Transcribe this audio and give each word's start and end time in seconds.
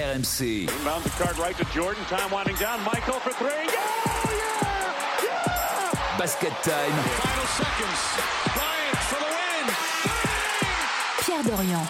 RMC. 0.00 0.68
Inbound 0.68 1.04
the 1.04 1.10
card 1.10 1.38
right 1.38 1.56
to 1.58 1.64
Jordan. 1.74 2.02
Time 2.08 2.30
winding 2.30 2.56
down. 2.56 2.80
Michael 2.84 3.20
for 3.20 3.32
three. 3.32 3.48
Yeah! 3.48 3.74
Yeah! 4.32 5.24
Yeah! 5.24 6.18
Basket 6.18 6.52
time. 6.62 6.96
Final 7.20 7.46
seconds. 7.60 8.00
Bryant 8.56 9.00
for 9.08 9.20
the 9.20 9.28
win. 9.36 9.66
Pierre 11.24 11.44
Dorian. 11.44 11.84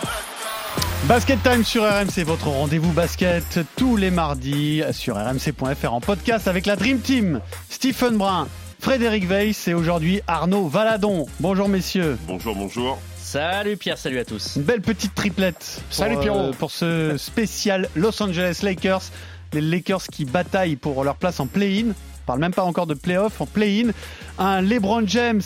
Basket 1.08 1.42
Time 1.42 1.64
sur 1.64 1.82
RMC, 1.82 2.24
votre 2.24 2.48
rendez-vous 2.48 2.92
basket 2.92 3.58
tous 3.76 3.96
les 3.96 4.10
mardis 4.10 4.82
sur 4.92 5.16
rmc.fr 5.16 5.92
en 5.92 6.00
podcast 6.00 6.46
avec 6.46 6.66
la 6.66 6.76
Dream 6.76 7.00
Team. 7.00 7.40
Stephen 7.70 8.18
Brun, 8.18 8.48
Frédéric 8.80 9.26
Weiss 9.28 9.66
et 9.66 9.74
aujourd'hui 9.74 10.20
Arnaud 10.26 10.68
Valadon. 10.68 11.26
Bonjour 11.40 11.68
messieurs. 11.68 12.18
Bonjour, 12.26 12.54
bonjour. 12.54 12.98
Salut 13.30 13.76
Pierre, 13.76 13.96
salut 13.96 14.18
à 14.18 14.24
tous. 14.24 14.56
Une 14.56 14.62
belle 14.62 14.80
petite 14.80 15.14
triplette. 15.14 15.80
Pour, 15.86 15.94
Salut 15.94 16.18
Pierrot. 16.18 16.48
euh, 16.48 16.52
pour 16.52 16.72
ce 16.72 17.14
spécial 17.16 17.88
Los 17.94 18.20
Angeles 18.20 18.58
Lakers. 18.64 19.02
Les 19.52 19.60
Lakers 19.60 20.02
qui 20.08 20.24
bataillent 20.24 20.74
pour 20.74 21.04
leur 21.04 21.14
place 21.14 21.38
en 21.38 21.46
play-in. 21.46 21.90
On 21.90 22.26
parle 22.26 22.40
même 22.40 22.52
pas 22.52 22.64
encore 22.64 22.88
de 22.88 22.94
play-off, 22.94 23.40
en 23.40 23.46
play-in. 23.46 23.92
Un 24.40 24.62
LeBron 24.62 25.06
James 25.06 25.42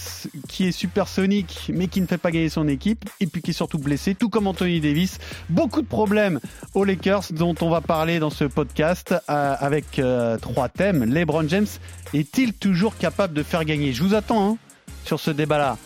qui 0.48 0.68
est 0.68 0.72
supersonique 0.72 1.70
mais 1.74 1.88
qui 1.88 2.00
ne 2.00 2.06
fait 2.06 2.16
pas 2.16 2.30
gagner 2.30 2.48
son 2.48 2.68
équipe 2.68 3.04
et 3.20 3.26
puis 3.26 3.42
qui 3.42 3.50
est 3.50 3.54
surtout 3.54 3.78
blessé, 3.78 4.14
tout 4.14 4.30
comme 4.30 4.46
Anthony 4.46 4.80
Davis. 4.80 5.18
Beaucoup 5.50 5.82
de 5.82 5.86
problèmes 5.86 6.40
aux 6.72 6.84
Lakers 6.84 7.24
dont 7.32 7.54
on 7.60 7.68
va 7.68 7.82
parler 7.82 8.18
dans 8.18 8.30
ce 8.30 8.44
podcast 8.44 9.14
euh, 9.28 9.56
avec 9.60 9.98
euh, 9.98 10.38
trois 10.38 10.70
thèmes. 10.70 11.04
LeBron 11.04 11.46
James 11.48 11.66
est-il 12.14 12.54
toujours 12.54 12.96
capable 12.96 13.34
de 13.34 13.42
faire 13.42 13.66
gagner? 13.66 13.92
Je 13.92 14.02
vous 14.02 14.14
attends 14.14 14.52
hein, 14.52 14.56
sur 15.04 15.20
ce 15.20 15.30
débat-là. 15.30 15.76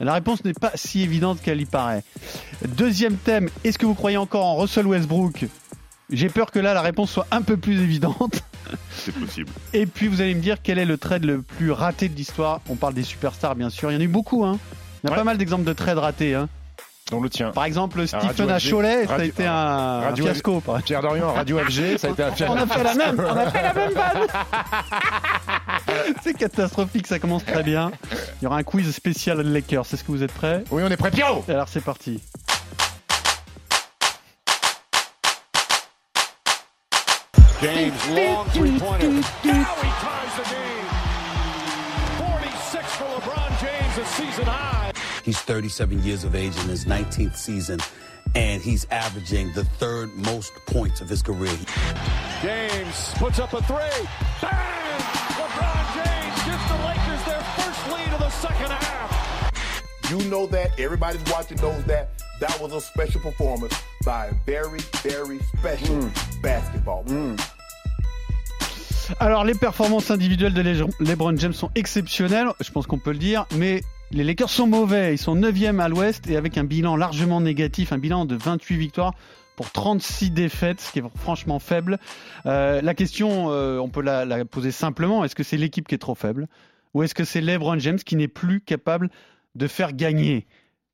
La 0.00 0.12
réponse 0.14 0.44
n'est 0.44 0.52
pas 0.52 0.72
si 0.74 1.02
évidente 1.02 1.40
qu'elle 1.40 1.60
y 1.60 1.64
paraît. 1.66 2.02
Deuxième 2.68 3.16
thème, 3.16 3.48
est-ce 3.64 3.78
que 3.78 3.86
vous 3.86 3.94
croyez 3.94 4.16
encore 4.18 4.44
en 4.44 4.56
Russell 4.56 4.86
Westbrook? 4.86 5.46
J'ai 6.10 6.28
peur 6.28 6.50
que 6.52 6.58
là 6.58 6.72
la 6.74 6.82
réponse 6.82 7.10
soit 7.10 7.26
un 7.30 7.42
peu 7.42 7.56
plus 7.56 7.80
évidente. 7.80 8.42
C'est 8.90 9.12
possible. 9.14 9.50
Et 9.72 9.86
puis 9.86 10.08
vous 10.08 10.20
allez 10.20 10.34
me 10.34 10.40
dire 10.40 10.58
quel 10.62 10.78
est 10.78 10.84
le 10.84 10.98
trade 10.98 11.24
le 11.24 11.42
plus 11.42 11.70
raté 11.72 12.08
de 12.08 12.14
l'histoire. 12.16 12.60
On 12.68 12.74
parle 12.76 12.94
des 12.94 13.02
superstars 13.04 13.54
bien 13.56 13.70
sûr, 13.70 13.90
il 13.90 13.94
y 13.94 13.96
en 13.96 14.00
a 14.00 14.04
eu 14.04 14.08
beaucoup. 14.08 14.44
Hein. 14.44 14.58
Il 15.02 15.06
y 15.06 15.08
a 15.08 15.12
Ouais. 15.12 15.16
pas 15.18 15.24
mal 15.24 15.36
d'exemples 15.38 15.64
de 15.64 15.72
trades 15.72 15.98
ratés. 15.98 16.34
Hein. 16.34 16.48
Dont 17.10 17.20
le 17.20 17.30
tien. 17.30 17.52
Par 17.52 17.64
exemple, 17.64 18.04
Stephen 18.08 18.50
à. 18.50 18.58
Cholet, 18.58 19.06
ça 19.06 19.14
a 19.14 19.24
été 19.24 19.46
un 19.46 20.00
Radio 20.00 20.24
fiasco. 20.24 20.60
par 20.60 20.74
exemple. 20.78 20.86
Pierre 20.86 21.02
Dorian, 21.02 21.32
Radio 21.32 21.58
FG, 21.58 21.98
ça 21.98 22.08
a 22.08 22.10
été 22.10 22.22
un 22.24 22.32
On 22.48 22.56
a 22.56 22.66
fait 22.66 22.82
la 22.82 22.94
même, 22.96 23.20
on 23.24 23.36
a 23.36 23.50
fait 23.50 23.62
la 23.62 23.74
même 23.74 23.92
vanne. 23.92 24.26
C'est 26.22 26.34
catastrophique, 26.34 27.06
ça 27.06 27.18
commence 27.18 27.44
très 27.44 27.62
bien. 27.62 27.90
Il 28.40 28.44
y 28.44 28.46
aura 28.46 28.58
un 28.58 28.62
quiz 28.62 28.90
spécial 28.94 29.40
Lakers. 29.40 29.86
Est-ce 29.92 30.04
que 30.04 30.12
vous 30.12 30.22
êtes 30.22 30.32
prêts? 30.32 30.64
Oui, 30.70 30.82
on 30.84 30.90
est 30.90 30.96
prêt, 30.96 31.10
Pierrot 31.10 31.44
Alors 31.48 31.68
c'est 31.68 31.82
parti. 31.82 32.20
James, 37.62 37.92
long 38.14 38.44
three-pointer. 38.52 39.08
Now 39.08 39.22
he 39.22 39.88
ties 40.00 40.36
the 40.36 40.44
game. 40.50 40.86
46 42.18 42.96
for 42.96 43.04
LeBron 43.04 43.60
James, 43.60 43.98
a 43.98 44.04
season 44.04 44.44
high. 44.44 44.92
He's 45.24 45.40
37 45.40 46.02
years 46.02 46.24
of 46.24 46.34
age 46.36 46.54
in 46.62 46.68
his 46.68 46.84
19th 46.84 47.34
season, 47.36 47.80
and 48.34 48.62
he's 48.62 48.86
averaging 48.90 49.52
the 49.54 49.64
third 49.64 50.10
most 50.14 50.52
points 50.66 51.00
of 51.00 51.08
his 51.08 51.22
career. 51.22 51.56
James 52.42 53.14
puts 53.14 53.38
up 53.40 53.54
a 53.54 53.62
three. 53.62 54.06
Bang! 54.42 54.85
LeBron 55.40 55.82
James 55.94 56.36
gives 56.44 56.66
the 56.68 56.78
Lakers 56.86 57.22
their 57.24 57.42
first 57.56 57.80
lead 57.92 58.12
of 58.12 58.20
the 58.20 58.30
second 58.30 58.70
half. 58.70 60.10
You 60.10 60.18
know 60.30 60.46
that. 60.46 60.78
Everybody's 60.78 61.24
watching 61.32 61.58
knows 61.58 61.84
that. 61.84 62.08
That 62.40 62.60
was 62.60 62.72
a 62.72 62.80
special 62.80 63.20
performance 63.20 63.74
by 64.04 64.26
a 64.26 64.34
very, 64.44 64.80
very 65.02 65.38
special 65.56 66.10
basketball 66.42 67.02
player. 67.04 67.36
Alors 69.20 69.44
les 69.44 69.54
performances 69.54 70.10
individuelles 70.10 70.52
de 70.52 70.62
LeBron 71.00 71.36
James 71.36 71.52
sont 71.52 71.70
exceptionnelles, 71.74 72.48
je 72.60 72.70
pense 72.70 72.86
qu'on 72.86 72.98
peut 72.98 73.12
le 73.12 73.18
dire, 73.18 73.46
mais 73.56 73.82
les 74.10 74.24
Lakers 74.24 74.50
sont 74.50 74.66
mauvais, 74.66 75.14
ils 75.14 75.18
sont 75.18 75.36
9e 75.36 75.80
à 75.80 75.88
l'ouest 75.88 76.28
et 76.28 76.36
avec 76.36 76.58
un 76.58 76.64
bilan 76.64 76.96
largement 76.96 77.40
négatif, 77.40 77.92
un 77.92 77.98
bilan 77.98 78.24
de 78.24 78.36
28 78.36 78.76
victoires 78.76 79.14
pour 79.56 79.72
36 79.72 80.30
défaites, 80.30 80.80
ce 80.80 80.92
qui 80.92 81.00
est 81.00 81.04
franchement 81.16 81.58
faible. 81.58 81.98
Euh, 82.44 82.80
la 82.82 82.94
question, 82.94 83.50
euh, 83.50 83.78
on 83.78 83.88
peut 83.88 84.02
la, 84.02 84.44
poser 84.44 84.70
simplement, 84.70 85.24
est-ce 85.24 85.34
que 85.34 85.42
c'est 85.42 85.56
l'équipe 85.56 85.88
qui 85.88 85.94
est 85.94 85.98
trop 85.98 86.14
faible 86.14 86.46
ou 86.94 87.02
est-ce 87.02 87.14
que 87.14 87.24
c'est 87.24 87.40
LeBron 87.40 87.78
James 87.78 87.98
qui 87.98 88.16
n'est 88.16 88.28
plus 88.28 88.60
capable 88.60 89.10
de 89.54 89.66
faire 89.66 89.92
gagner? 89.92 90.46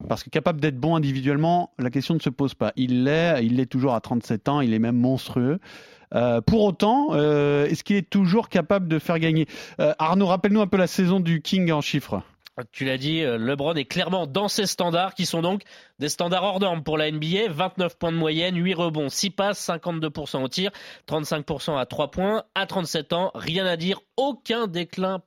Parce 0.09 0.25
que 0.25 0.31
capable 0.31 0.61
d'être 0.61 0.79
bon 0.79 0.97
individuellement, 0.97 1.73
la 1.79 1.91
question 1.91 2.15
ne 2.15 2.21
se 2.21 2.31
pose 2.31 2.55
pas. 2.55 2.73
Il 2.75 3.05
l'est, 3.05 3.45
il 3.45 3.57
l'est 3.57 3.67
toujours 3.67 3.95
à 3.95 4.01
37 4.01 4.49
ans, 4.49 4.61
il 4.61 4.75
est 4.75 4.81
même 4.81 4.97
monstrueux. 4.97 5.61
Euh, 6.15 6.41
pour 6.41 6.65
autant, 6.65 7.15
est-ce 7.15 7.85
qu'il 7.85 7.97
est 7.97 8.09
toujours 8.09 8.49
capable 8.49 8.89
de 8.89 8.99
faire 8.99 9.21
gagner? 9.21 9.47
Arnaud, 9.79 10.27
rappelle-nous 10.27 10.61
un 10.61 10.67
peu 10.67 10.77
la 10.77 10.89
saison 10.89 11.21
du 11.21 11.41
King 11.41 11.71
en 11.71 11.81
chiffres. 11.81 12.23
Tu 12.73 12.85
l'as 12.85 12.99
dit, 12.99 13.23
LeBron 13.23 13.75
est 13.75 13.85
clairement 13.85 14.27
dans 14.27 14.49
ses 14.49 14.67
standards 14.67 15.15
qui 15.15 15.25
sont 15.25 15.41
donc 15.41 15.63
des 15.99 16.09
standards 16.09 16.45
hors 16.45 16.61
normes 16.61 16.83
pour 16.83 16.99
la 16.99 17.11
NBA. 17.11 17.49
29 17.51 17.99
points 17.99 18.13
de 18.13 18.17
moyenne, 18.17 18.57
8 18.57 18.75
rebonds, 18.75 19.09
6 19.09 19.31
passes, 19.31 19.69
52% 19.69 20.43
au 20.43 20.49
tir, 20.49 20.71
35% 21.09 21.79
à 21.79 21.87
3 21.87 22.11
points. 22.11 22.45
À 22.55 22.67
37 22.67 23.13
ans, 23.13 23.31
rien 23.35 23.67
à 23.67 23.77
dire, 23.77 24.01
aucun 24.17 24.67
déclin 24.67 25.21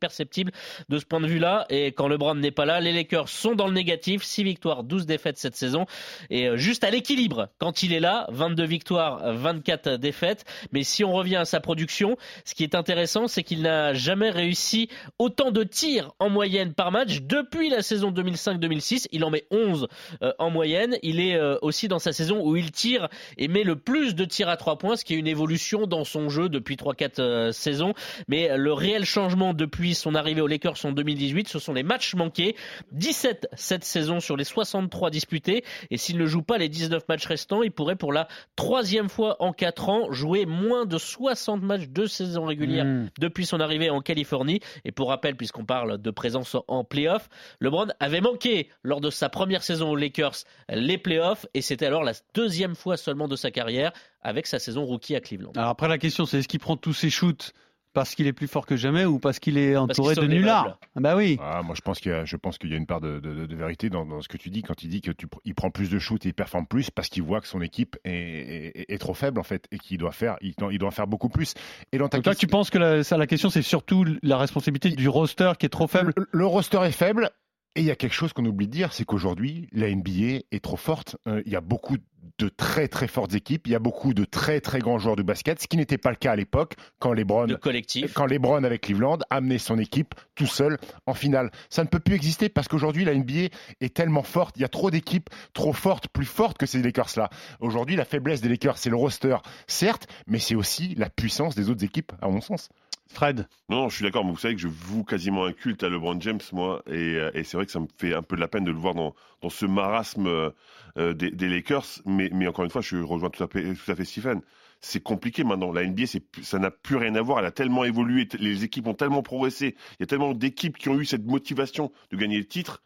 perceptible 0.00 0.52
de 0.88 0.98
ce 0.98 1.04
point 1.04 1.20
de 1.20 1.26
vue-là. 1.26 1.66
Et 1.70 1.86
quand 1.92 2.08
LeBron 2.08 2.34
n'est 2.34 2.50
pas 2.50 2.64
là, 2.64 2.80
les 2.80 2.92
Lakers 2.92 3.28
sont 3.28 3.54
dans 3.54 3.66
le 3.66 3.72
négatif. 3.72 4.22
6 4.22 4.44
victoires, 4.44 4.84
12 4.84 5.06
défaites 5.06 5.38
cette 5.38 5.56
saison. 5.56 5.86
Et 6.30 6.48
euh, 6.48 6.56
juste 6.56 6.84
à 6.84 6.90
l'équilibre 6.90 7.48
quand 7.58 7.82
il 7.82 7.92
est 7.92 8.00
là, 8.00 8.26
22 8.30 8.64
victoires, 8.64 9.32
24 9.34 9.96
défaites. 9.96 10.44
Mais 10.72 10.82
si 10.82 11.04
on 11.04 11.12
revient 11.12 11.36
à 11.36 11.44
sa 11.44 11.60
production, 11.60 12.16
ce 12.44 12.54
qui 12.54 12.64
est 12.64 12.74
intéressant, 12.74 13.28
c'est 13.28 13.42
qu'il 13.42 13.62
n'a 13.62 13.94
jamais 13.94 14.30
réussi 14.30 14.88
autant 15.18 15.50
de 15.50 15.62
tirs 15.64 16.12
en 16.18 16.28
moyenne 16.28 16.74
par 16.74 16.92
match 16.92 17.20
depuis 17.22 17.68
la 17.68 17.82
saison 17.82 18.10
2005-2006. 18.10 19.06
Il 19.12 19.24
en 19.24 19.30
met 19.30 19.44
11 19.50 19.88
euh, 20.17 20.17
en 20.38 20.50
moyenne. 20.50 20.96
Il 21.02 21.20
est 21.20 21.36
euh, 21.36 21.56
aussi 21.62 21.88
dans 21.88 21.98
sa 21.98 22.12
saison 22.12 22.40
où 22.44 22.56
il 22.56 22.70
tire 22.70 23.08
et 23.36 23.48
met 23.48 23.64
le 23.64 23.76
plus 23.76 24.14
de 24.14 24.24
tirs 24.24 24.48
à 24.48 24.56
3 24.56 24.78
points, 24.78 24.96
ce 24.96 25.04
qui 25.04 25.14
est 25.14 25.16
une 25.16 25.26
évolution 25.26 25.86
dans 25.86 26.04
son 26.04 26.28
jeu 26.28 26.48
depuis 26.48 26.76
3-4 26.76 27.20
euh, 27.20 27.52
saisons. 27.52 27.94
Mais 28.28 28.56
le 28.56 28.72
réel 28.72 29.04
changement 29.04 29.54
depuis 29.54 29.94
son 29.94 30.14
arrivée 30.14 30.40
aux 30.40 30.46
Lakers 30.46 30.84
en 30.84 30.92
2018, 30.92 31.48
ce 31.48 31.58
sont 31.58 31.72
les 31.72 31.82
matchs 31.82 32.14
manqués. 32.14 32.56
17 32.92 33.48
cette 33.54 33.84
saison 33.84 34.20
sur 34.20 34.36
les 34.36 34.44
63 34.44 35.10
disputés. 35.10 35.64
Et 35.90 35.96
s'il 35.96 36.18
ne 36.18 36.26
joue 36.26 36.42
pas 36.42 36.58
les 36.58 36.68
19 36.68 37.08
matchs 37.08 37.26
restants, 37.26 37.62
il 37.62 37.72
pourrait 37.72 37.96
pour 37.96 38.12
la 38.12 38.28
troisième 38.56 39.08
fois 39.08 39.36
en 39.40 39.52
4 39.52 39.88
ans 39.88 40.12
jouer 40.12 40.46
moins 40.46 40.86
de 40.86 40.98
60 40.98 41.62
matchs 41.62 41.88
de 41.88 42.06
saison 42.06 42.44
régulière 42.44 42.78
Mmh. 42.84 43.10
depuis 43.18 43.46
son 43.46 43.60
arrivée 43.60 43.90
en 43.90 44.00
Californie. 44.00 44.60
Et 44.84 44.92
pour 44.92 45.08
rappel, 45.08 45.36
puisqu'on 45.36 45.64
parle 45.64 45.98
de 45.98 46.10
présence 46.10 46.56
en 46.66 46.84
playoff, 46.84 47.28
LeBron 47.60 47.88
avait 48.00 48.20
manqué 48.20 48.68
lors 48.82 49.00
de 49.00 49.10
sa 49.10 49.28
première 49.28 49.62
saison 49.62 49.90
aux 49.90 49.96
Lakers 49.98 50.34
les 50.70 50.98
playoffs 50.98 51.46
et 51.54 51.62
c'était 51.62 51.86
alors 51.86 52.02
la 52.04 52.12
deuxième 52.34 52.74
fois 52.74 52.96
seulement 52.96 53.28
de 53.28 53.36
sa 53.36 53.50
carrière 53.50 53.92
avec 54.22 54.46
sa 54.46 54.58
saison 54.58 54.84
rookie 54.84 55.14
à 55.16 55.20
Cleveland. 55.20 55.52
Alors 55.56 55.70
après 55.70 55.88
la 55.88 55.98
question 55.98 56.24
c'est 56.26 56.38
est-ce 56.38 56.48
qu'il 56.48 56.60
prend 56.60 56.76
tous 56.76 56.92
ses 56.94 57.10
shoots 57.10 57.52
parce 57.94 58.14
qu'il 58.14 58.26
est 58.28 58.32
plus 58.34 58.46
fort 58.46 58.66
que 58.66 58.76
jamais 58.76 59.06
ou 59.06 59.18
parce 59.18 59.38
qu'il 59.40 59.56
est 59.58 59.74
entouré 59.74 60.14
de 60.14 60.20
nullards. 60.26 60.78
Ah 60.94 61.00
Bah 61.00 61.16
oui. 61.16 61.38
Ah, 61.42 61.62
moi, 61.64 61.74
je 61.74 61.80
pense 61.80 61.98
qu'il 61.98 62.12
y 62.12 62.14
a, 62.14 62.24
je 62.24 62.36
pense 62.36 62.58
qu'il 62.58 62.70
y 62.70 62.74
a 62.74 62.76
une 62.76 62.86
part 62.86 63.00
de, 63.00 63.18
de- 63.18 63.46
de 63.46 63.56
vérité 63.56 63.88
dans, 63.88 64.04
dans 64.04 64.20
ce 64.20 64.28
que 64.28 64.36
tu 64.36 64.50
dis 64.50 64.62
quand 64.62 64.82
il 64.84 64.90
dit 64.90 65.00
que 65.00 65.10
tu, 65.10 65.26
il 65.44 65.54
prend 65.54 65.70
plus 65.70 65.90
de 65.90 65.98
shoot 65.98 66.24
et 66.24 66.28
il 66.28 66.34
performe 66.34 66.66
plus 66.66 66.90
parce 66.90 67.08
qu'il 67.08 67.22
voit 67.24 67.40
que 67.40 67.48
son 67.48 67.60
équipe 67.62 67.96
est, 68.04 68.12
est- 68.12 68.92
est 68.92 68.98
trop 68.98 69.14
faible 69.14 69.40
en 69.40 69.42
fait 69.42 69.64
et 69.72 69.78
qu'il 69.78 69.98
doit 69.98 70.12
faire, 70.12 70.36
il, 70.42 70.54
doit- 70.54 70.72
il 70.72 70.78
doit 70.78 70.88
en 70.90 70.92
faire 70.92 71.08
beaucoup 71.08 71.30
plus. 71.30 71.54
Et 71.90 71.98
dans 71.98 72.08
ta 72.08 72.18
Donc 72.18 72.24
toi 72.24 72.34
tu 72.36 72.46
penses 72.46 72.70
que 72.70 72.78
la, 72.78 73.02
ça, 73.02 73.16
la 73.16 73.26
question 73.26 73.48
c'est 73.50 73.62
surtout 73.62 74.04
la 74.22 74.36
responsabilité 74.36 74.90
du 74.90 75.08
roster 75.08 75.52
qui 75.58 75.66
est 75.66 75.70
trop 75.70 75.88
faible 75.88 76.12
le, 76.16 76.28
le 76.30 76.46
roster 76.46 76.80
est 76.84 76.92
faible. 76.92 77.30
Et 77.74 77.80
il 77.80 77.86
y 77.86 77.90
a 77.90 77.96
quelque 77.96 78.14
chose 78.14 78.32
qu'on 78.32 78.44
oublie 78.44 78.66
de 78.66 78.72
dire, 78.72 78.92
c'est 78.92 79.04
qu'aujourd'hui, 79.04 79.68
la 79.72 79.88
NBA 79.94 80.42
est 80.50 80.62
trop 80.62 80.76
forte. 80.76 81.16
Euh, 81.28 81.42
il 81.46 81.52
y 81.52 81.56
a 81.56 81.60
beaucoup 81.60 81.96
de 82.38 82.48
très 82.48 82.88
très 82.88 83.08
fortes 83.08 83.34
équipes, 83.34 83.66
il 83.66 83.72
y 83.72 83.74
a 83.74 83.78
beaucoup 83.80 84.14
de 84.14 84.24
très 84.24 84.60
très 84.60 84.78
grands 84.78 84.98
joueurs 84.98 85.16
de 85.16 85.22
basket, 85.22 85.60
ce 85.60 85.66
qui 85.66 85.76
n'était 85.76 85.98
pas 85.98 86.10
le 86.10 86.16
cas 86.16 86.32
à 86.32 86.36
l'époque 86.36 86.74
quand 86.98 87.12
LeBron 87.12 87.46
Le 87.46 87.56
collectif. 87.56 88.12
quand 88.14 88.26
LeBron 88.26 88.62
avec 88.64 88.82
Cleveland 88.82 89.18
amenait 89.30 89.58
son 89.58 89.78
équipe 89.78 90.14
tout 90.34 90.46
seul 90.46 90.78
en 91.06 91.14
finale. 91.14 91.50
Ça 91.68 91.82
ne 91.82 91.88
peut 91.88 91.98
plus 91.98 92.14
exister 92.14 92.48
parce 92.48 92.68
qu'aujourd'hui 92.68 93.04
la 93.04 93.14
NBA 93.14 93.48
est 93.80 93.94
tellement 93.94 94.22
forte, 94.22 94.56
il 94.56 94.62
y 94.62 94.64
a 94.64 94.68
trop 94.68 94.90
d'équipes 94.90 95.30
trop 95.52 95.72
fortes, 95.72 96.08
plus 96.08 96.26
fortes 96.26 96.58
que 96.58 96.66
ces 96.66 96.80
Lakers-là. 96.82 97.28
Aujourd'hui 97.60 97.96
la 97.96 98.04
faiblesse 98.04 98.40
des 98.40 98.48
Lakers 98.48 98.78
c'est 98.78 98.90
le 98.90 98.96
roster, 98.96 99.36
certes, 99.66 100.06
mais 100.26 100.38
c'est 100.38 100.54
aussi 100.54 100.94
la 100.94 101.10
puissance 101.10 101.54
des 101.54 101.70
autres 101.70 101.84
équipes 101.84 102.12
à 102.22 102.28
mon 102.28 102.40
sens. 102.40 102.68
Fred 103.10 103.48
Non, 103.68 103.88
je 103.88 103.96
suis 103.96 104.04
d'accord, 104.04 104.24
mais 104.24 104.32
vous 104.32 104.38
savez 104.38 104.54
que 104.54 104.60
je 104.60 104.68
voue 104.68 105.02
quasiment 105.02 105.44
un 105.46 105.52
culte 105.52 105.82
à 105.82 105.88
LeBron 105.88 106.20
James, 106.20 106.40
moi, 106.52 106.82
et, 106.86 107.16
euh, 107.16 107.30
et 107.34 107.42
c'est 107.42 107.56
vrai 107.56 107.66
que 107.66 107.72
ça 107.72 107.80
me 107.80 107.88
fait 107.96 108.14
un 108.14 108.22
peu 108.22 108.36
de 108.36 108.40
la 108.40 108.48
peine 108.48 108.64
de 108.64 108.70
le 108.70 108.76
voir 108.78 108.94
dans, 108.94 109.14
dans 109.40 109.48
ce 109.48 109.66
marasme 109.66 110.26
euh, 110.26 110.50
euh, 110.98 111.14
des, 111.14 111.48
Lakers, 111.48 111.86
mais, 112.04 112.30
mais 112.32 112.46
encore 112.46 112.64
une 112.64 112.70
fois, 112.70 112.82
je 112.82 112.96
rejoins 112.98 113.30
tout 113.30 113.42
à 113.42 113.48
fait, 113.48 113.74
tout 113.74 113.90
à 113.90 113.94
fait 113.94 114.04
Stephen. 114.04 114.42
C'est 114.80 115.02
compliqué 115.02 115.42
maintenant. 115.42 115.72
La 115.72 115.84
NBA, 115.84 116.04
ça 116.42 116.58
n'a 116.60 116.70
plus 116.70 116.96
rien 116.96 117.14
à 117.16 117.22
voir. 117.22 117.40
Elle 117.40 117.46
a 117.46 117.50
tellement 117.50 117.84
évolué, 117.84 118.28
les 118.38 118.62
équipes 118.62 118.86
ont 118.86 118.94
tellement 118.94 119.22
progressé. 119.22 119.74
Il 119.98 120.00
y 120.00 120.02
a 120.04 120.06
tellement 120.06 120.34
d'équipes 120.34 120.78
qui 120.78 120.88
ont 120.88 121.00
eu 121.00 121.04
cette 121.04 121.24
motivation 121.24 121.90
de 122.10 122.16
gagner 122.16 122.38
le 122.38 122.46
titre 122.46 122.84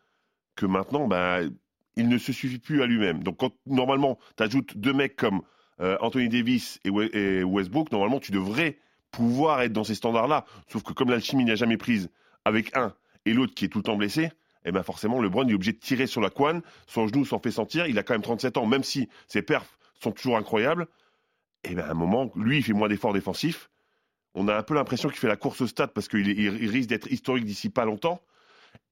que 0.57 0.65
maintenant, 0.65 1.07
bah, 1.07 1.41
il 1.97 2.09
ne 2.09 2.17
se 2.17 2.33
suffit 2.33 2.59
plus 2.59 2.83
à 2.83 2.87
lui-même. 2.87 3.23
Donc, 3.23 3.39
quand 3.39 3.53
normalement, 3.67 4.19
tu 4.39 4.43
ajoutes 4.43 4.79
deux 4.79 4.95
mecs 4.95 5.17
comme 5.17 5.43
Anthony 5.79 6.29
Davis 6.29 6.81
et 6.85 7.43
Westbrook, 7.43 7.93
normalement, 7.93 8.21
tu 8.21 8.33
devrais 8.33 8.79
pouvoir 9.13 9.63
être 9.63 9.73
dans 9.73 9.85
ces 9.85 9.95
standards-là. 9.95 10.45
Sauf 10.69 10.83
que 10.83 10.93
comme 10.93 11.11
l'alchimie 11.11 11.45
n'a 11.45 11.55
jamais 11.55 11.77
prise 11.77 12.11
avec 12.45 12.77
un 12.77 12.93
et 13.25 13.33
l'autre 13.33 13.55
qui 13.55 13.67
est 13.67 13.69
tout 13.69 13.79
le 13.79 13.85
temps 13.85 13.97
blessé, 13.97 14.31
eh 14.65 14.73
ben 14.73 14.83
forcément, 14.83 15.21
LeBron 15.21 15.47
est 15.49 15.55
obligé 15.55 15.73
de 15.73 15.79
tirer 15.79 16.07
sur 16.07 16.21
la 16.21 16.31
couenne, 16.31 16.63
son 16.87 17.07
genou 17.07 17.25
s'en 17.25 17.39
fait 17.39 17.51
sentir, 17.51 17.87
il 17.87 17.99
a 17.99 18.03
quand 18.03 18.15
même 18.15 18.23
37 18.23 18.57
ans, 18.57 18.67
même 18.67 18.83
si 18.83 19.09
ses 19.29 19.43
perfs 19.43 19.79
sont 20.01 20.13
toujours 20.13 20.37
incroyables. 20.37 20.87
Et 21.65 21.75
ben 21.75 21.85
à 21.85 21.91
un 21.91 21.95
moment, 21.95 22.33
lui, 22.35 22.59
il 22.59 22.63
fait 22.65 22.73
moins 22.73 22.89
d'efforts 22.89 23.13
défensifs. 23.13 23.71
On 24.35 24.49
a 24.49 24.57
un 24.57 24.63
peu 24.63 24.75
l'impression 24.75 25.09
qu'il 25.09 25.19
fait 25.19 25.29
la 25.29 25.37
course 25.37 25.61
au 25.61 25.67
stade 25.67 25.93
parce 25.93 26.09
qu'il 26.09 26.27
il 26.27 26.71
risque 26.71 26.89
d'être 26.89 27.11
historique 27.13 27.45
d'ici 27.45 27.71
pas 27.71 27.85
longtemps. 27.85 28.21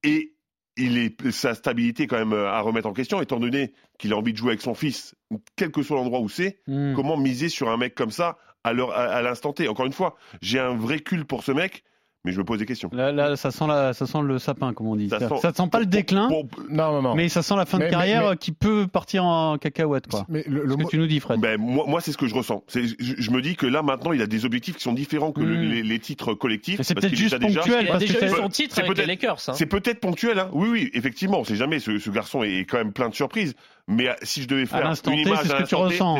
Et 0.03 0.35
il 0.77 0.97
est, 0.97 1.31
sa 1.31 1.53
stabilité 1.53 2.03
est 2.03 2.07
quand 2.07 2.17
même 2.17 2.33
euh, 2.33 2.49
à 2.49 2.61
remettre 2.61 2.87
en 2.87 2.93
question, 2.93 3.21
étant 3.21 3.39
donné 3.39 3.73
qu'il 3.97 4.13
a 4.13 4.17
envie 4.17 4.31
de 4.31 4.37
jouer 4.37 4.51
avec 4.51 4.61
son 4.61 4.73
fils, 4.73 5.15
quel 5.55 5.71
que 5.71 5.83
soit 5.83 5.97
l'endroit 5.97 6.19
où 6.21 6.29
c'est. 6.29 6.61
Hmm. 6.67 6.93
Comment 6.95 7.17
miser 7.17 7.49
sur 7.49 7.69
un 7.69 7.77
mec 7.77 7.95
comme 7.95 8.11
ça 8.11 8.37
à 8.63 9.21
l'instant 9.21 9.53
T. 9.53 9.67
Encore 9.67 9.85
une 9.85 9.93
fois, 9.93 10.15
j'ai 10.41 10.59
un 10.59 10.75
vrai 10.75 10.99
culte 10.99 11.27
pour 11.27 11.43
ce 11.43 11.51
mec, 11.51 11.83
mais 12.23 12.31
je 12.31 12.37
me 12.37 12.43
pose 12.43 12.59
des 12.59 12.65
questions. 12.65 12.89
Là, 12.93 13.11
là, 13.11 13.35
ça 13.35 13.49
sent 13.51 13.65
la, 13.67 13.93
ça 13.93 14.05
sent 14.05 14.21
le 14.23 14.37
sapin, 14.39 14.73
comme 14.73 14.87
on 14.87 14.95
dit. 14.95 15.09
Ça 15.09 15.19
Ça, 15.19 15.29
sent- 15.29 15.35
ça 15.41 15.53
sent 15.53 15.67
pas 15.71 15.79
le 15.79 15.85
déclin, 15.87 16.27
Pour- 16.27 16.45
Non, 16.69 16.91
non, 16.93 17.01
non. 17.01 17.15
mais 17.15 17.29
ça 17.29 17.41
sent 17.41 17.55
la 17.55 17.65
fin 17.65 17.79
Mais- 17.79 17.85
de 17.87 17.91
carrière 17.91 18.29
mais- 18.31 18.37
qui 18.37 18.51
peut 18.51 18.85
partir 18.87 19.25
en 19.25 19.57
cacahuète, 19.57 20.07
quoi. 20.07 20.25
Mais 20.29 20.43
le, 20.47 20.63
le 20.65 20.71
Ce 20.73 20.77
que 20.77 20.89
tu 20.89 20.97
nous 20.99 21.07
dis, 21.07 21.19
Fred. 21.19 21.39
Ben, 21.39 21.59
moi, 21.59 21.85
moi 21.87 21.99
c'est 22.01 22.11
ce 22.11 22.17
que 22.17 22.27
je 22.27 22.35
ressens. 22.35 22.63
Je, 22.73 22.81
je 22.99 23.31
me 23.31 23.41
dis 23.41 23.55
que 23.55 23.65
là, 23.65 23.81
maintenant, 23.81 24.11
il 24.13 24.21
a 24.21 24.27
des 24.27 24.45
objectifs 24.45 24.77
qui 24.77 24.83
sont 24.83 24.93
différents 24.93 25.31
que 25.31 25.41
le- 25.41 25.57
Mm. 25.57 25.71
les, 25.71 25.83
les 25.83 25.99
titres 25.99 26.33
collectifs. 26.33 26.79
C'est 26.83 26.93
peut-être 26.95 27.15
juste 27.15 27.35
déjà. 27.39 27.59
ponctuel, 27.61 27.85
Il 27.85 27.87
a 27.89 27.91
parce 27.93 28.05
que 28.05 28.27
son 28.29 28.49
titre 28.49 28.75
c'est 28.75 28.81
avec 28.81 28.89
les 28.89 28.95
peut-être- 29.05 29.07
Lakers. 29.07 29.37
hein. 29.49 29.53
C'est 29.55 29.65
peut-être 29.65 29.99
ponctuel, 29.99 30.39
hein. 30.39 30.49
oui, 30.53 30.67
oui, 30.71 30.89
effectivement, 30.93 31.39
on 31.39 31.43
sait 31.43 31.55
jamais, 31.55 31.79
ce, 31.79 31.97
ce 31.97 32.09
garçon 32.11 32.43
est, 32.43 32.65
quand 32.65 32.77
même 32.77 32.93
plein 32.93 33.09
de 33.09 33.15
surprises. 33.15 33.53
Mais 33.87 34.09
euh, 34.09 34.13
si 34.21 34.43
je 34.43 34.47
devais 34.47 34.65
faire 34.67 34.79
une 35.07 35.13
image 35.19 35.39
c'est 35.41 35.49
ce 35.49 35.53
que 35.55 35.63
tu 35.63 35.75
ressens, 35.75 36.17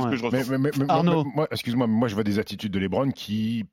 Arnaud. 0.89 1.25
moi, 1.35 1.47
excuse-moi, 1.51 1.87
mais 1.87 1.93
moi 1.93 2.07
je 2.07 2.15
vois 2.15 2.23
des 2.23 2.39
attitudes 2.39 2.71
de 2.71 2.79
LeBron 2.79 3.11
qui 3.11 3.65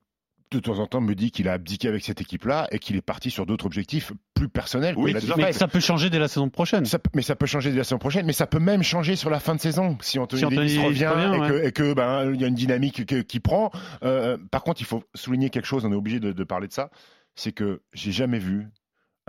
de 0.51 0.59
temps 0.59 0.79
en 0.79 0.87
temps 0.87 1.01
me 1.01 1.13
dit 1.13 1.31
qu'il 1.31 1.47
a 1.47 1.53
abdiqué 1.53 1.87
avec 1.87 2.03
cette 2.03 2.21
équipe-là 2.21 2.67
et 2.71 2.79
qu'il 2.79 2.95
est 2.95 3.01
parti 3.01 3.29
sur 3.29 3.45
d'autres 3.45 3.65
objectifs 3.65 4.11
plus 4.33 4.49
personnels. 4.49 4.95
Oui, 4.97 5.13
l'a. 5.13 5.19
Mais 5.37 5.53
ça 5.53 5.67
peut 5.67 5.79
changer 5.79 6.09
dès 6.09 6.17
la 6.19 6.27
saison 6.27 6.49
prochaine. 6.49 6.85
Ça 6.85 6.97
mais 7.13 7.21
ça 7.21 7.35
peut 7.35 7.45
changer 7.45 7.71
dès 7.71 7.77
la 7.77 7.83
saison 7.83 7.99
prochaine, 7.99 8.25
mais 8.25 8.33
ça 8.33 8.47
peut 8.47 8.59
même 8.59 8.81
changer 8.83 9.15
sur 9.15 9.29
la 9.29 9.39
fin 9.39 9.53
de 9.55 9.59
saison 9.59 9.97
si 10.01 10.17
Anthony, 10.17 10.39
Si 10.39 10.45
Anthony 10.45 10.59
Davis 10.61 10.77
revient 10.79 11.11
et 11.35 11.39
ouais. 11.39 11.47
que, 11.49 11.67
et 11.67 11.71
que, 11.71 11.93
ben 11.93 12.31
il 12.33 12.41
y 12.41 12.45
a 12.45 12.47
une 12.47 12.55
dynamique 12.55 13.05
que- 13.05 13.21
qui 13.21 13.39
prend. 13.39 13.71
Euh, 14.03 14.37
par 14.49 14.63
contre, 14.63 14.81
il 14.81 14.85
faut 14.85 15.03
souligner 15.13 15.49
quelque 15.49 15.65
chose. 15.67 15.85
On 15.85 15.91
est 15.91 15.95
obligé 15.95 16.19
de, 16.19 16.31
de 16.31 16.43
parler 16.43 16.67
de 16.67 16.73
ça. 16.73 16.89
C'est 17.35 17.51
que 17.51 17.81
j'ai 17.93 18.11
jamais 18.11 18.39
vu 18.39 18.67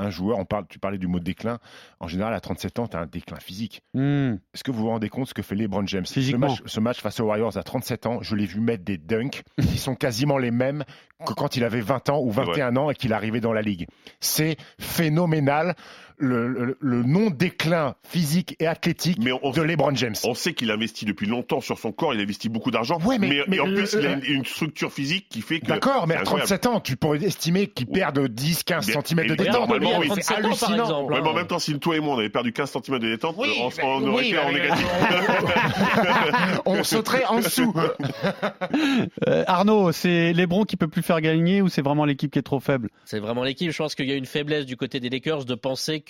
un 0.01 0.11
joueur. 0.11 0.39
On 0.39 0.45
parle, 0.45 0.67
tu 0.69 0.79
parlais 0.79 0.99
du 0.99 1.07
mot 1.07 1.21
déclin. 1.21 1.59
En 2.01 2.09
général, 2.09 2.35
à 2.35 2.41
37 2.41 2.79
ans, 2.79 2.89
tu 2.89 2.97
as 2.97 3.01
un 3.01 3.07
déclin 3.07 3.39
physique. 3.39 3.83
Hmm. 3.95 4.35
Est-ce 4.55 4.65
que 4.65 4.71
vous 4.71 4.83
vous 4.83 4.89
rendez 4.89 5.09
compte 5.09 5.29
ce 5.29 5.35
que 5.35 5.43
fait 5.43 5.55
LeBron 5.55 5.87
James? 5.87 6.07
Ce 6.07 6.15
Physiquement. 6.15 6.49
match, 6.49 6.63
ce 6.65 6.81
match 6.81 7.01
face 7.01 7.21
aux 7.21 7.25
Warriors 7.25 7.57
à 7.57 7.63
37 7.63 8.07
ans, 8.07 8.19
je 8.23 8.35
l'ai 8.35 8.47
vu 8.47 8.61
mettre 8.61 8.85
des 8.85 8.99
dunks 8.99 9.43
qui 9.61 9.79
sont 9.79 9.95
quasiment 9.95 10.39
les 10.39 10.51
mêmes 10.51 10.85
que 11.27 11.35
quand 11.35 11.57
il 11.57 11.65
avait 11.65 11.81
20 11.81 12.09
ans 12.11 12.21
ou 12.21 12.31
21 12.31 12.77
ans 12.77 12.91
et 12.91 12.95
qu'il 12.95 13.13
arrivait 13.13 13.41
dans 13.41 13.53
la 13.53 13.63
ligue. 13.63 13.87
C'est 14.21 14.57
phénoménal 14.79 15.75
le, 16.21 16.49
le- 16.49 16.77
le 16.81 17.03
non-déclin 17.03 17.95
physique 18.09 18.55
et 18.61 18.67
athlétique 18.67 19.19
Mais 19.23 19.33
on- 19.43 19.51
de 19.51 19.63
LeBron 19.63 19.95
James. 19.95 20.15
On 20.25 20.35
sait 20.35 20.53
qu'il 20.55 20.71
investit 20.71 21.05
depuis 21.07 21.27
longtemps 21.27 21.61
sur 21.61 21.79
son 21.79 21.91
corps, 21.93 22.15
il 22.15 22.21
investit 22.21 22.49
beaucoup 22.49 22.71
d'argent. 22.71 22.99
Ouais, 23.05 23.19
mais- 23.19 23.43
mais 23.49 23.59
en 23.59 23.67
le- 23.67 23.75
plus, 23.75 23.97
il 23.99 24.07
a 24.07 24.13
une, 24.13 24.25
une 24.25 24.45
structure 24.45 24.93
physique 24.93 25.27
qui 25.31 25.41
fait 25.43 25.61
que. 25.61 25.67
D'accord, 25.67 26.07
mais 26.07 26.15
à 26.15 26.21
incroyable. 26.21 26.47
37 26.49 26.67
ans, 26.67 26.81
tu 26.81 26.97
pourrais 26.97 27.23
estimer 27.25 27.67
qu'il 27.69 27.87
perd 27.87 28.15
de 28.17 28.27
10-15 28.29 28.87
Bien- 28.87 29.01
cm 29.03 29.27
de 29.27 29.35
détente. 29.35 29.55
normalement, 29.55 29.99
oui. 29.99 30.09
C'est 30.15 30.21
37 30.21 30.31
ans, 30.31 30.35
par 30.41 30.45
hallucinant. 30.45 30.85
exemple. 30.85 31.13
Ouais, 31.15 31.21
mais 31.23 31.29
en 31.29 31.35
même 31.35 31.47
temps, 31.47 31.59
si 31.59 31.79
toi 31.79 31.97
et 31.97 32.01
moi 32.01 32.15
on 32.15 32.19
avait 32.19 32.29
perdu 32.29 32.53
15 32.53 32.71
cm 32.73 32.99
de 32.99 33.09
détente, 33.11 33.35
Oui, 33.39 33.49
on, 33.61 33.69
mais- 33.69 33.85
on 33.85 34.07
aurait 34.09 34.23
oui, 34.23 34.29
été 34.29 34.39
en 34.39 34.53
négatif. 34.53 34.87
On 36.67 36.85
sauterait 36.85 37.25
en 37.27 37.39
dessous. 37.41 37.75
Euh, 39.29 39.45
Arnaud, 39.47 39.93
c'est 39.93 40.33
LeBron 40.33 40.65
qui 40.65 40.77
peut 40.77 40.89
plus 40.89 41.03
faire 41.03 41.21
gagner 41.21 41.63
ou 41.63 41.69
c'est 41.69 41.83
vraiment 41.83 42.05
l'équipe 42.05 42.31
qui 42.31 42.39
est 42.39 42.43
trop 42.43 42.61
faible? 42.61 42.89
C'est 43.05 43.19
vraiment 43.19 43.43
l'équipe. 43.43 43.71
Je 43.71 43.77
pense 43.77 43.95
qu'il 43.95 44.07
y 44.07 44.13
a 44.13 44.15
une 44.15 44.27
faiblesse 44.27 44.67
du 44.67 44.77
côté 44.77 45.01
des 45.01 45.11
Lakers 45.11 45.45
de 45.45 45.55
penser 45.55 46.01
que 46.01 46.10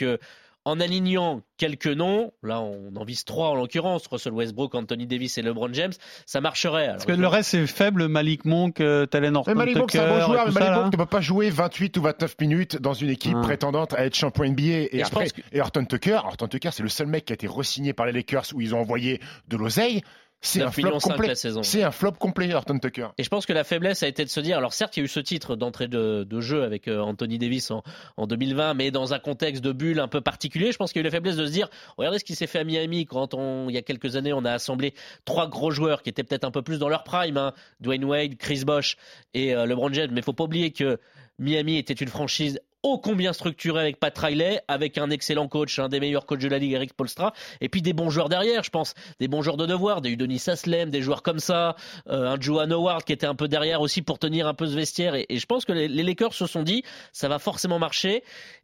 en 0.67 0.79
alignant 0.79 1.41
quelques 1.56 1.87
noms, 1.87 2.32
là 2.43 2.61
on 2.61 2.94
en 2.94 3.02
vise 3.05 3.25
trois 3.25 3.49
en 3.49 3.55
l'occurrence, 3.55 4.06
Russell 4.08 4.35
Westbrook, 4.35 4.75
Anthony 4.75 5.06
Davis 5.06 5.38
et 5.38 5.43
LeBron 5.43 5.73
James, 5.73 5.93
ça 6.26 6.43
marcherait. 6.43 6.82
Alors, 6.85 6.97
Parce 6.97 7.06
que 7.06 7.12
le 7.12 7.26
reste 7.26 7.49
c'est 7.50 7.67
faible, 7.67 8.08
Malik 8.08 8.44
Monk, 8.44 8.79
euh, 8.82 9.06
Talen 9.06 9.37
Horton 9.37 9.55
Malik 9.55 9.76
Monk, 9.79 9.91
c'est 9.91 9.99
un 10.00 10.19
bon 10.19 10.26
joueur, 10.26 10.43
et 10.43 10.44
mais 10.44 10.52
tout 10.52 10.58
ça, 10.58 10.61
Malik. 10.61 10.82
Monk 10.82 10.93
ne 10.93 10.99
peut 10.99 11.06
pas 11.06 11.20
jouer 11.23 11.49
28 11.49 11.97
ou 11.97 12.02
29 12.02 12.37
minutes 12.43 12.76
dans 12.76 12.93
une 12.93 13.08
équipe 13.08 13.37
Ah. 13.38 13.43
prétendante 13.43 13.94
à 13.94 14.05
être 14.05 14.14
champion 14.14 14.44
NBA. 14.44 14.62
Et, 14.62 14.88
Et 14.97 14.99
je 14.99 15.05
après, 15.06 15.25
pense 15.25 15.32
que- 15.32 15.41
et 15.50 15.61
Horton 15.62 15.85
Tucker, 15.87 16.20
Horton 16.26 16.47
Tucker, 16.49 16.70
c'est 16.73 16.82
le 16.82 16.91
seul 16.91 17.06
mec 17.06 17.25
qui 17.25 17.32
a 17.32 17.35
été 17.35 17.47
re-signé 17.47 17.94
par 17.94 18.05
les 18.05 18.12
Lakers 18.12 18.44
où 18.55 18.61
ils 18.61 18.75
ont 18.75 18.81
envoyé 18.81 19.19
de 19.49 19.56
l'oseille. 19.56 20.02
C'est 20.42 20.62
un 20.62 20.66
9 20.66 20.75
flop 20.75 20.84
millions 20.84 21.00
5 21.00 21.10
complet. 21.10 21.28
la 21.28 21.34
saison. 21.34 21.62
C'est 21.62 21.82
un 21.82 21.90
flop 21.90 22.12
complet, 22.12 22.54
Horton 22.54 22.78
Tucker. 22.78 23.08
Et 23.19 23.25
je 23.25 23.28
pense 23.28 23.44
que 23.44 23.52
la 23.52 23.62
faiblesse 23.62 24.02
a 24.02 24.08
été 24.08 24.25
de 24.25 24.31
se 24.31 24.40
dire, 24.40 24.56
alors 24.56 24.72
certes, 24.72 24.96
il 24.96 25.00
y 25.00 25.02
a 25.02 25.04
eu 25.04 25.08
ce 25.08 25.20
titre 25.20 25.54
d'entrée 25.54 25.87
de, 25.87 26.25
de 26.25 26.40
jeu 26.40 26.62
avec 26.62 26.88
euh, 26.88 27.00
Anthony 27.00 27.38
Davis 27.38 27.70
en, 27.70 27.82
en 28.16 28.26
2020, 28.26 28.75
mais 28.75 28.90
dans 28.90 29.12
un 29.12 29.19
contexte 29.19 29.62
de 29.62 29.72
bulle 29.72 30.00
un 30.00 30.08
peu 30.08 30.22
particulier, 30.22 30.72
je 30.72 30.78
pense 30.78 30.92
qu'il 30.92 31.00
y 31.00 31.04
a 31.04 31.04
eu 31.04 31.10
la 31.10 31.10
faiblesse 31.10 31.37
de 31.37 31.44
se 31.44 31.52
dire, 31.52 31.69
regardez 31.98 32.19
ce 32.19 32.25
qui 32.25 32.34
s'est 32.34 32.46
fait 32.46 32.60
à 32.60 32.64
Miami 32.64 33.04
quand 33.04 33.34
on, 33.34 33.69
il 33.69 33.75
y 33.75 33.78
a 33.78 33.82
quelques 33.82 34.16
années, 34.16 34.32
on 34.32 34.44
a 34.46 34.52
assemblé 34.52 34.94
trois 35.26 35.46
gros 35.46 35.70
joueurs 35.70 36.02
qui 36.02 36.08
étaient 36.08 36.25
peut-être 36.25 36.44
un 36.44 36.50
peu 36.50 36.62
plus 36.62 36.78
dans 36.78 36.88
leur 36.88 37.04
prime, 37.04 37.37
hein, 37.37 37.52
Dwayne 37.81 38.04
Wade, 38.04 38.37
Chris 38.37 38.64
Bosh 38.64 38.96
et 39.34 39.54
euh, 39.54 39.66
LeBron 39.66 39.92
James, 39.92 40.10
mais 40.12 40.22
faut 40.22 40.32
pas 40.32 40.44
oublier 40.44 40.70
que 40.70 40.98
Miami 41.38 41.76
était 41.76 41.94
une 41.94 42.08
franchise 42.08 42.60
ô 42.82 42.98
combien 42.98 43.32
structurée 43.32 43.80
avec 43.80 44.00
Pat 44.00 44.16
Riley, 44.16 44.60
avec 44.68 44.98
un 44.98 45.10
excellent 45.10 45.48
coach, 45.48 45.78
un 45.78 45.88
des 45.88 46.00
meilleurs 46.00 46.26
coachs 46.26 46.40
de 46.40 46.48
la 46.48 46.58
ligue, 46.58 46.72
Eric 46.72 46.94
Polstra, 46.94 47.32
et 47.60 47.68
puis 47.68 47.82
des 47.82 47.92
bons 47.92 48.10
joueurs 48.10 48.28
derrière, 48.28 48.62
je 48.62 48.70
pense, 48.70 48.94
des 49.18 49.28
bons 49.28 49.42
joueurs 49.42 49.56
de 49.56 49.66
devoir, 49.66 50.00
des 50.00 50.10
Udonis 50.10 50.42
Aslem, 50.46 50.90
des 50.90 51.02
joueurs 51.02 51.22
comme 51.22 51.40
ça, 51.40 51.76
euh, 52.08 52.28
un 52.34 52.40
Joan 52.40 52.72
Howard 52.72 53.04
qui 53.04 53.12
était 53.12 53.26
un 53.26 53.34
peu 53.34 53.48
derrière 53.48 53.80
aussi 53.80 54.02
pour 54.02 54.18
tenir 54.18 54.46
un 54.46 54.54
peu 54.54 54.66
ce 54.66 54.74
vestiaire. 54.74 55.14
Et, 55.14 55.26
et 55.28 55.38
je 55.38 55.46
pense 55.46 55.64
que 55.64 55.72
les, 55.72 55.88
les 55.88 56.02
Lakers 56.02 56.34
se 56.34 56.46
sont 56.46 56.62
dit, 56.62 56.82
ça 57.12 57.28
va 57.28 57.38
forcément 57.38 57.78
marcher. 57.78 58.22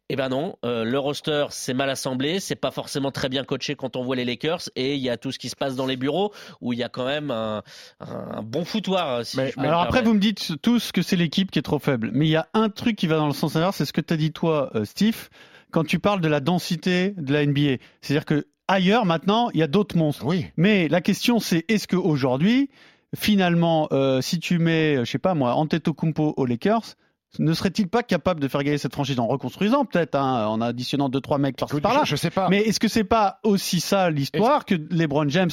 Eh 0.09 0.15
ben 0.15 0.29
non, 0.29 0.55
euh, 0.65 0.85
le 0.85 1.01
roster 1.01 1.47
c'est 1.51 1.75
mal 1.75 1.91
assemblé, 1.91 2.39
c'est 2.39 2.55
pas 2.55 2.71
forcément 2.71 3.11
très 3.11 3.29
bien 3.29 3.43
coaché 3.43 3.75
quand 3.75 3.97
on 3.97 4.05
voit 4.05 4.15
les 4.15 4.25
Lakers, 4.25 4.61
et 4.77 4.95
il 4.95 5.01
y 5.01 5.11
a 5.11 5.17
tout 5.17 5.33
ce 5.33 5.39
qui 5.41 5.49
se 5.49 5.57
passe 5.57 5.75
dans 5.75 5.85
les 5.85 5.97
bureaux 5.97 6.33
où 6.61 6.73
il 6.73 6.79
y 6.79 6.85
a 6.85 6.89
quand 6.89 7.07
même 7.07 7.33
un, 7.33 7.65
un 7.99 8.41
bon 8.41 8.65
foutoir. 8.65 9.27
Si 9.27 9.37
Mais- 9.37 9.53
me 9.57 9.65
Alors 9.67 9.81
après, 9.81 10.03
vous 10.03 10.15
me 10.15 10.21
dites 10.21 10.63
tous 10.63 10.93
que 10.93 11.03
c'est 11.03 11.17
l'équipe 11.17 11.51
qui 11.51 11.59
est 11.59 11.63
trop 11.63 11.81
faible. 11.81 12.11
Mais 12.13 12.27
il 12.27 12.31
y 12.31 12.37
a 12.37 12.47
un 12.55 12.69
truc 12.69 12.95
qui 12.95 13.09
va 13.09 13.17
dans 13.17 13.27
le 13.27 13.33
sens 13.33 13.57
inverse, 13.57 13.79
c'est 13.79 13.85
ce 13.85 13.93
que 13.93 14.01
tu 14.07 14.15
as 14.15 14.17
dit 14.17 14.33
toi, 14.33 14.71
euh, 14.75 14.85
Steve, 14.85 15.29
quand 15.71 15.85
tu 15.85 15.99
parles 15.99 16.21
de 16.21 16.29
la 16.29 16.41
densité 16.41 17.15
de 17.17 17.33
la 17.33 17.45
NBA. 17.45 17.77
C'est-à-dire 18.01 18.25
que 18.25 18.47
ailleurs, 18.69 19.05
maintenant, 19.05 19.51
il 19.55 19.61
y 19.61 19.63
a 19.63 19.67
d'autres 19.67 19.97
monstres. 19.97 20.25
Oui. 20.25 20.47
Mais 20.57 20.89
la 20.89 21.01
question, 21.01 21.39
c'est 21.39 21.65
est-ce 21.69 21.87
qu'aujourd'hui, 21.89 22.71
finalement, 23.17 23.89
euh, 23.93 24.21
si 24.21 24.39
tu 24.41 24.59
mets, 24.59 24.97
je 25.05 25.11
sais 25.11 25.19
pas 25.19 25.35
moi, 25.35 25.55
Antetokounmpo 25.55 26.35
aux 26.37 26.47
Lakers, 26.47 26.95
ne 27.39 27.53
serait-il 27.53 27.89
pas 27.89 28.03
capable 28.03 28.41
de 28.41 28.49
faire 28.49 28.63
gagner 28.63 28.79
cette 28.79 28.93
franchise 28.95 29.19
en 29.19 29.27
reconstruisant 29.27 29.85
peut-être, 29.85 30.15
hein, 30.15 30.47
en 30.47 30.61
additionnant 30.61 31.09
deux 31.09 31.21
trois 31.21 31.39
mecs 31.39 31.57
par-ci 31.57 31.81
par-là? 31.81 32.03
Je, 32.05 32.11
je 32.11 32.17
sais 32.17 32.31
pas. 32.31 32.49
mais 32.49 32.59
est-ce 32.63 32.81
que 32.81 32.89
c'est 32.89 33.05
pas 33.05 33.41
aussi 33.43 33.81
ça 33.81 34.11
l'histoire 34.11 34.65
que 34.65 34.75
LeBron 34.91 35.29
James, 35.29 35.51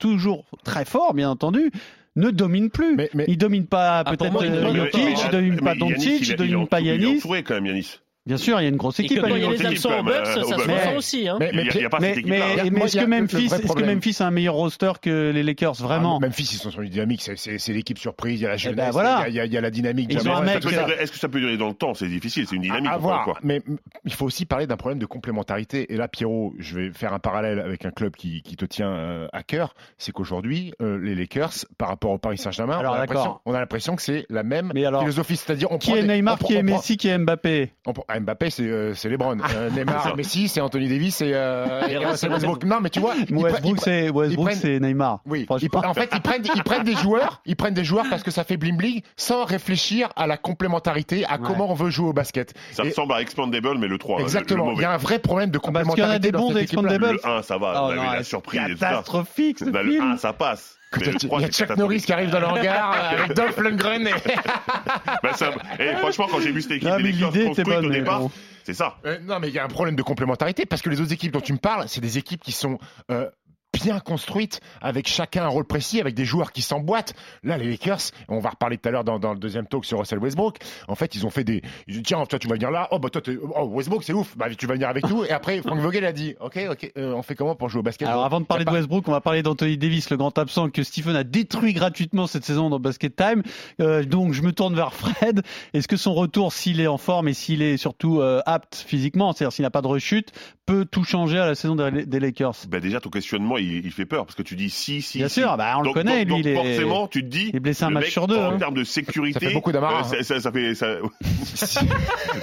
toujours 0.00 0.44
très 0.64 0.84
fort 0.84 1.14
bien 1.14 1.30
entendu, 1.30 1.70
ne 2.16 2.30
domine 2.30 2.70
plus? 2.70 2.94
Mais- 2.96 3.10
mais- 3.14 3.24
Il 3.28 3.38
domine 3.38 3.66
pas 3.66 4.02
Ah, 4.06 4.10
peut-être 4.16 4.44
il 4.44 4.50
euh, 4.52 4.74
Jokic, 4.74 4.94
encore, 4.94 5.08
il 5.10 5.26
hein. 5.26 5.28
domine 5.32 5.56
pas 5.60 5.74
Yanis, 5.74 5.78
Doncic, 5.94 6.06
il 6.20 6.22
il 6.22 6.30
il 6.30 6.36
domine 6.36 6.68
pas 6.68 6.76
entouré- 6.78 6.82
Il 6.82 6.88
est 6.88 7.04
Yanis. 7.04 7.18
entouré 7.18 7.42
quand 7.42 7.54
même, 7.54 7.66
Yanis. 7.66 7.98
Bien 8.26 8.38
sûr, 8.38 8.58
il 8.58 8.62
y 8.64 8.66
a 8.66 8.70
une 8.70 8.76
grosse 8.76 9.00
équipe. 9.00 9.20
il 9.22 9.38
y 9.38 9.44
a 9.44 9.50
les 9.50 9.66
absents 9.66 9.90
même, 9.90 10.04
Bucks, 10.06 10.26
ça 10.26 10.40
au 10.40 10.44
se 10.44 10.54
ressent 10.54 10.66
Mais- 10.66 10.96
aussi. 10.96 11.28
Hein. 11.28 11.36
mais- 11.38 11.48
est-ce 11.50 12.96
que 12.98 13.04
Memphis, 13.04 13.34
vrai 13.34 13.44
est-ce 13.44 13.56
que 13.56 13.66
problème. 13.66 13.94
Memphis 13.96 14.16
a 14.20 14.26
un 14.26 14.30
meilleur 14.30 14.54
roster 14.54 14.92
que 15.02 15.30
les 15.30 15.42
Lakers 15.42 15.74
vraiment 15.74 16.18
Ah, 16.22 16.26
Memphis, 16.26 16.48
ils 16.52 16.56
sont 16.56 16.70
sur 16.70 16.80
une 16.80 16.88
dynamique. 16.88 17.20
C'est- 17.36 17.72
l'équipe 17.74 17.98
surprise. 17.98 18.40
Il 18.40 18.44
y 18.44 18.46
a 18.46 18.50
la 18.50 18.56
jeunesse. 18.56 18.76
ben 18.76 18.90
voilà. 18.92 19.26
il, 19.28 19.34
y 19.34 19.40
a, 19.40 19.44
il 19.44 19.52
y 19.52 19.58
a 19.58 19.60
la 19.60 19.70
dynamique. 19.70 20.10
Est-ce 20.14 21.12
que 21.12 21.18
ça 21.18 21.28
peut 21.28 21.38
durer 21.40 21.58
dans 21.58 21.68
le 21.68 21.74
temps? 21.74 21.92
C'est 21.92 22.08
difficile, 22.08 22.46
c'est 22.48 22.56
une 22.56 22.62
dynamique. 22.62 22.90
à 22.90 22.96
voir. 22.96 23.38
Mais 23.42 23.60
il 24.04 24.12
faut 24.14 24.24
aussi 24.24 24.46
parler 24.46 24.66
d'un 24.66 24.76
problème 24.76 24.98
de 24.98 25.06
complémentarité. 25.06 25.92
Et 25.92 25.96
là, 25.96 26.08
Pierrot, 26.08 26.54
je 26.58 26.78
vais 26.78 26.92
faire 26.92 27.12
un 27.12 27.18
parallèle 27.18 27.58
avec 27.60 27.84
un 27.84 27.90
club 27.90 28.16
qui, 28.16 28.40
qui 28.42 28.56
te 28.56 28.64
tient 28.64 28.88
euh, 28.90 29.26
à 29.32 29.42
cœur. 29.42 29.74
C'est 29.98 30.12
qu'aujourd'hui, 30.12 30.72
euh, 30.80 30.98
les 30.98 31.14
Lakers, 31.14 31.52
par 31.76 31.88
rapport 31.88 32.12
au 32.12 32.18
Paris 32.18 32.38
Saint-Germain, 32.38 32.78
on, 32.82 32.90
a 32.90 33.58
l'impression- 33.60 33.96
que 33.96 34.02
c'est 34.02 34.24
la 34.30 34.42
même 34.42 34.72
philosophie. 34.72 35.36
C'est-à-dire, 35.36 35.70
on 35.70 35.78
Qui 35.78 35.92
est 35.92 36.02
Neymar, 36.02 36.38
qui 36.38 36.54
est 36.54 36.62
Messi, 36.62 36.96
qui 36.96 37.08
est 37.08 37.18
Mbappé? 37.18 37.72
Ah, 38.14 38.20
Mbappé, 38.20 38.50
c'est 38.50 38.62
euh, 38.62 38.94
c'est 38.94 39.08
LeBron. 39.08 39.38
Euh, 39.40 39.70
C'est 39.74 39.84
Neymar. 39.84 40.16
Messi, 40.16 40.48
c'est 40.48 40.60
Anthony 40.60 40.88
Davis 40.88 41.20
et, 41.20 41.32
euh, 41.34 41.80
Westbrook. 42.12 42.64
Non, 42.64 42.80
mais 42.80 42.90
tu 42.90 43.00
vois, 43.00 43.14
Westbrook, 43.30 43.78
c'est 43.80 44.08
Westbrook, 44.10 44.46
prennent- 44.48 44.58
c'est 44.58 44.80
Neymar. 44.80 45.20
Oui, 45.26 45.46
ils 45.48 45.68
en 45.84 45.94
fait, 45.94 46.10
ils 46.14 46.20
prennent, 46.20 46.42
ils 46.54 46.62
prennent 46.62 46.84
des 46.84 46.94
joueurs, 46.94 47.42
ils 47.46 47.56
prennent 47.56 47.74
des 47.74 47.84
joueurs 47.84 48.06
parce 48.10 48.22
que 48.22 48.30
ça 48.30 48.44
fait 48.44 48.56
bling 48.56 48.76
bling, 48.76 49.02
sans 49.16 49.44
réfléchir 49.44 50.08
à 50.16 50.26
la 50.26 50.36
complémentarité, 50.36 51.24
à 51.26 51.32
Ouais. 51.34 51.38
comment 51.44 51.70
on 51.70 51.74
veut 51.74 51.90
jouer 51.90 52.08
au 52.08 52.12
basket. 52.12 52.54
Ça 52.72 52.84
Et- 52.84 52.88
ressemble 52.88 53.12
à 53.14 53.20
Expandable, 53.20 53.78
mais 53.78 53.88
le 53.88 53.98
3. 53.98 54.20
Exactement. 54.20 54.72
Il 54.72 54.80
y 54.80 54.84
a 54.84 54.92
un 54.92 54.96
vrai 54.96 55.18
problème 55.18 55.50
de 55.50 55.58
Ah, 55.62 55.70
parce 55.72 55.88
qu'il 55.94 55.98
y 55.98 56.06
en 56.06 56.10
a 56.10 56.14
complémentarité 56.18 56.32
des 56.32 56.38
bons. 56.38 56.56
Expandables. 56.56 57.18
Le 57.22 57.26
1, 57.28 57.42
ça 57.42 57.58
va. 57.58 57.72
Oh 57.76 57.80
on 57.80 57.86
avait 57.88 57.96
non, 57.96 58.02
la 58.10 58.18
c'est 58.18 58.24
surprise 58.24 58.60
catastrophique 58.78 59.58
ce 59.58 59.64
le 59.64 59.90
film. 59.90 60.12
1, 60.12 60.16
ça 60.18 60.32
passe. 60.32 60.76
Mais 61.00 61.06
le 61.06 61.14
3, 61.18 61.38
Il 61.38 61.42
y 61.42 61.44
a 61.44 61.52
c'est 61.52 61.66
Chuck 61.66 61.76
Norris 61.76 62.02
qui 62.02 62.12
arrive 62.12 62.30
dans 62.30 62.40
le 62.40 62.46
hangar 62.46 62.92
euh, 62.92 63.18
avec 63.24 63.36
Dolph 63.36 63.56
Lundgren. 63.58 64.06
Et... 64.06 64.12
Bah, 65.22 65.32
ça- 65.34 65.52
et 65.78 65.94
franchement, 65.96 66.26
quand 66.30 66.40
j'ai 66.40 66.52
vu 66.52 66.60
cette 66.62 66.72
équipe 66.72 66.88
Non, 66.88 66.96
des 66.96 67.02
mais 67.04 67.12
Lakers 67.12 67.28
l'idée 67.30 67.40
était 67.40 67.46
construite 67.62 67.68
bonne, 67.76 67.86
au 67.86 67.90
départ, 67.90 68.20
bon. 68.20 68.30
c'est 68.64 68.74
ça. 68.74 68.96
Euh, 69.06 69.18
non, 69.22 69.38
mais 69.40 69.48
il 69.48 69.54
y 69.54 69.58
a 69.58 69.64
un 69.64 69.68
problème 69.68 69.96
de 69.96 70.02
complémentarité 70.02 70.66
parce 70.66 70.82
que 70.82 70.90
les 70.90 71.00
autres 71.00 71.12
équipes 71.12 71.32
dont 71.32 71.40
tu 71.40 71.52
me 71.52 71.58
parles, 71.58 71.84
c'est 71.88 72.00
des 72.00 72.18
équipes 72.18 72.42
qui 72.42 72.52
sont 72.52 72.78
euh, 73.10 73.28
bien 73.74 74.00
construite, 74.00 74.60
avec 74.80 75.08
chacun 75.08 75.44
un 75.44 75.48
rôle 75.48 75.64
précis, 75.64 76.00
avec 76.00 76.14
des 76.14 76.24
joueurs 76.24 76.52
qui 76.52 76.62
s'emboîtent. 76.62 77.14
Là, 77.42 77.58
les 77.58 77.70
Lakers, 77.70 77.98
on 78.28 78.38
va 78.38 78.50
reparler 78.50 78.78
tout 78.78 78.88
à 78.88 78.92
l'heure 78.92 79.04
dans, 79.04 79.18
dans 79.18 79.32
le 79.32 79.38
deuxième 79.38 79.66
talk 79.66 79.84
sur 79.84 79.98
Russell 79.98 80.18
Westbrook. 80.18 80.58
En 80.88 80.94
fait, 80.94 81.14
ils 81.14 81.26
ont 81.26 81.30
fait 81.30 81.44
des. 81.44 81.62
Ils 81.88 81.94
ont 81.94 81.98
dit, 81.98 82.02
tiens, 82.02 82.24
toi, 82.26 82.38
tu 82.38 82.48
vas 82.48 82.54
venir 82.54 82.70
là. 82.70 82.88
Oh, 82.90 82.98
bah, 82.98 83.10
toi, 83.10 83.20
oh, 83.56 83.64
Westbrook, 83.64 84.04
c'est 84.04 84.12
ouf. 84.12 84.36
Bah, 84.36 84.46
tu 84.56 84.66
vas 84.66 84.74
venir 84.74 84.88
avec 84.88 85.08
nous. 85.08 85.24
Et 85.24 85.30
après, 85.30 85.60
Frank 85.62 85.78
Vogel 85.80 86.04
a 86.04 86.12
dit, 86.12 86.34
OK, 86.40 86.58
OK, 86.70 86.92
euh, 86.96 87.12
on 87.14 87.22
fait 87.22 87.34
comment 87.34 87.54
pour 87.56 87.68
jouer 87.68 87.80
au 87.80 87.82
basket? 87.82 88.08
Alors 88.08 88.24
avant 88.24 88.40
de 88.40 88.46
parler 88.46 88.64
de 88.64 88.70
pas- 88.70 88.76
Westbrook, 88.76 89.08
on 89.08 89.12
va 89.12 89.20
parler 89.20 89.42
d'Anthony 89.42 89.76
Davis, 89.76 90.10
le 90.10 90.16
grand 90.16 90.36
absent 90.38 90.70
que 90.70 90.82
Stephen 90.82 91.16
a 91.16 91.24
détruit 91.24 91.72
gratuitement 91.72 92.26
cette 92.26 92.44
saison 92.44 92.70
dans 92.70 92.78
Basket 92.78 93.14
Time. 93.14 93.42
Euh, 93.80 94.04
donc 94.04 94.32
je 94.32 94.42
me 94.42 94.52
tourne 94.52 94.74
vers 94.74 94.92
Fred. 94.94 95.42
Est-ce 95.72 95.88
que 95.88 95.96
son 95.96 96.14
retour, 96.14 96.52
s'il 96.52 96.80
est 96.80 96.86
en 96.86 96.98
forme 96.98 97.28
et 97.28 97.34
s'il 97.34 97.62
est 97.62 97.76
surtout 97.76 98.20
euh, 98.20 98.40
apte 98.46 98.84
physiquement, 98.86 99.32
c'est-à-dire 99.32 99.52
s'il 99.52 99.62
n'a 99.64 99.70
pas 99.70 99.82
de 99.82 99.86
rechute, 99.86 100.32
peut 100.66 100.84
tout 100.84 101.04
changer 101.04 101.38
à 101.38 101.46
la 101.46 101.54
saison 101.54 101.76
des, 101.76 102.06
des 102.06 102.20
Lakers? 102.20 102.54
Ben 102.68 102.80
déjà, 102.80 103.00
ton 103.00 103.10
questionnement, 103.10 103.56
il, 103.64 103.84
il 103.86 103.90
fait 103.92 104.06
peur 104.06 104.24
parce 104.26 104.36
que 104.36 104.42
tu 104.42 104.56
dis 104.56 104.70
si, 104.70 105.02
si. 105.02 105.18
Bien 105.18 105.28
si. 105.28 105.40
sûr, 105.40 105.56
bah, 105.56 105.74
on 105.78 105.82
le 105.82 105.92
connaît, 105.92 106.24
donc- 106.24 106.38
lui, 106.44 106.52
donc 106.54 106.64
il 106.64 106.68
est- 106.68 106.74
forcément, 106.76 107.08
tu 107.08 107.22
te 107.22 107.28
dis. 107.28 107.48
il 107.50 107.56
est 107.56 107.60
blessé 107.60 107.84
un 107.84 107.90
match 107.90 108.04
mec, 108.04 108.12
sur 108.12 108.26
deux, 108.26 108.36
En 108.38 108.52
hein. 108.54 108.58
termes 108.58 108.74
de 108.74 108.84
sécurité. 108.84 109.40
Ça 109.40 109.46
fait 109.48 109.54
beaucoup 109.54 109.72
d'amarres, 109.72 110.12
euh, 110.12 110.22
ça, 110.22 110.22
ça- 110.22 110.40
ça 110.40 110.52
fait. 110.52 110.74
Ça, 110.74 110.98
ça 111.44 111.80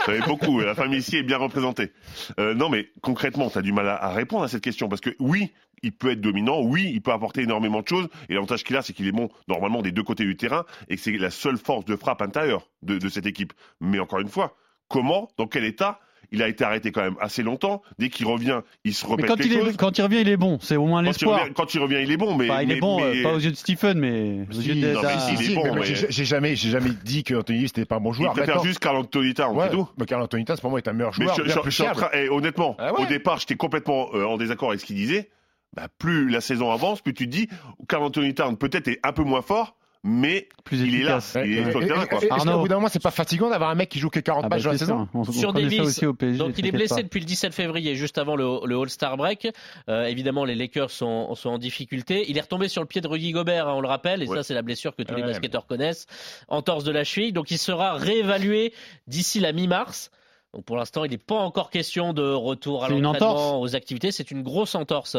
fait 0.05 0.19
beaucoup. 0.27 0.59
La 0.59 0.75
famille 0.75 0.99
ici 0.99 1.17
est 1.17 1.23
bien 1.23 1.37
représentée. 1.37 1.91
Euh, 2.39 2.53
non, 2.53 2.69
mais 2.69 2.89
concrètement, 3.01 3.49
tu 3.49 3.57
as 3.57 3.61
du 3.61 3.71
mal 3.73 3.87
à, 3.87 3.95
à 3.95 4.09
répondre 4.13 4.43
à 4.43 4.47
cette 4.47 4.63
question 4.63 4.89
parce 4.89 5.01
que 5.01 5.11
oui, 5.19 5.51
il 5.83 5.91
peut 5.91 6.11
être 6.11 6.21
dominant, 6.21 6.61
oui, 6.61 6.91
il 6.93 7.01
peut 7.01 7.11
apporter 7.11 7.41
énormément 7.41 7.81
de 7.81 7.87
choses. 7.87 8.07
Et 8.29 8.33
l'avantage 8.33 8.63
qu'il 8.63 8.75
a, 8.77 8.81
c'est 8.81 8.93
qu'il 8.93 9.07
est 9.07 9.11
bon 9.11 9.29
normalement 9.47 9.81
des 9.81 9.91
deux 9.91 10.03
côtés 10.03 10.25
du 10.25 10.35
terrain 10.37 10.65
et 10.89 10.95
que 10.95 11.01
c'est 11.01 11.11
la 11.17 11.31
seule 11.31 11.57
force 11.57 11.85
de 11.85 11.95
frappe 11.95 12.21
intérieure 12.21 12.67
de, 12.83 12.97
de 12.97 13.09
cette 13.09 13.25
équipe. 13.25 13.53
Mais 13.79 13.99
encore 13.99 14.19
une 14.19 14.27
fois, 14.29 14.55
comment, 14.87 15.29
dans 15.37 15.47
quel 15.47 15.63
état 15.65 15.99
il 16.31 16.41
a 16.41 16.47
été 16.47 16.63
arrêté 16.63 16.91
quand 16.91 17.01
même 17.01 17.15
assez 17.19 17.43
longtemps. 17.43 17.81
Dès 17.99 18.09
qu'il 18.09 18.25
revient, 18.25 18.61
il 18.85 18.93
se 18.93 19.05
Mais 19.05 19.11
repète 19.11 19.25
quand 19.27 19.35
quelque 19.35 19.47
il, 19.47 19.67
est, 19.69 19.77
quand 19.77 19.97
il 19.97 20.01
revient, 20.01 20.21
il 20.21 20.29
est 20.29 20.37
bon. 20.37 20.57
C'est 20.61 20.77
au 20.77 20.85
moins 20.85 21.01
Quand 21.01 21.03
il, 21.03 21.07
l'espoir. 21.07 21.41
quand 21.55 21.73
il 21.73 21.79
revient, 21.81 21.99
il 22.03 22.11
est 22.11 22.17
bon, 22.17 22.35
mais, 22.35 22.49
Enfin, 22.49 22.61
il 22.61 22.67
mais- 22.69 22.77
est 22.77 22.79
bon, 22.79 23.03
euh, 23.03 23.11
mais- 23.13 23.23
pas 23.23 23.33
aux 23.33 23.39
yeux 23.39 23.51
de 23.51 23.55
Stephen, 23.55 23.99
mais 23.99 24.45
aux 24.49 24.53
Si, 24.53 24.67
yeux 24.69 24.75
de 24.75 24.93
non, 24.93 25.01
mais 25.03 25.19
si, 25.19 25.33
il 25.33 25.41
est 25.41 25.43
Si, 25.49 25.55
bon, 25.55 25.63
mais 25.63 25.69
moi, 25.71 25.79
mais- 25.81 25.95
j'ai 26.09 26.25
jamais, 26.25 26.55
j'ai 26.55 26.69
jamais 26.69 26.91
dit 27.03 27.23
que 27.23 27.33
Anthony 27.35 27.63
n'était 27.63 27.85
pas 27.85 27.97
un 27.97 27.99
bon 28.01 28.11
il 28.11 28.15
joueur. 28.15 28.31
préfère 28.33 28.55
Maintenant- 28.55 28.63
juste 28.67 28.79
Carl 28.79 28.97
Anthony 28.97 29.33
Towns, 29.33 29.55
Ouais, 29.55 29.65
c'est 29.69 29.75
tout. 29.75 29.87
mais 29.97 30.05
Carl 30.05 30.21
Anthony 30.23 30.45
Towns, 30.45 30.57
pour 30.61 30.69
moi, 30.69 30.79
est 30.79 30.87
un 30.87 30.93
meilleur 30.93 31.13
Mais 31.17 31.25
joueur, 31.25 31.35
je- 31.37 31.41
bien 31.43 31.53
je- 31.55 31.59
plus 31.59 31.71
je 31.71 31.75
suis 31.75 31.83
en 31.83 31.93
fiable. 31.93 31.99
train- 31.99 32.17
eh, 32.19 32.29
honnêtement, 32.29 32.75
Ah 32.79 32.93
ouais. 32.93 33.03
au 33.03 33.05
départ, 33.07 33.39
j'étais 33.39 33.55
complètement 33.55 34.09
euh, 34.13 34.25
en 34.25 34.37
désaccord 34.37 34.69
avec 34.69 34.79
ce 34.81 34.85
qu'il 34.85 34.95
disait. 34.95 35.29
Bah, 35.75 35.87
plus 35.99 36.29
la 36.29 36.41
saison 36.41 36.69
avance, 36.71 37.01
plus 37.01 37.13
tu 37.13 37.25
te 37.27 37.31
dis, 37.31 37.47
Carl 37.87 38.03
Anthony 38.03 38.33
Towns 38.33 38.57
peut-être 38.57 38.87
est 38.89 38.99
un 39.03 39.13
peu 39.13 39.23
moins 39.23 39.41
fort, 39.41 39.75
mais 40.03 40.49
plus 40.63 40.81
il 40.81 40.95
est 41.01 41.03
là, 41.03 41.19
il 41.45 41.57
est 41.59 41.69
sur 41.71 41.79
le 41.79 41.87
terrain. 41.87 42.05
Est-ce 42.05 42.31
Arnaud. 42.31 42.51
qu'au 42.53 42.59
bout 42.61 42.67
d'un 42.67 42.75
moment, 42.75 42.87
c'est 42.89 43.01
pas 43.01 43.11
fatigant 43.11 43.49
d'avoir 43.49 43.69
un 43.69 43.75
mec 43.75 43.89
qui 43.89 43.99
joue 43.99 44.09
que 44.09 44.19
40 44.19 44.45
Ah 44.45 44.49
bah, 44.49 44.55
matchs 44.55 44.63
dans 44.63 44.71
la 44.71 44.77
saison 44.77 45.05
ça. 45.05 45.09
On, 45.13 45.19
on 45.19 45.31
Sur 45.31 45.53
Davis, 45.53 45.79
aussi 45.79 46.05
au 46.07 46.13
PSG. 46.13 46.37
Donc 46.39 46.57
il 46.57 46.65
est 46.65 46.71
blessé 46.71 46.95
pas. 46.95 47.03
depuis 47.03 47.19
le 47.19 47.25
17 47.25 47.53
février, 47.53 47.95
juste 47.95 48.17
avant 48.17 48.35
le, 48.35 48.65
le 48.65 48.77
All-Star 48.81 49.15
break. 49.17 49.47
Euh, 49.89 50.05
évidemment, 50.05 50.43
les 50.45 50.55
Lakers 50.55 50.89
sont, 50.91 51.35
sont 51.35 51.49
en 51.49 51.57
difficulté. 51.59 52.25
Il 52.29 52.37
est 52.37 52.41
retombé 52.41 52.67
sur 52.67 52.81
le 52.81 52.87
pied 52.87 53.01
de 53.01 53.07
Rudy 53.07 53.31
Gobert, 53.31 53.67
hein, 53.67 53.73
on 53.75 53.81
le 53.81 53.87
rappelle, 53.87 54.23
et 54.23 54.27
Ouais. 54.27 54.37
ça 54.37 54.43
c'est 54.43 54.53
la 54.55 54.61
blessure 54.63 54.95
que 54.95 55.03
tous 55.03 55.13
les 55.15 55.21
Ouais, 55.21 55.27
basketteurs 55.27 55.67
connaissent, 55.67 56.07
entorse 56.47 56.83
de 56.83 56.91
la 56.91 57.03
cheville. 57.03 57.31
Donc 57.33 57.51
il 57.51 57.57
sera 57.59 57.93
réévalué 57.93 58.73
d'ici 59.07 59.39
la 59.39 59.51
mi-mars. 59.53 60.09
Donc 60.53 60.65
pour 60.65 60.75
l'instant, 60.75 61.05
il 61.05 61.11
n'est 61.11 61.17
pas 61.17 61.35
encore 61.37 61.69
question 61.69 62.11
de 62.11 62.23
retour 62.23 62.83
à 62.83 62.89
l'entraînement, 62.89 63.11
entorse 63.11 63.53
aux 63.61 63.73
activités. 63.73 64.11
C'est 64.11 64.31
une 64.31 64.43
grosse 64.43 64.75
entorse 64.75 65.15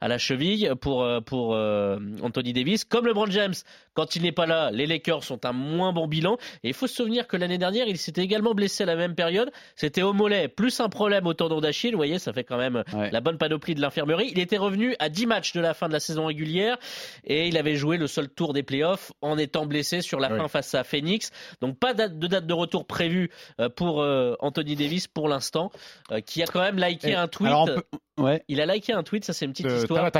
à 0.00 0.08
la 0.08 0.18
cheville 0.18 0.72
pour, 0.80 1.04
euh, 1.04 1.20
pour 1.20 1.54
euh, 1.54 2.00
Anthony 2.20 2.52
Davis. 2.52 2.84
Comme 2.84 3.06
LeBron 3.06 3.30
James, 3.30 3.54
quand 3.94 4.16
il 4.16 4.22
n'est 4.22 4.32
pas 4.32 4.46
là, 4.46 4.70
les 4.70 4.86
Lakers 4.86 5.22
sont 5.24 5.44
un 5.44 5.52
moins 5.52 5.92
bon 5.92 6.06
bilan. 6.06 6.36
Et 6.64 6.68
il 6.68 6.74
faut 6.74 6.86
se 6.86 6.94
souvenir 6.94 7.26
que 7.26 7.36
l'année 7.36 7.58
dernière, 7.58 7.86
il 7.88 7.98
s'était 7.98 8.22
également 8.22 8.54
blessé 8.54 8.82
à 8.84 8.86
la 8.86 8.96
même 8.96 9.14
période. 9.14 9.50
C'était 9.76 10.02
au 10.02 10.12
mollet, 10.12 10.48
plus 10.48 10.80
un 10.80 10.88
problème 10.88 11.26
au 11.26 11.34
tendon 11.34 11.60
d'Achille. 11.60 11.90
Vous 11.92 11.96
voyez, 11.98 12.18
ça 12.18 12.32
fait 12.32 12.44
quand 12.44 12.56
même 12.58 12.82
Ouais. 12.94 13.10
la 13.10 13.20
bonne 13.20 13.38
panoplie 13.38 13.74
de 13.74 13.80
l'infirmerie. 13.80 14.28
Il 14.32 14.38
était 14.38 14.56
revenu 14.56 14.94
à 14.98 15.08
10 15.08 15.26
matchs 15.26 15.52
de 15.52 15.60
la 15.60 15.74
fin 15.74 15.88
de 15.88 15.92
la 15.92 16.00
saison 16.00 16.26
régulière 16.26 16.76
et 17.24 17.48
il 17.48 17.56
avait 17.56 17.76
joué 17.76 17.96
le 17.96 18.06
seul 18.06 18.28
tour 18.28 18.52
des 18.52 18.62
playoffs 18.62 19.12
en 19.20 19.36
étant 19.38 19.66
blessé 19.66 20.00
sur 20.00 20.20
la 20.20 20.28
fin 20.28 20.48
face 20.48 20.74
à 20.74 20.84
Phoenix. 20.84 21.30
Donc 21.60 21.78
pas 21.78 21.94
de 21.94 22.26
date 22.26 22.46
de 22.46 22.54
retour 22.54 22.86
prévue 22.86 23.30
euh, 23.60 23.68
pour 23.68 24.00
euh, 24.02 24.34
Anthony 24.40 24.76
Davis 24.76 25.06
pour 25.08 25.28
l'instant, 25.28 25.70
euh, 26.10 26.20
qui 26.20 26.42
a 26.42 26.46
quand 26.46 26.60
même 26.60 26.78
liké 26.78 27.10
Et 27.10 27.14
un 27.14 27.28
tweet. 27.28 27.50
Peut- 27.66 27.82
Ouais. 28.18 28.42
Il 28.46 28.60
a 28.60 28.66
liké 28.66 28.92
un 28.92 29.02
tweet, 29.02 29.24
ça 29.24 29.32
c'est 29.32 29.46
une 29.46 29.52
petite 29.52 29.66
de 29.66 29.72
histoire. 29.80 30.10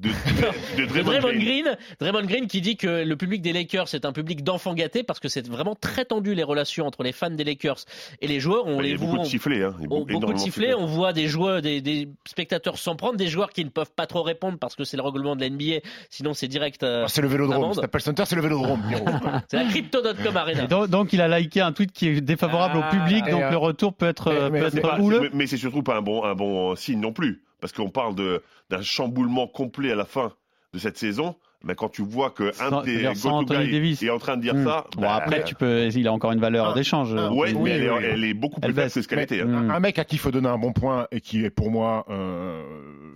De, 0.00 0.08
de, 0.08 0.86
de 0.86 0.94
De 0.98 1.02
Draymond 1.02 1.28
Green. 1.28 1.40
Green, 1.64 1.76
Draymond 2.00 2.22
Green 2.26 2.46
qui 2.46 2.60
dit 2.60 2.76
que 2.76 3.04
le 3.04 3.16
public 3.16 3.42
des 3.42 3.52
Lakers 3.52 3.88
c'est 3.88 4.04
un 4.04 4.12
public 4.12 4.44
d'enfants 4.44 4.74
gâtés 4.74 5.02
parce 5.02 5.18
que 5.20 5.28
c'est 5.28 5.46
vraiment 5.48 5.74
très 5.74 6.04
tendu 6.04 6.34
les 6.34 6.42
relations 6.44 6.86
entre 6.86 7.02
les 7.02 7.12
fans 7.12 7.30
des 7.30 7.44
Lakers 7.44 7.78
et 8.20 8.26
les 8.28 8.40
joueurs. 8.40 8.66
On 8.66 8.76
Bah, 8.78 8.82
Il 8.84 8.86
y 8.86 8.88
les 8.90 8.94
a 8.94 8.98
beaucoup 8.98 9.14
voit, 9.16 9.24
de 9.24 9.28
sifflets. 9.28 9.62
Hein. 9.64 9.74
On- 9.90 10.04
beaucoup 10.04 10.32
de 10.32 10.38
sifflets, 10.38 10.74
on 10.74 10.86
voit 10.86 11.12
des 11.12 11.26
joueurs, 11.26 11.62
des, 11.62 11.80
des 11.80 12.08
spectateurs 12.26 12.78
s'en 12.78 12.96
prendre, 12.96 13.16
des 13.16 13.28
joueurs 13.28 13.50
qui 13.50 13.64
ne 13.64 13.70
peuvent 13.70 13.90
pas 13.94 14.06
trop 14.06 14.22
répondre 14.22 14.58
parce 14.58 14.76
que 14.76 14.84
c'est 14.84 14.96
le 14.96 15.02
règlement 15.02 15.34
de 15.36 15.40
la 15.40 15.50
NBA, 15.50 15.80
sinon 16.10 16.34
c'est 16.34 16.48
direct. 16.48 16.82
euh, 16.82 17.02
Ah, 17.04 17.08
c'est 17.08 17.22
le 17.22 17.28
vélodrome. 17.28 17.74
Staples 17.74 18.00
Center, 18.00 18.22
c'est 18.26 18.36
le 18.36 18.42
vélodrome. 18.42 18.82
C'est 19.48 19.56
la 19.56 19.64
crypto.com 19.64 20.36
arena. 20.36 20.66
Donc, 20.66 20.88
donc, 20.88 21.12
il 21.12 21.20
a 21.20 21.38
liké 21.38 21.60
un 21.60 21.72
tweet 21.72 21.92
qui 21.92 22.08
est 22.08 22.20
défavorable 22.20 22.80
Ah, 22.82 22.88
au 22.88 22.90
public, 22.96 23.24
et 23.26 23.30
donc 23.30 23.42
euh, 23.42 23.50
le 23.50 23.56
retour 23.56 23.94
peut 23.94 24.06
être, 24.06 24.30
mais- 24.30 24.60
euh, 24.62 25.20
mais, 25.20 25.28
mais 25.32 25.46
c'est 25.46 25.56
surtout 25.56 25.82
pas 25.82 25.96
un 25.96 26.02
bon, 26.02 26.24
un 26.24 26.34
bon 26.34 26.74
signe 26.76 27.00
non 27.00 27.12
plus. 27.12 27.42
Parce 27.60 27.72
qu'on 27.72 27.90
parle 27.90 28.14
de- 28.14 28.42
d'un 28.70 28.82
chamboulement 28.82 29.46
complet 29.46 29.92
à 29.92 29.96
la 29.96 30.04
fin 30.04 30.32
de 30.74 30.78
cette 30.78 30.96
saison. 30.98 31.34
Mais 31.64 31.74
quand 31.74 31.88
tu 31.88 32.02
vois 32.02 32.30
qu'un 32.30 32.52
Sans- 32.52 32.80
de 32.80 32.84
tes 32.84 32.90
c'est-à-dire 33.00 33.16
sans 33.16 33.40
go-to 33.42 33.54
Anthony 33.54 33.64
guys 33.66 33.72
Davis. 33.72 34.02
est 34.04 34.10
en 34.10 34.18
train 34.18 34.36
de 34.36 34.42
dire 34.42 34.54
Hmm. 34.54 34.64
ça, 34.64 34.84
Bon, 34.94 35.02
bah, 35.02 35.14
après, 35.16 35.42
tu 35.42 35.56
peux, 35.56 35.88
il 35.88 36.06
a 36.06 36.12
encore 36.12 36.30
une 36.30 36.38
valeur 36.38 36.68
Ah, 36.70 36.74
d'échange. 36.74 37.16
ah, 37.18 37.32
ouais, 37.32 37.52
Oui, 37.52 37.60
mais 37.64 37.70
elle, 37.70 37.82
est, 37.82 37.90
oui, 37.90 37.96
oui. 37.98 38.04
elle 38.12 38.24
est 38.24 38.34
beaucoup 38.34 38.60
plus 38.60 38.72
baisse. 38.72 38.94
que 38.94 39.02
ce 39.02 39.08
qu'elle 39.08 39.18
était. 39.18 39.40
hein. 39.40 39.68
Un 39.68 39.80
mec 39.80 39.98
à 39.98 40.04
qui 40.04 40.14
il 40.14 40.18
faut 40.20 40.30
donner 40.30 40.48
un 40.48 40.56
bon 40.58 40.72
point 40.72 41.08
et 41.10 41.20
qui 41.20 41.44
est 41.44 41.50
pour 41.50 41.72
moi 41.72 42.04
euh, 42.10 42.62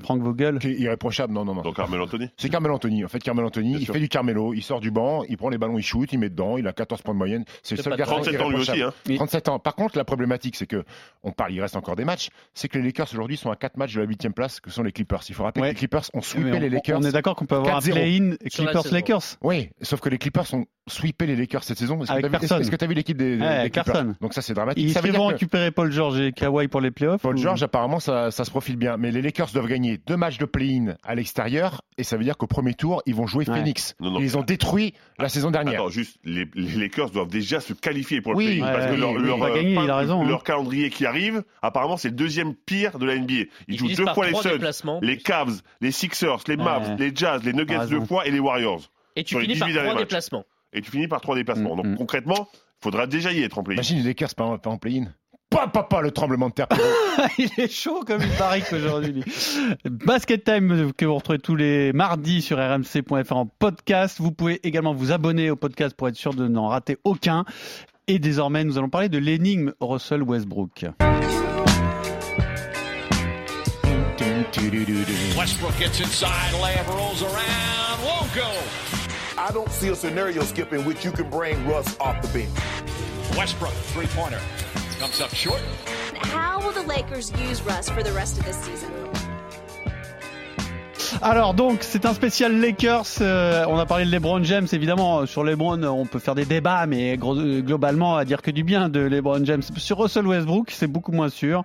Frank 0.02 0.20
Vogel. 0.22 0.58
qui 0.58 0.68
est 0.68 0.74
irréprochable. 0.74 1.32
Non, 1.32 1.44
non, 1.44 1.54
non. 1.54 1.62
Donc 1.62 1.76
Carmel 1.76 2.00
Anthony. 2.00 2.28
C'est 2.36 2.48
Carmelo 2.48 2.74
Anthony. 2.74 3.04
En 3.04 3.08
fait, 3.08 3.18
Carmelo 3.20 3.46
Anthony, 3.48 3.70
Bien 3.70 3.78
il 3.78 3.84
sûr. 3.84 3.94
fait 3.94 4.00
du 4.00 4.08
Carmelo, 4.08 4.52
il 4.54 4.62
sort 4.62 4.80
du 4.80 4.90
banc, 4.90 5.22
il 5.28 5.36
prend 5.36 5.48
les 5.48 5.58
ballons, 5.58 5.78
il 5.78 5.82
shoot, 5.82 6.12
il 6.12 6.18
met 6.18 6.28
dedans, 6.30 6.56
il 6.58 6.66
a 6.66 6.72
14 6.72 7.02
points 7.02 7.14
de 7.14 7.18
moyenne. 7.18 7.44
C'est 7.62 7.76
le 7.76 7.82
seul 7.82 7.96
garçon 7.96 8.14
37 8.16 8.40
ans 8.40 8.48
lui 8.50 8.56
aussi. 8.56 8.70
irréprochable. 8.70 8.94
Hein. 9.10 9.16
37 9.16 9.48
ans. 9.48 9.58
Par 9.58 9.74
contre, 9.74 9.96
la 9.96 10.04
problématique, 10.04 10.56
c'est 10.56 10.66
que, 10.66 10.84
on 11.22 11.32
parle, 11.32 11.52
il 11.52 11.60
reste 11.60 11.76
encore 11.76 11.96
des 11.96 12.04
matchs, 12.04 12.28
c'est 12.54 12.68
que 12.68 12.78
les 12.78 12.84
Lakers 12.84 13.08
aujourd'hui 13.12 13.36
sont 13.36 13.50
à 13.50 13.56
4 13.56 13.76
matchs 13.76 13.94
de 13.94 14.00
la 14.00 14.06
8 14.06 14.28
place, 14.34 14.60
que 14.60 14.70
sont 14.70 14.82
les 14.82 14.92
Clippers. 14.92 15.20
Il 15.28 15.34
faut 15.34 15.44
rappeler 15.44 15.62
Ouais. 15.62 15.68
que 15.68 15.74
les 15.74 15.78
Clippers 15.78 16.04
ont 16.14 16.20
sweepé 16.22 16.52
on, 16.56 16.60
les 16.60 16.68
Lakers. 16.70 16.98
on 16.98 17.02
est 17.02 17.12
d'accord 17.12 17.36
qu'on 17.36 17.46
peut 17.46 17.56
avoir 17.56 17.76
un 17.76 17.80
4-0. 17.80 17.92
play-in 17.92 18.30
Sur 18.48 18.64
la 18.64 18.70
Clippers 18.70 18.82
saison. 18.82 18.94
Lakers. 18.94 19.22
Oui, 19.42 19.70
sauf 19.82 20.00
que 20.00 20.08
les 20.08 20.18
Clippers 20.18 20.52
ont 20.54 20.64
sweepé 20.88 21.26
les 21.26 21.36
Lakers 21.36 21.62
cette 21.64 21.78
saison. 21.78 21.96
Est-ce 22.02 22.08
que 22.08 22.12
Avec 22.12 22.22
t'as 22.24 22.28
vu- 22.28 22.40
personne. 22.40 22.60
Est-ce 22.60 22.70
que 22.70 22.76
tu 22.76 22.84
as 22.84 22.88
vu 22.88 22.94
l'équipe 22.94 23.16
des, 23.16 23.36
des- 23.36 23.42
Ouais, 23.42 23.62
des 23.64 23.70
Clippers 23.70 23.84
personne. 23.84 24.14
Donc 24.20 24.34
ça, 24.34 24.42
c'est 24.42 24.54
dramatique. 24.54 24.84
Est-ce 24.86 24.94
Ça 24.94 25.00
veut 25.00 25.12
vont 25.12 25.28
que 25.28 25.32
récupérer 25.34 25.70
Paul 25.70 25.92
George 25.92 26.18
et 26.20 26.32
Kawhi 26.32 26.68
pour 26.68 26.80
les 26.80 26.90
playoffs 26.90 27.22
Paul 27.22 27.36
ou- 27.36 27.38
George, 27.40 27.62
apparemment, 27.62 28.00
ça, 28.00 28.30
ça 28.30 28.44
se 28.44 28.50
profile 28.50 28.76
bien. 28.76 28.96
Mais 28.96 29.10
les 29.12 29.22
Lakers 29.22 29.48
doivent 29.52 29.68
gagner 29.68 29.98
deux 30.06 30.16
matchs 30.16 30.38
de 30.38 30.44
play-in 30.44 30.94
à 31.04 31.14
l'extérieur. 31.14 31.82
Et 31.98 32.04
ça 32.04 32.16
veut 32.16 32.24
dire 32.24 32.36
qu'au 32.36 32.46
premier 32.48 32.74
tour, 32.74 33.02
ils 33.06 33.14
vont 33.14 33.26
jouer 33.26 33.48
Ouais. 33.48 33.56
Phoenix. 33.56 33.94
Non, 34.00 34.10
non. 34.12 34.20
Ils 34.20 34.36
ont 34.36 34.42
détruit 34.42 34.94
la 35.18 35.28
saison 35.28 35.50
dernière. 35.50 35.80
Attends, 35.82 35.90
juste, 35.90 36.18
les, 36.24 36.46
les 36.54 36.76
Lakers 36.80 37.10
doivent 37.10 37.28
déjà 37.28 37.60
se 37.60 37.72
qualifier 37.74 38.20
pour 38.20 38.32
le 38.32 38.38
Oui, 38.38 38.46
play-in, 38.46 38.66
ouais, 38.66 38.72
parce 38.72 38.86
que 38.90 38.96
leur, 39.00 39.10
oui, 39.12 39.18
euh, 39.28 39.54
gagner, 39.54 39.78
raison, 39.92 40.24
leur 40.24 40.38
hein. 40.38 40.42
calendrier 40.44 40.90
qui 40.90 41.06
arrive, 41.06 41.42
apparemment, 41.62 41.96
c'est 41.96 42.08
le 42.08 42.14
deuxième 42.16 42.54
pire 42.54 42.98
de 42.98 43.06
la 43.06 43.14
NBA. 43.16 43.32
Ils, 43.34 43.48
Ils 43.68 43.78
jouent 43.78 43.88
deux 43.88 44.06
fois 44.14 44.26
les 44.28 44.34
Suns, 44.34 44.98
les 45.02 45.16
Cavs, 45.18 45.60
les 45.80 45.92
Sixers, 45.92 46.38
les 46.48 46.56
Mavs, 46.56 46.96
les 46.98 47.12
Jazz, 47.14 47.42
les 47.44 47.52
Nuggets 47.52 47.86
deux 47.88 48.00
fois 48.00 48.26
et 48.26 48.30
les 48.30 48.40
Warriors. 48.40 48.90
Et 49.14 49.24
tu 49.24 49.38
finis 49.38 49.58
par 49.58 49.68
18 49.68 49.74
derniers 49.74 49.90
trois 49.90 50.00
déplacements. 50.00 50.44
Et 50.72 50.80
tu 50.80 50.90
finis 50.90 51.08
par 51.08 51.20
trois 51.20 51.34
déplacements. 51.36 51.74
Mm, 51.74 51.82
Donc 51.82 51.86
mm. 51.86 51.96
concrètement, 51.96 52.48
il 52.52 52.82
faudra 52.82 53.06
déjà 53.06 53.32
y 53.32 53.42
être 53.42 53.58
en 53.58 53.62
play-in. 53.62 53.76
Imagine 53.76 53.98
les 53.98 54.04
Lakers 54.04 54.34
pas 54.34 54.58
pas 54.58 54.70
en 54.70 54.78
play-in. 54.78 55.06
Pas, 55.50 55.68
pas, 55.68 55.82
pas 55.82 56.00
le 56.00 56.10
tremblement 56.10 56.48
de 56.48 56.54
terre. 56.54 56.68
il 57.38 57.50
est 57.58 57.70
chaud 57.70 58.04
comme 58.06 58.22
il 58.22 58.30
paraît 58.38 58.62
qu'aujourd'hui. 58.62 59.12
lui. 59.12 59.24
Basket 59.84 60.42
Time 60.44 60.92
que 60.94 61.04
vous 61.04 61.14
retrouvez 61.14 61.38
tous 61.38 61.56
les 61.56 61.92
mardis 61.92 62.40
sur 62.40 62.56
rmc.fr 62.56 63.36
en 63.36 63.46
podcast. 63.46 64.18
Vous 64.18 64.32
pouvez 64.32 64.66
également 64.66 64.94
vous 64.94 65.12
abonner 65.12 65.50
au 65.50 65.56
podcast 65.56 65.94
pour 65.94 66.08
être 66.08 66.16
sûr 66.16 66.32
de 66.32 66.48
n'en 66.48 66.68
rater 66.68 66.96
aucun. 67.04 67.44
Et 68.08 68.18
désormais, 68.18 68.64
nous 68.64 68.78
allons 68.78 68.88
parler 68.88 69.10
de 69.10 69.18
l'énigme 69.18 69.74
Russell 69.80 70.22
Westbrook. 70.22 70.86
Westbrook 75.36 75.78
gets 75.78 76.00
inside, 76.00 76.52
layup 76.62 76.88
rolls 76.88 77.22
around, 77.22 78.04
won't 78.04 78.34
go. 78.34 78.91
I 79.38 79.50
don't 79.52 79.70
see 79.70 79.88
a 79.88 79.94
scenario, 79.94 80.42
Skip, 80.42 80.72
in 80.72 80.84
which 80.84 81.04
you 81.04 81.10
can 81.12 81.28
bring 81.30 81.56
Russ 81.66 81.96
off 82.00 82.20
the 82.22 82.28
bench. 82.28 82.50
Westbrook, 83.36 83.72
three 83.94 84.06
pointer, 84.14 84.40
comes 85.00 85.20
up 85.20 85.34
short. 85.34 85.60
How 86.14 86.60
will 86.60 86.72
the 86.72 86.86
Lakers 86.86 87.32
use 87.48 87.62
Russ 87.62 87.88
for 87.88 88.02
the 88.02 88.12
rest 88.12 88.38
of 88.38 88.44
this 88.44 88.56
season? 88.56 88.90
Alors 91.20 91.54
donc, 91.54 91.78
c'est 91.82 92.04
un 92.06 92.14
spécial 92.14 92.58
Lakers. 92.60 93.04
euh, 93.20 93.64
on 93.68 93.78
a 93.78 93.86
parlé 93.86 94.04
de 94.04 94.10
LeBron 94.10 94.42
James, 94.44 94.66
évidemment. 94.72 95.24
Sur 95.26 95.44
LeBron, 95.44 95.82
on 95.84 96.04
peut 96.06 96.18
faire 96.18 96.34
des 96.34 96.44
débats, 96.46 96.86
mais 96.86 97.16
gros- 97.16 97.36
euh, 97.38 97.60
globalement, 97.60 98.16
à 98.16 98.24
dire 98.24 98.42
que 98.42 98.50
du 98.50 98.64
bien 98.64 98.88
de 98.88 99.00
LeBron 99.00 99.44
James. 99.44 99.62
Sur 99.76 99.98
Russell 99.98 100.26
Westbrook, 100.26 100.70
c'est 100.70 100.86
beaucoup 100.88 101.12
moins 101.12 101.28
sûr. 101.28 101.62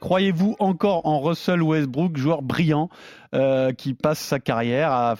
Croyez-vous 0.00 0.54
encore 0.60 1.06
en 1.06 1.20
Russell 1.20 1.62
Westbrook, 1.62 2.16
joueur 2.18 2.42
brillant, 2.42 2.88
euh, 3.34 3.72
qui 3.72 3.94
passe 3.94 4.18
sa 4.18 4.40
carrière 4.40 4.90
à 4.92 5.16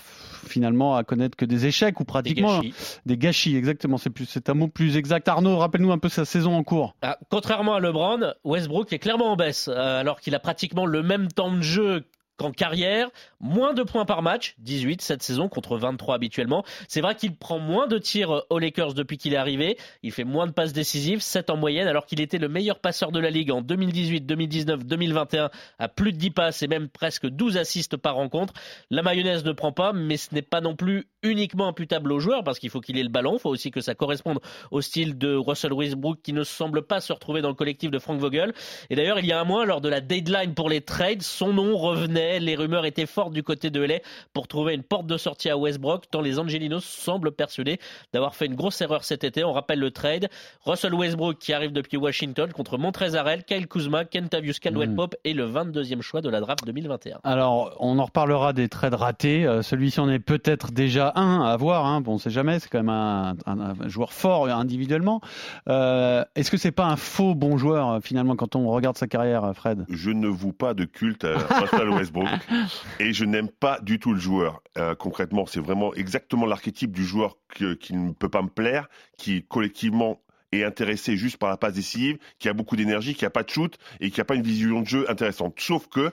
finalement 0.46 0.96
à 0.96 1.04
connaître 1.04 1.36
que 1.36 1.44
des 1.44 1.66
échecs 1.66 2.00
ou 2.00 2.04
Des 2.04 2.06
pratiquement 2.08 2.56
gâchis. 2.60 2.74
des 3.06 3.16
gâchis. 3.16 3.56
Exactement, 3.56 3.98
c'est 3.98 4.10
plus, 4.10 4.26
c'est 4.26 4.48
un 4.50 4.54
mot 4.54 4.68
plus 4.68 4.96
exact. 4.96 5.28
Arnaud, 5.28 5.58
rappelle-nous 5.58 5.92
un 5.92 5.98
peu 5.98 6.08
sa 6.08 6.24
saison 6.24 6.54
en 6.56 6.64
cours. 6.64 6.96
Ah, 7.02 7.18
contrairement 7.30 7.74
à 7.74 7.80
LeBron, 7.80 8.32
Westbrook 8.44 8.92
est 8.92 8.98
clairement 8.98 9.32
en 9.32 9.36
baisse, 9.36 9.68
euh, 9.68 10.00
alors 10.00 10.20
qu'il 10.20 10.34
a 10.34 10.40
pratiquement 10.40 10.86
le 10.86 11.02
même 11.02 11.28
temps 11.28 11.52
de 11.54 11.60
jeu 11.62 12.04
qu'en 12.40 12.52
carrière. 12.52 13.10
Moins 13.38 13.74
de 13.74 13.82
points 13.82 14.06
par 14.06 14.22
match, 14.22 14.54
18 14.60 15.02
cette 15.02 15.22
saison 15.22 15.48
contre 15.48 15.76
23 15.76 16.14
habituellement. 16.14 16.64
C'est 16.88 17.02
vrai 17.02 17.14
qu'il 17.14 17.36
prend 17.36 17.58
moins 17.58 17.86
de 17.86 17.98
tirs 17.98 18.44
aux 18.48 18.58
Lakers 18.58 18.94
depuis 18.94 19.18
qu'il 19.18 19.34
est 19.34 19.38
arrivé. 19.38 19.76
Il 20.02 20.10
fait 20.10 20.24
moins 20.24 20.46
de 20.46 20.52
passes 20.52 20.72
décisives, 20.72 21.20
7 21.20 21.50
en 21.50 21.56
moyenne, 21.56 21.86
alors 21.86 22.06
qu'il 22.06 22.20
était 22.20 22.38
le 22.38 22.48
meilleur 22.48 22.78
passeur 22.78 23.12
de 23.12 23.20
la 23.20 23.28
ligue 23.30 23.50
en 23.50 23.60
2018, 23.60 24.22
2019, 24.22 24.86
2021 24.86 25.50
à 25.78 25.88
plus 25.88 26.12
de 26.12 26.16
10 26.16 26.30
passes 26.30 26.62
et 26.62 26.66
même 26.66 26.88
presque 26.88 27.26
12 27.26 27.58
assists 27.58 27.98
par 27.98 28.14
rencontre. 28.14 28.54
La 28.90 29.02
mayonnaise 29.02 29.44
ne 29.44 29.52
prend 29.52 29.72
pas, 29.72 29.92
mais 29.92 30.16
ce 30.16 30.34
n'est 30.34 30.42
pas 30.42 30.62
non 30.62 30.76
plus 30.76 31.08
uniquement 31.22 31.68
imputable 31.68 32.10
au 32.10 32.20
joueur 32.20 32.42
parce 32.42 32.58
qu'il 32.58 32.70
faut 32.70 32.80
qu'il 32.80 32.98
ait 32.98 33.02
le 33.02 33.10
ballon. 33.10 33.34
Il 33.34 33.40
faut 33.40 33.50
aussi 33.50 33.70
que 33.70 33.82
ça 33.82 33.94
corresponde 33.94 34.40
au 34.70 34.80
style 34.80 35.18
de 35.18 35.34
Russell 35.34 35.74
Westbrook 35.74 36.22
qui 36.22 36.32
ne 36.32 36.44
semble 36.44 36.86
pas 36.86 37.02
se 37.02 37.12
retrouver 37.12 37.42
dans 37.42 37.48
le 37.48 37.54
collectif 37.54 37.90
de 37.90 37.98
Frank 37.98 38.18
Vogel. 38.18 38.54
Et 38.88 38.96
d'ailleurs, 38.96 39.18
il 39.18 39.26
y 39.26 39.32
a 39.32 39.40
un 39.40 39.44
mois, 39.44 39.66
lors 39.66 39.82
de 39.82 39.90
la 39.90 40.00
deadline 40.00 40.54
pour 40.54 40.70
les 40.70 40.80
trades, 40.80 41.22
son 41.22 41.52
nom 41.52 41.76
revenait. 41.76 42.29
Les 42.38 42.54
rumeurs 42.54 42.84
étaient 42.86 43.06
fortes 43.06 43.32
du 43.32 43.42
côté 43.42 43.70
de 43.70 43.80
LA 43.82 43.96
pour 44.32 44.46
trouver 44.46 44.74
une 44.74 44.82
porte 44.82 45.06
de 45.06 45.16
sortie 45.16 45.50
à 45.50 45.56
Westbrook, 45.56 46.04
tant 46.10 46.20
les 46.20 46.38
Angelinos 46.38 46.84
semblent 46.84 47.32
persuadés 47.32 47.78
d'avoir 48.12 48.34
fait 48.34 48.46
une 48.46 48.54
grosse 48.54 48.80
erreur 48.80 49.02
cet 49.04 49.24
été. 49.24 49.42
On 49.42 49.52
rappelle 49.52 49.78
le 49.80 49.90
trade. 49.90 50.28
Russell 50.64 50.94
Westbrook 50.94 51.38
qui 51.38 51.52
arrive 51.52 51.72
depuis 51.72 51.96
Washington 51.96 52.52
contre 52.52 52.78
Montrezl 52.78 53.42
Kyle 53.46 53.66
Kuzma, 53.66 54.04
Kentavious 54.04 54.54
Caldwell 54.60 54.94
Pope 54.94 55.16
et 55.24 55.32
le 55.32 55.46
22e 55.50 56.02
choix 56.02 56.20
de 56.20 56.28
la 56.28 56.40
draft 56.40 56.64
2021. 56.66 57.18
Alors, 57.24 57.74
on 57.80 57.98
en 57.98 58.04
reparlera 58.04 58.52
des 58.52 58.68
trades 58.68 58.94
ratés. 58.94 59.46
Euh, 59.46 59.62
Celui-ci 59.62 59.98
en 60.00 60.08
est 60.10 60.18
peut-être 60.18 60.70
déjà 60.72 61.12
un 61.16 61.42
à 61.42 61.56
voir. 61.56 61.86
Hein. 61.86 62.00
Bon, 62.00 62.14
on 62.14 62.18
sait 62.18 62.30
jamais. 62.30 62.58
C'est 62.60 62.68
quand 62.68 62.78
même 62.78 62.88
un, 62.90 63.34
un- 63.46 63.60
un 63.82 63.88
joueur 63.88 64.12
fort 64.12 64.46
individuellement. 64.48 65.20
Euh, 65.68 66.24
Est-ce 66.34 66.50
que 66.50 66.56
c'est 66.56 66.72
pas 66.72 66.86
un 66.86 66.96
faux 66.96 67.34
bon 67.34 67.56
joueur 67.56 67.88
euh, 67.90 67.98
finalement 68.02 68.36
quand 68.36 68.56
on 68.56 68.68
regarde 68.68 68.96
sa 68.96 69.06
carrière, 69.06 69.44
euh, 69.44 69.52
Fred? 69.52 69.84
Je 69.88 70.10
ne 70.10 70.28
voue 70.28 70.52
pas 70.52 70.74
de 70.74 70.84
culte 70.84 71.24
à 71.24 71.38
Russell 71.60 71.88
Westbrook 71.90 72.19
et 73.00 73.12
je 73.12 73.24
n'aime 73.24 73.48
pas 73.48 73.80
du 73.80 73.98
tout 73.98 74.12
le 74.12 74.20
joueur. 74.20 74.62
Euh, 74.78 74.94
concrètement, 74.94 75.46
c'est 75.46 75.60
vraiment 75.60 75.94
exactement 75.94 76.46
l'archétype 76.46 76.92
du 76.92 77.04
joueur 77.04 77.36
que- 77.48 77.74
qui 77.74 77.94
ne 77.94 78.12
peut 78.12 78.28
pas 78.28 78.42
me 78.42 78.48
plaire, 78.48 78.88
qui 79.18 79.44
collectivement 79.44 80.20
est 80.52 80.64
intéressé 80.64 81.16
juste 81.16 81.36
par 81.36 81.48
la 81.48 81.56
passe 81.56 81.74
décisive, 81.74 82.18
qui 82.38 82.48
a 82.48 82.52
beaucoup 82.52 82.76
d'énergie, 82.76 83.14
qui 83.14 83.24
a 83.24 83.30
pas 83.30 83.42
de 83.44 83.50
shoot 83.50 83.78
et 84.00 84.10
qui 84.10 84.20
a 84.20 84.24
pas 84.24 84.34
une 84.34 84.42
vision 84.42 84.80
de 84.80 84.86
jeu 84.86 85.10
intéressante. 85.10 85.58
Sauf 85.60 85.86
que 85.88 86.10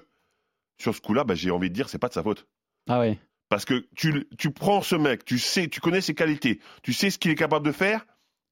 sur 0.79 0.93
ce 0.95 1.01
coup-là, 1.01 1.23
bah, 1.23 1.33
j'ai 1.35 1.49
envie 1.51 1.69
de 1.69 1.73
dire 1.73 1.89
c'est 1.89 1.97
pas 1.97 2.07
de 2.09 2.13
sa 2.13 2.21
faute. 2.23 2.47
Ah 2.87 2.99
oui. 2.99 3.17
Parce 3.49 3.65
que 3.65 3.87
tu, 3.95 4.27
tu 4.37 4.51
prends 4.51 4.81
ce 4.81 4.95
mec, 4.95 5.25
tu 5.25 5.39
sais, 5.39 5.67
tu 5.69 5.79
connais 5.79 6.01
ses 6.01 6.13
qualités, 6.13 6.59
tu 6.83 6.93
sais 6.93 7.09
ce 7.09 7.17
qu'il 7.17 7.31
est 7.31 7.35
capable 7.35 7.65
de 7.65 7.71
faire, 7.71 8.05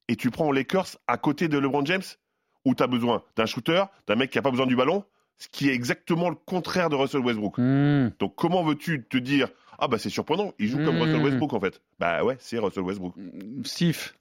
et 0.08 0.16
tu 0.16 0.30
prends 0.30 0.50
Lakers 0.50 0.96
à 1.06 1.18
côté 1.18 1.48
de 1.48 1.58
LeBron 1.58 1.84
James, 1.84 2.02
où 2.64 2.74
tu 2.74 2.82
as 2.82 2.86
besoin 2.86 3.22
d'un 3.36 3.46
shooter, 3.46 3.84
d'un 4.06 4.16
mec 4.16 4.30
qui 4.30 4.38
n'a 4.38 4.42
pas 4.42 4.50
besoin 4.50 4.66
du 4.66 4.74
ballon, 4.74 5.04
ce 5.38 5.48
qui 5.48 5.68
est 5.68 5.74
exactement 5.74 6.28
le 6.30 6.34
contraire 6.36 6.88
de 6.90 6.96
Russell 6.96 7.20
Westbrook. 7.20 7.58
Hmm. 7.58 8.10
Donc 8.18 8.34
comment 8.36 8.62
veux-tu 8.64 9.04
te 9.04 9.16
dire 9.18 9.48
ah 9.78 9.88
bah 9.88 9.98
c'est 9.98 10.08
surprenant, 10.10 10.52
il 10.58 10.68
joue 10.68 10.78
comme 10.78 10.96
Mm. 10.96 11.02
Russell 11.02 11.22
Westbrook 11.22 11.52
en 11.52 11.60
fait. 11.60 11.82
Bah 11.98 12.24
ouais, 12.24 12.36
c'est 12.40 12.58
Russell 12.58 12.82
Westbrook. 12.84 13.14
Steve. 13.64 14.12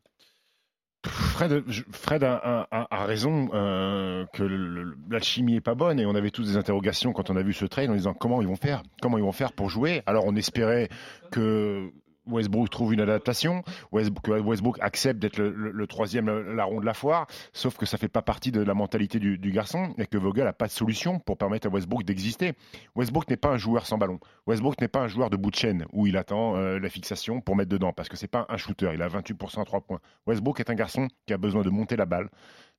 Fred, 1.08 1.64
Fred 1.92 2.24
a, 2.24 2.36
a- 2.36 2.68
a- 2.72 2.88
a 3.02 3.06
raison 3.06 3.50
euh, 3.54 4.26
que 4.34 4.42
le- 4.42 4.96
l'alchimie 5.10 5.56
est 5.58 5.62
pas 5.62 5.76
bonne 5.76 6.00
et 6.00 6.06
on 6.08 6.16
avait 6.16 6.32
tous 6.32 6.44
des 6.48 6.58
interrogations 6.58 7.14
quand 7.14 7.30
on 7.30 7.36
a 7.36 7.44
vu 7.44 7.54
ce 7.54 7.66
trade 7.66 7.92
en 7.92 7.94
disant 7.96 8.16
comment 8.16 8.42
ils 8.42 8.48
vont 8.48 8.56
faire, 8.56 8.82
comment 9.04 9.18
ils 9.20 9.24
vont 9.24 9.32
faire 9.32 9.54
pour 9.54 9.70
jouer. 9.70 10.02
Alors 10.08 10.26
on 10.26 10.36
espérait 10.36 10.90
que 11.32 11.92
Westbrook 12.27 12.70
trouve 12.70 12.94
une 12.94 13.01
adaptation, 13.01 13.63
Westbrook, 13.91 14.77
accepte 14.82 15.20
d'être 15.20 15.38
le, 15.38 15.88
troisième 15.88 16.29
larron 16.55 16.79
de 16.79 16.86
la 16.86 16.94
foire, 16.94 17.27
sauf 17.53 17.77
que 17.77 17.86
ça 17.86 17.98
fait 17.98 18.08
pas 18.08 18.22
partie 18.22 18.51
de 18.51 18.62
la 18.62 18.74
mentalité 18.74 19.20
du, 19.20 19.51
garçon 19.51 19.94
et 19.98 20.08
que 20.08 20.17
Vogel 20.17 20.48
a 20.48 20.53
pas 20.53 20.67
de 20.67 20.72
solution 20.72 21.20
pour 21.20 21.38
permettre 21.38 21.67
à 21.67 21.70
Westbrook 21.70 22.03
d'exister. 22.03 22.53
Westbrook 22.96 23.29
n'est 23.29 23.38
pas 23.38 23.50
un 23.50 23.58
joueur 23.58 23.86
sans 23.86 23.98
ballon. 23.98 24.20
Westbrook 24.48 24.79
n'est 24.82 24.88
pas 24.88 25.01
un 25.01 25.08
joueur 25.08 25.29
de 25.29 25.38
bout 25.38 25.51
de 25.51 25.55
chaîne 25.55 25.86
où 25.94 26.08
il 26.08 26.17
attend 26.17 26.55
euh, 26.58 26.79
la 26.79 26.89
fixation 26.89 27.41
pour 27.41 27.55
mettre 27.55 27.70
dedans 27.70 27.94
parce 27.94 28.10
que 28.10 28.17
c'est 28.17 28.27
pas 28.27 28.46
un 28.50 28.58
shooter. 28.58 28.91
Il 28.94 29.01
a 29.01 29.08
28% 29.08 29.62
à 29.62 29.65
3 29.65 29.82
points. 29.82 30.00
Westbrook 30.27 30.60
est 30.60 30.70
un 30.70 30.75
garçon 30.75 31.08
qui 31.25 31.34
a 31.34 31.38
besoin 31.38 31.62
de 31.62 31.70
monter 31.70 31.96
la 31.96 32.05
balle, 32.05 32.29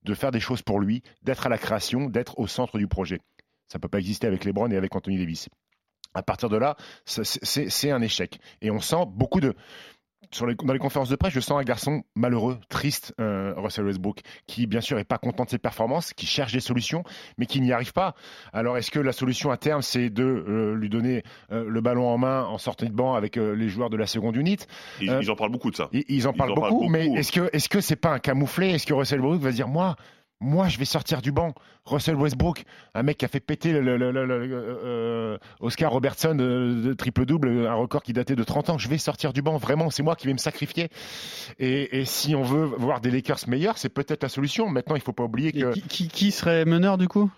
de 0.03 0.15
faire 0.15 0.31
des 0.31 0.41
choses 0.41 0.63
pour 0.63 0.81
lui, 0.81 1.03
d'être 1.23 1.47
à 1.47 1.49
la 1.49 1.59
création, 1.59 2.09
d'être 2.09 2.39
au 2.39 2.47
centre 2.47 2.79
du 2.79 2.87
projet. 2.87 3.21
Ça 3.69 3.79
peut 3.79 3.89
pas 3.89 3.99
exister 3.99 4.27
avec 4.27 4.45
LeBron 4.45 4.71
et 4.71 4.77
avec 4.77 4.95
Anthony 4.95 5.19
Davis. 5.19 5.49
À 6.17 6.23
partir 6.23 6.49
de 6.49 6.57
là, 6.57 6.77
c'est- 7.05 7.91
un 7.91 8.03
échec. 8.03 8.41
Et 8.63 8.71
on 8.71 8.81
sent 8.81 9.05
beaucoup 9.09 9.41
de 9.41 9.55
sur 10.33 10.45
les- 10.47 10.57
dans 10.57 10.73
les 10.73 10.81
conférences 10.81 11.09
de 11.09 11.15
presse, 11.15 11.33
je 11.33 11.39
sens 11.39 11.61
un 11.61 11.63
garçon 11.63 12.03
malheureux, 12.17 12.59
triste, 12.69 13.15
euh, 13.21 13.55
Russell 13.57 13.85
Westbrook, 13.85 14.21
qui 14.49 14.67
bien 14.67 14.81
sûr 14.81 14.99
est 14.99 15.05
pas 15.05 15.19
content 15.19 15.45
de 15.45 15.51
ses 15.51 15.59
performances, 15.59 16.13
qui 16.15 16.27
cherche 16.27 16.53
des 16.53 16.59
solutions, 16.61 17.05
mais 17.39 17.47
qui 17.47 17.61
n'y 17.61 17.71
arrive 17.73 17.93
pas. 17.93 18.15
Alors 18.53 18.77
est-ce 18.77 18.91
que 18.91 18.99
la 18.99 19.13
solution 19.13 19.53
à 19.53 19.57
terme, 19.57 19.83
c'est 19.83 20.11
de 20.11 20.25
euh, 20.25 20.75
lui 20.75 20.89
donner 20.89 21.23
euh, 21.53 21.65
le 21.69 21.81
ballon 21.81 22.09
en 22.09 22.19
main 22.19 22.43
en 22.45 22.59
sortant 22.59 22.87
de 22.87 22.91
banc 22.93 23.15
avec 23.15 23.37
les 23.37 23.69
joueurs 23.69 23.89
de 23.89 23.97
la 23.97 24.07
seconde 24.07 24.35
unité? 24.35 24.65
Ils, 25.01 25.17
ils 25.23 25.31
en 25.31 25.37
parlent 25.37 25.53
beaucoup 25.53 25.71
de 25.71 25.77
ça. 25.77 25.89
ils, 25.93 26.03
ils 26.09 26.27
en 26.27 26.33
parlent 26.33 26.51
en 26.51 26.55
beaucoup, 26.57 26.61
parlent 26.69 26.81
beaucoup. 26.81 26.91
mais 26.91 27.07
est-ce 27.21 27.31
que 27.31 27.49
est-ce 27.53 27.69
que 27.69 27.81
c'est 27.81 27.95
pas 27.95 28.11
un 28.11 28.19
camouflet? 28.19 28.71
Est-ce 28.73 28.87
que 28.87 28.95
Russell 28.95 29.21
Westbrook 29.21 29.43
va 29.43 29.51
se 29.53 29.57
dire 29.57 29.69
moi 29.69 29.95
moi, 30.41 30.69
je 30.69 30.79
vais 30.79 30.85
sortir 30.85 31.23
du 31.23 31.33
banc. 31.33 31.55
Russell 31.87 32.17
Westbrook, 32.17 32.65
un 32.95 33.03
mec 33.03 33.19
qui 33.19 33.25
a 33.25 33.29
fait 33.29 33.41
péter 33.41 33.73
le, 33.73 33.81
le- 33.81 33.97
le- 33.97 34.27
le- 34.27 34.47
le- 34.47 34.79
euh, 34.85 35.39
Oscar 35.61 35.91
Robertson 35.93 36.35
de, 36.35 36.83
de 36.85 36.93
triple-double, 36.95 37.67
un 37.67 37.75
record 37.75 38.03
qui 38.03 38.13
datait 38.13 38.35
de 38.37 38.43
30 38.45 38.71
ans. 38.71 38.79
Je 38.79 38.89
vais 38.89 38.99
sortir 38.99 39.33
du 39.33 39.41
banc. 39.41 39.57
Vraiment, 39.57 39.89
c'est 39.91 40.03
moi 40.03 40.17
qui 40.17 40.27
vais 40.27 40.33
me 40.33 40.39
sacrifier. 40.39 40.89
Et, 41.59 42.01
et 42.01 42.05
si 42.05 42.35
on 42.35 42.43
veut 42.43 42.65
voir 42.65 43.01
des 43.01 43.11
Lakers 43.11 43.39
meilleurs, 43.49 43.79
c'est 43.79 43.89
peut-être 43.89 44.23
la 44.23 44.29
solution. 44.29 44.69
Maintenant, 44.69 44.97
il 44.97 45.01
faut 45.03 45.13
pas 45.13 45.25
oublier 45.25 45.53
que 45.53 45.73
qui, 45.73 45.83
qui- 45.83 46.09
qui 46.09 46.31
serait 46.33 46.65
meneur 46.65 46.99
du 46.99 47.09
coup? 47.09 47.31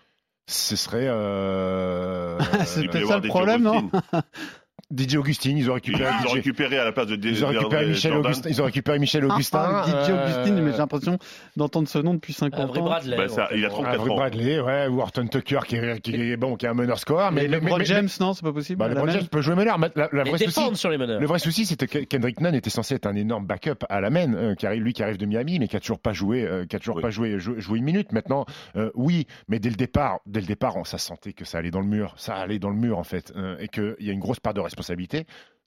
ce 0.51 0.77
serait 0.77 1.07
euh, 1.09 2.39
C'est 2.65 2.89
peut-être 2.89 3.07
ça 3.07 3.19
le 3.19 3.29
problème, 3.29 3.63
non? 3.63 3.91
DJ 4.97 5.17
Augustin. 5.17 5.51
Ils 5.57 5.71
ont 5.71 5.75
récupéré. 5.75 6.11
ils 6.23 6.27
ont 6.27 6.31
DJ 6.31 6.35
récupéré 6.35 6.79
à 6.79 6.85
la 6.85 6.93
place 6.93 7.07
de 7.09 7.17
ils 7.17 7.45
ont 7.45 7.49
récupéré 7.49 7.87
Michel. 7.87 8.13
Augustin. 8.15 8.49
Ils 8.49 8.63
ont 8.63 8.65
récupéré 8.65 8.99
Michel 8.99 9.25
Augustin. 9.27 9.59
Ah, 9.63 9.85
DJ 9.87 10.11
euh, 10.11 10.23
Augustine, 10.25 10.63
mais 10.65 10.73
j'ai 10.73 10.79
l'impression 10.79 11.19
d'entendre 11.57 11.89
ce 11.89 11.99
nom 11.99 12.15
depuis 12.15 12.33
50 12.33 12.59
Avery 12.59 12.79
ans. 12.81 12.85
Bradley. 12.85 13.17
Bah, 13.17 13.49
il 13.55 13.65
a 13.65 13.69
34 13.69 13.95
Avery 13.95 14.11
ans. 14.11 14.17
Bradley, 14.17 14.61
ouais, 14.61 14.87
ou 14.89 15.01
Horton 15.01 15.27
Tucker 15.27 15.61
qui 15.67 15.77
est, 15.77 16.01
qui 16.01 16.15
est 16.15 16.37
bon, 16.39 16.57
qui 16.57 16.65
est 16.65 16.71
un 16.71 16.75
meneur 16.75 16.99
score. 16.99 17.31
Mais, 17.33 17.43
Mais, 17.43 17.49
le 17.49 17.61
mais- 17.61 17.67
LeBron 17.67 17.79
mais- 17.79 17.85
James, 17.85 18.09
non, 18.21 18.33
c'est 18.33 18.43
pas 18.43 18.53
possible. 18.53 18.79
bah, 18.79 18.89
LeBron 18.89 19.09
James 19.09 19.27
peut 19.31 19.43
jouer 19.43 19.57
meneur. 19.57 19.79
La, 19.79 19.91
la, 19.95 20.09
la 20.13 20.23
Et 20.23 20.29
vraie 20.31 20.39
souci, 20.39 20.47
défendre 20.47 20.77
sur 20.79 20.89
les 20.91 20.97
meneurs. 20.99 21.21
le 21.21 21.27
vrai 21.27 21.39
souci, 21.39 21.67
c'était 21.67 21.87
que 21.87 21.99
Kendrick 21.99 22.41
Nunn 22.41 22.55
était 22.55 22.71
censé 22.71 22.95
être 22.95 23.07
un 23.07 23.15
énorme 23.15 23.45
backup 23.47 23.85
à 23.91 24.01
la 24.01 24.09
main, 24.09 24.33
euh, 24.33 24.55
qui 24.55 24.67
arrive, 24.67 24.83
lui 24.83 24.95
qui 24.95 25.03
arrive 25.03 25.19
de 25.19 25.27
Miami, 25.27 25.59
mais 25.59 25.69
qui 25.69 25.77
a 25.77 25.81
toujours 25.81 25.99
pas 26.01 26.15
joué, 26.15 26.45
euh, 26.47 26.65
qui 26.65 26.77
a 26.77 26.79
toujours 26.79 26.97
Oui. 26.97 27.03
pas 27.03 27.11
joué, 27.11 27.39
joué, 27.39 27.61
joué 27.61 27.79
une 27.79 27.85
minute. 27.85 28.13
Maintenant, 28.13 28.47
euh, 28.77 28.91
oui, 28.95 29.27
mais 29.49 29.59
dès 29.59 29.69
le 29.69 29.77
départ, 29.77 30.21
dès 30.25 30.41
le 30.41 30.47
départ, 30.47 30.77
on, 30.79 30.85
ça 30.85 30.97
sentait 30.97 31.35
que 31.35 31.45
ça 31.45 31.59
allait 31.59 31.71
dans 31.71 31.81
le 31.81 31.87
mur, 31.87 32.15
ça 32.17 32.37
allait 32.37 32.59
dans 32.59 32.71
le 32.71 32.77
mur 32.77 32.99
en 32.99 33.05
fait, 33.05 33.35
euh, 33.37 33.57
et 33.61 33.69
qu'il 33.69 33.95
y 34.01 34.09
a 34.09 34.13
une 34.15 34.21
grosse 34.21 34.41
part 34.41 34.55
de 34.55 34.61
responsabilité 34.61 34.78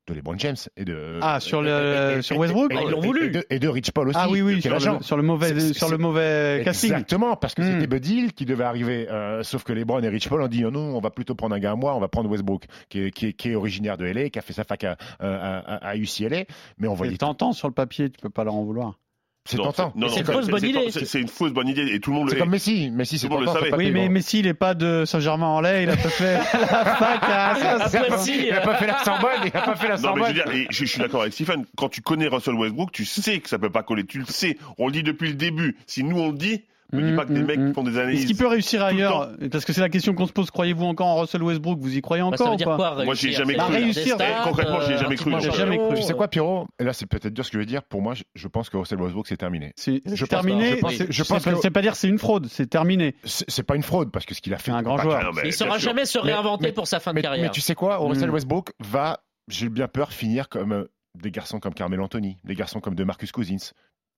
de 0.08 0.16
LeBron 0.16 0.36
James 0.40 0.56
et 0.78 0.84
de 0.84 1.20
Ah, 1.22 1.40
sur 1.40 1.62
le- 1.62 2.18
et- 2.18 2.22
sur 2.24 2.36
Westbrook 2.40 2.72
ils 2.74 2.90
l'ont 2.90 3.02
voulu. 3.02 3.28
et 3.28 3.30
de, 3.30 3.46
et 3.52 3.60
de 3.60 3.68
Rich 3.68 3.92
Paul 3.92 4.10
aussi. 4.10 4.18
Ah 4.20 4.28
oui, 4.30 4.42
oui, 4.42 4.60
sur 4.60 4.74
le, 4.74 5.04
sur 5.04 5.16
le 5.16 5.22
mauvais, 5.22 5.74
sur 5.74 5.90
le 5.90 5.98
mauvais 6.00 6.62
casting. 6.66 6.90
Exactement, 6.92 7.36
parce 7.36 7.54
que 7.54 7.62
Hmm. 7.62 7.74
c'était 7.74 7.88
Bud 7.88 8.06
Hill 8.08 8.34
qui 8.34 8.46
devait 8.46 8.64
arriver. 8.64 9.08
euh, 9.12 9.44
sauf 9.44 9.64
que 9.64 9.74
les 9.74 9.86
Brown 9.86 10.04
et 10.04 10.10
Rich 10.10 10.28
Paul 10.28 10.42
ont 10.42 10.48
dit 10.48 10.66
oh 10.66 10.72
non, 10.72 10.98
on 10.98 11.00
va 11.02 11.12
plutôt 11.12 11.36
prendre 11.36 11.54
un 11.56 11.60
gars 11.60 11.72
à 11.72 11.76
moi, 11.76 11.96
on 11.96 12.00
va 12.00 12.08
prendre 12.08 12.30
Westbrook, 12.32 12.64
qui 12.90 13.00
est, 13.04 13.12
qui 13.12 13.28
est, 13.28 13.34
qui 13.34 13.52
est 13.52 13.56
originaire 13.56 13.96
de 13.98 14.06
LA, 14.06 14.30
qui 14.32 14.40
a 14.40 14.42
fait 14.42 14.54
sa 14.54 14.64
fac 14.64 14.84
à, 14.86 14.98
à, 15.20 15.28
à- 15.30 15.90
à 15.90 15.96
UCLA. 15.96 16.46
Mais 16.80 16.88
on 16.88 16.96
voyait. 16.96 17.16
tentant 17.18 17.54
sur 17.54 17.68
le 17.68 17.74
papier, 17.76 18.10
tu 18.10 18.20
peux 18.20 18.30
pas 18.32 18.44
leur 18.44 18.56
en 18.56 18.64
vouloir. 18.64 18.98
C'est 19.44 19.58
tentant. 19.58 19.92
non, 19.96 20.08
c'est 20.08 20.22
non, 20.22 20.28
une 20.28 20.34
fausse 20.34 20.48
bonne 20.50 20.60
c'est- 20.60 20.70
idée. 20.70 20.92
c'est- 20.92 21.06
C'est 21.06 21.20
une 21.20 21.28
fausse 21.28 21.52
bonne 21.52 21.68
idée 21.68 21.88
et 21.94 22.00
tout 22.00 22.12
le 22.12 22.18
monde 22.18 22.30
C'est 22.30 22.36
le 22.36 22.42
comme 22.42 22.52
Messi. 22.52 22.92
Messi, 22.92 23.18
c'est 23.18 23.28
tentant. 23.28 23.56
Oui, 23.76 23.90
mais. 23.92 24.08
Messi, 24.08 24.40
il 24.40 24.48
est 24.48 24.54
pas 24.54 24.76
de 24.76 25.04
Saint-Germain-en-Laye, 25.06 25.84
il 25.84 25.90
a 25.90 25.98
pas 25.98 26.10
fait 26.10 26.34
la 26.54 26.86
fac 26.96 27.22
Il 27.24 28.52
a 28.54 28.62
pas- 28.62 28.76
fait 28.76 28.88
la 28.88 29.04
Sorbonne, 29.04 29.32
il 29.46 29.58
a 29.58 29.62
pas 29.62 29.76
fait 29.76 29.88
la 29.88 29.98
Non, 29.98 30.14
mais 30.16 30.22
je 30.28 30.28
veux 30.34 30.36
Sorbonne. 30.38 30.54
dire, 30.62 30.68
je 30.70 30.86
suis 30.86 31.00
d'accord 31.00 31.22
avec 31.22 31.34
Stephen. 31.34 31.66
Quand 31.76 31.90
tu 31.90 32.02
connais 32.02 32.28
Russell 32.28 32.54
Westbrook, 32.54 32.92
tu 32.92 33.04
sais 33.06 33.40
que 33.40 33.50
ça 33.50 33.58
peut 33.58 33.70
pas 33.72 33.84
coller. 33.84 34.04
Tu 34.06 34.20
le 34.20 34.26
sais. 34.26 34.58
On 34.78 34.86
le 34.88 34.94
dit 34.94 35.04
depuis 35.04 35.30
le 35.30 35.36
début. 35.36 35.76
Si 35.88 36.04
nous 36.04 36.20
on 36.20 36.28
le 36.32 36.38
dit, 36.38 36.64
me 36.96 37.02
dis 37.02 37.12
Mm, 37.12 37.16
pas 37.16 37.26
que 37.26 37.34
des 37.34 37.42
mm, 37.42 37.46
mecs 37.46 37.60
mm. 37.60 37.68
qui 37.70 37.74
font 37.74 37.84
des 37.84 37.92
Est-ce 37.92 38.00
analyses. 38.00 38.26
qu'il 38.26 38.36
peut 38.38 38.48
réussir 38.48 38.80
le 38.82 38.86
ailleurs 38.88 39.32
Parce 39.52 39.66
que 39.66 39.74
c'est 39.74 39.82
la 39.82 39.90
question 39.90 40.14
qu'on 40.14 40.28
se 40.28 40.32
pose. 40.34 40.52
Croyez-vous 40.52 40.86
encore 40.86 41.08
en 41.08 41.22
Russell 41.22 41.44
Westbrook? 41.44 41.80
Vous 41.80 41.96
y 41.96 42.02
croyez 42.02 42.24
Bah, 42.24 42.38
ça 42.38 42.44
encore 42.46 42.56
ou 42.62 42.64
pas? 42.66 42.76
quoi 42.96 43.06
Moi, 43.06 43.14
j'y 43.16 43.28
ai 43.28 43.30
réussir 43.30 43.46
jamais 43.46 43.56
cru. 43.56 43.74
Réussir, 43.74 44.18
concrètement, 44.44 44.82
j'y 44.82 44.92
ai 44.92 44.96
euh, 44.96 44.98
jamais 45.00 45.16
cru, 45.16 45.34
euh, 45.34 45.94
Tu 45.96 46.02
sais 46.04 46.14
quoi, 46.14 46.28
Pierrot? 46.28 46.68
Et 46.80 46.84
là, 46.84 46.94
c'est 46.94 47.06
peut-être 47.06 47.34
dur 47.34 47.46
ce 47.46 47.52
que 47.52 47.56
je 47.58 47.60
veux 47.60 47.66
dire. 47.66 47.84
Pour 47.84 48.02
moi, 48.02 48.14
je, 48.14 48.24
je 48.36 48.48
pense 48.48 48.70
que 48.70 48.78
Russell 48.78 49.02
Westbrook, 49.02 49.28
c'est 49.28 49.38
terminé. 49.38 49.74
C'est 49.76 50.02
Je 50.06 50.26
terminé. 50.26 50.76
pas. 50.76 50.76
Je 50.76 50.82
pense- 50.82 50.94
c'est- 50.96 51.12
je 51.12 51.24
pas- 51.24 51.40
que- 51.40 51.56
C'est 51.62 51.72
pas 51.72 51.82
dire 51.82 51.92
que 51.94 51.98
c'est 51.98 52.10
une 52.10 52.20
fraude, 52.20 52.48
c'est 52.48 52.68
terminé. 52.70 53.16
C'est 53.24 53.64
pas 53.64 53.76
une 53.76 53.84
fraude, 53.84 54.12
parce 54.12 54.26
que 54.26 54.34
ce 54.36 54.42
qu'il 54.42 54.54
a 54.54 54.58
fait. 54.58 54.72
Un 54.72 54.82
grand 54.84 54.98
joueur. 54.98 55.32
Il 55.38 55.42
bien 55.42 55.52
saura 55.52 55.78
jamais 55.78 56.06
se 56.06 56.18
réinventer 56.20 56.72
pour 56.72 56.88
sa 56.88 57.00
fin 57.00 57.12
de 57.12 57.16
mais, 57.16 57.22
carrière. 57.22 57.44
mais 57.46 57.52
tu 57.52 57.62
sais 57.62 57.76
quoi, 57.76 57.98
Russell 57.98 58.30
Mm. 58.30 58.34
Westbrook 58.34 58.70
va, 58.80 59.20
j'ai 59.48 59.70
bien 59.70 59.88
peur, 59.88 60.12
finir 60.14 60.50
comme 60.50 60.72
euh, 60.72 60.84
des 61.22 61.30
garçons 61.32 61.60
comme 61.60 61.74
Carmelo 61.74 62.04
Anthony, 62.04 62.38
des 62.46 62.56
garçons 62.56 62.80
comme 62.80 62.96
de 62.96 63.04
Marcus 63.04 63.32
Cousins, 63.32 63.58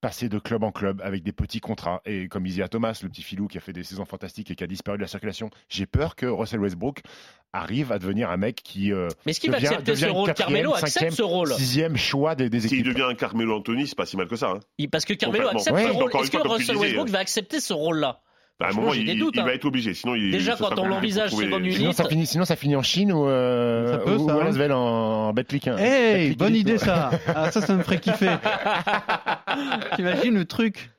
passer 0.03 0.27
de 0.27 0.37
club 0.37 0.63
en 0.65 0.71
club 0.73 1.01
avec 1.01 1.23
des 1.23 1.31
petits 1.31 1.61
contrats. 1.61 2.01
Et 2.05 2.27
comme 2.27 2.45
Isaiah 2.45 2.67
Thomas, 2.67 2.99
le 3.01 3.07
petit 3.07 3.21
filou 3.23 3.47
qui 3.47 3.57
a 3.57 3.61
fait 3.61 3.71
des 3.71 3.83
saisons 3.85 4.03
fantastiques 4.03 4.51
et 4.51 4.55
qui 4.55 4.63
a 4.65 4.67
disparu 4.67 4.97
de 4.97 5.01
la 5.01 5.07
circulation, 5.07 5.49
j'ai 5.69 5.85
peur 5.85 6.17
que 6.17 6.25
Russell 6.25 6.59
Westbrook 6.59 6.99
arrive 7.53 7.93
à 7.93 7.99
devenir 7.99 8.29
un 8.29 8.35
mec 8.35 8.57
qui 8.61 8.91
euh, 8.91 9.07
Mais 9.25 9.29
est-ce 9.31 9.39
qu'il 9.39 9.49
va 9.51 9.57
accepter 9.57 9.95
ce 9.95 10.07
rôle? 10.07 10.33
Carmelo 10.33 10.73
accepte 10.75 11.13
ce 11.13 11.21
rôle. 11.23 11.53
sixième 11.53 11.95
choix 11.95 12.35
des, 12.35 12.49
des 12.49 12.59
S'il 12.59 12.79
équipes. 12.79 12.87
devient 12.93 13.05
un 13.09 13.15
Carmelo 13.15 13.55
Anthony, 13.57 13.87
c'est 13.87 13.95
pas 13.95 14.05
si 14.05 14.17
mal 14.17 14.27
que 14.27 14.35
ça. 14.35 14.49
hein. 14.49 14.87
Parce 14.91 15.05
que 15.05 15.13
Carmelo 15.13 15.47
accepte 15.47 15.73
Ouais. 15.77 15.85
ce 15.87 15.91
rôle. 15.91 16.11
Est-ce 16.21 16.31
que 16.31 16.37
Russell 16.47 16.59
disais, 16.75 16.75
Westbrook 16.75 17.09
va 17.09 17.19
accepter 17.19 17.61
ce 17.61 17.71
rôle-là? 17.73 18.19
Bah, 18.59 18.67
à 18.67 18.69
un 18.69 18.71
Franchement, 18.71 18.81
moment, 18.83 18.93
j'ai 18.93 19.01
il, 19.01 19.05
des 19.07 19.15
doutes, 19.15 19.33
il 19.35 19.39
hein. 19.39 19.45
va 19.45 19.53
être 19.55 19.65
obligé. 19.65 19.93
Sinon, 19.95 20.13
il, 20.15 20.29
Déjà, 20.31 20.55
quand 20.55 20.77
on 20.77 20.87
l'envisage 20.87 21.31
seconde 21.31 21.61
les- 21.61 21.65
unité, 21.69 21.79
Sinon 21.79 21.91
ça, 21.91 22.05
finit, 22.05 22.25
sinon, 22.27 22.45
ça 22.45 22.55
finit 22.55 22.75
en 22.75 22.83
Chine 22.83 23.11
ou, 23.11 23.25
euh, 23.27 23.91
Ça 23.91 23.97
peut, 23.97 24.15
ou 24.15 24.27
ça, 24.27 24.35
hein. 24.35 24.71
En, 24.71 24.77
en 25.29 25.33
Betclic. 25.33 25.67
hein. 25.67 25.75
Hey, 25.77 26.29
Betclic 26.29 26.37
bonne 26.37 26.55
idée 26.55 26.77
ça. 26.77 27.09
Ah, 27.35 27.51
ça, 27.51 27.61
ça 27.61 27.73
me 27.73 27.81
ferait 27.83 27.99
kiffer. 27.99 28.29
T'imagines 29.95 30.35
le 30.35 30.45
truc 30.45 30.91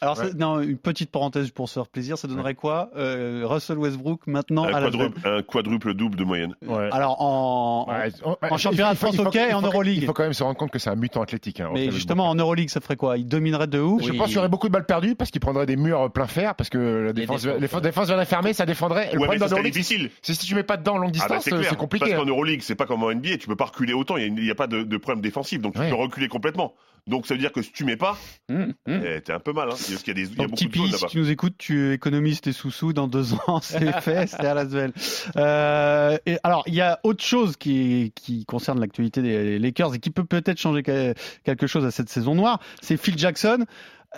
alors, 0.00 0.16
ça- 0.16 0.24
Ouais. 0.24 0.30
non, 0.36 0.60
une 0.60 0.76
petite 0.78 1.10
parenthèse 1.10 1.50
pour 1.50 1.68
se 1.68 1.74
faire 1.74 1.86
plaisir, 1.88 2.18
ça 2.18 2.28
donnerait 2.28 2.54
quoi 2.54 2.90
Euh, 2.96 3.42
Russell 3.44 3.78
Westbrook 3.78 4.26
maintenant 4.26 4.64
un, 4.64 4.68
à 4.74 4.80
la 4.80 4.90
quadruple, 4.90 5.20
un 5.28 5.42
quadruple 5.42 5.94
double 5.94 6.16
de 6.16 6.24
moyenne. 6.24 6.54
Ouais. 6.66 6.88
Alors 6.92 7.20
en, 7.22 7.86
Ouais, 7.88 8.10
en 8.24 8.36
on- 8.50 8.56
championnat 8.56 8.92
de 8.92 8.98
France, 8.98 9.18
ok, 9.18 9.34
et 9.36 9.52
en 9.54 9.62
Euroleague. 9.62 9.98
Il 10.02 10.06
faut 10.06 10.12
quand 10.12 10.22
même 10.24 10.32
se 10.32 10.42
rendre 10.42 10.56
compte 10.56 10.70
que 10.70 10.78
c'est 10.78 10.90
un 10.90 10.96
mutant 10.96 11.22
athlétique. 11.22 11.60
hein, 11.60 11.70
mais 11.72 11.90
justement 11.90 12.28
en 12.28 12.34
Euroleague, 12.34 12.70
ça 12.70 12.80
ferait 12.80 12.96
quoi? 12.96 13.16
Il 13.18 13.26
dominerait 13.26 13.66
de 13.66 13.78
ouf. 13.80 14.02
Je 14.04 14.10
Oui. 14.10 14.16
pense 14.18 14.26
qu'il 14.28 14.36
y 14.36 14.38
aurait 14.38 14.48
beaucoup 14.48 14.68
de 14.68 14.72
balles 14.72 14.86
perdues 14.86 15.14
parce 15.14 15.30
qu'il 15.30 15.40
prendrait 15.40 15.66
des 15.66 15.76
murs 15.76 16.10
plein 16.12 16.26
fer 16.26 16.54
parce 16.54 16.70
que 16.70 16.78
la 16.78 17.06
Les 17.08 17.12
défense, 17.12 17.42
défenses, 17.42 17.60
les 17.60 17.80
défense, 17.88 18.08
la 18.10 18.24
fermée, 18.24 18.52
ça 18.52 18.66
défendrait. 18.66 19.10
Le 19.12 19.18
problème 19.18 19.40
dans 19.40 19.62
difficile. 19.62 20.10
c'est 20.22 20.34
si 20.34 20.46
tu 20.46 20.54
mets 20.54 20.62
pas 20.62 20.76
dedans 20.76 20.94
en 20.94 20.98
longue 20.98 21.12
Ah 21.14 21.26
bah, 21.28 21.36
distance, 21.36 21.44
c'est 21.44 21.50
clair. 21.50 21.66
c'est 21.70 21.76
compliqué. 21.76 22.06
Parce 22.06 22.12
hein. 22.12 22.24
qu'en 22.24 22.28
Euroleague, 22.28 22.60
c'est 22.62 22.74
pas 22.74 22.86
comme 22.86 23.02
en 23.02 23.10
NBA, 23.10 23.38
tu 23.38 23.46
peux 23.46 23.56
pas 23.56 23.66
reculer 23.66 23.92
autant, 23.92 24.16
il 24.16 24.34
n'y 24.34 24.50
a, 24.50 24.54
pas 24.54 24.66
de, 24.66 24.82
de 24.82 24.96
problème 24.96 25.22
défensif, 25.22 25.60
donc 25.60 25.74
tu 25.74 25.80
peux 25.80 25.94
reculer 25.94 26.28
complètement. 26.28 26.74
Donc 27.06 27.26
ça 27.26 27.34
veut 27.34 27.40
dire 27.40 27.52
que 27.52 27.60
si 27.60 27.70
tu 27.70 27.84
mets 27.84 27.98
pas, 27.98 28.16
hum. 28.50 28.72
eh, 28.88 29.20
t'es 29.20 29.32
un 29.32 29.38
peu 29.40 29.52
mal, 29.52 29.66
hein, 29.68 29.72
parce 29.72 30.02
qu'il 30.02 30.08
y 30.08 30.10
a, 30.10 30.14
des, 30.14 30.30
il 30.32 30.38
y 30.38 30.40
a 30.40 30.46
Donc 30.46 30.50
beaucoup 30.52 30.64
de 30.64 30.70
Tipeee, 30.70 30.90
zones 30.90 30.98
si 31.00 31.06
tu 31.06 31.18
nous 31.18 31.30
écoutes, 31.30 31.54
tu 31.58 31.92
économises 31.92 32.40
tes 32.40 32.52
sous-sous 32.52 32.92
dans 32.94 33.08
deux 33.08 33.34
ans, 33.46 33.60
c'est 33.60 33.92
fait, 34.00 34.26
c'est 34.26 34.46
à 34.46 34.54
Lasvel. 34.54 34.92
Euh, 35.36 36.16
et 36.26 36.38
alors, 36.42 36.62
il 36.66 36.74
y 36.74 36.80
a 36.80 37.00
autre 37.02 37.22
chose 37.22 37.56
qui, 37.56 38.12
qui 38.14 38.44
concerne 38.46 38.80
l'actualité 38.80 39.20
des 39.22 39.58
Lakers 39.58 39.94
et 39.94 39.98
qui 39.98 40.10
peut 40.10 40.24
peut-être 40.24 40.58
changer 40.58 40.82
que- 40.82 41.14
quelque 41.44 41.66
chose 41.66 41.84
à 41.84 41.90
cette 41.90 42.08
saison 42.08 42.34
noire, 42.34 42.60
c'est 42.80 42.96
Phil 42.96 43.18
Jackson. 43.18 43.64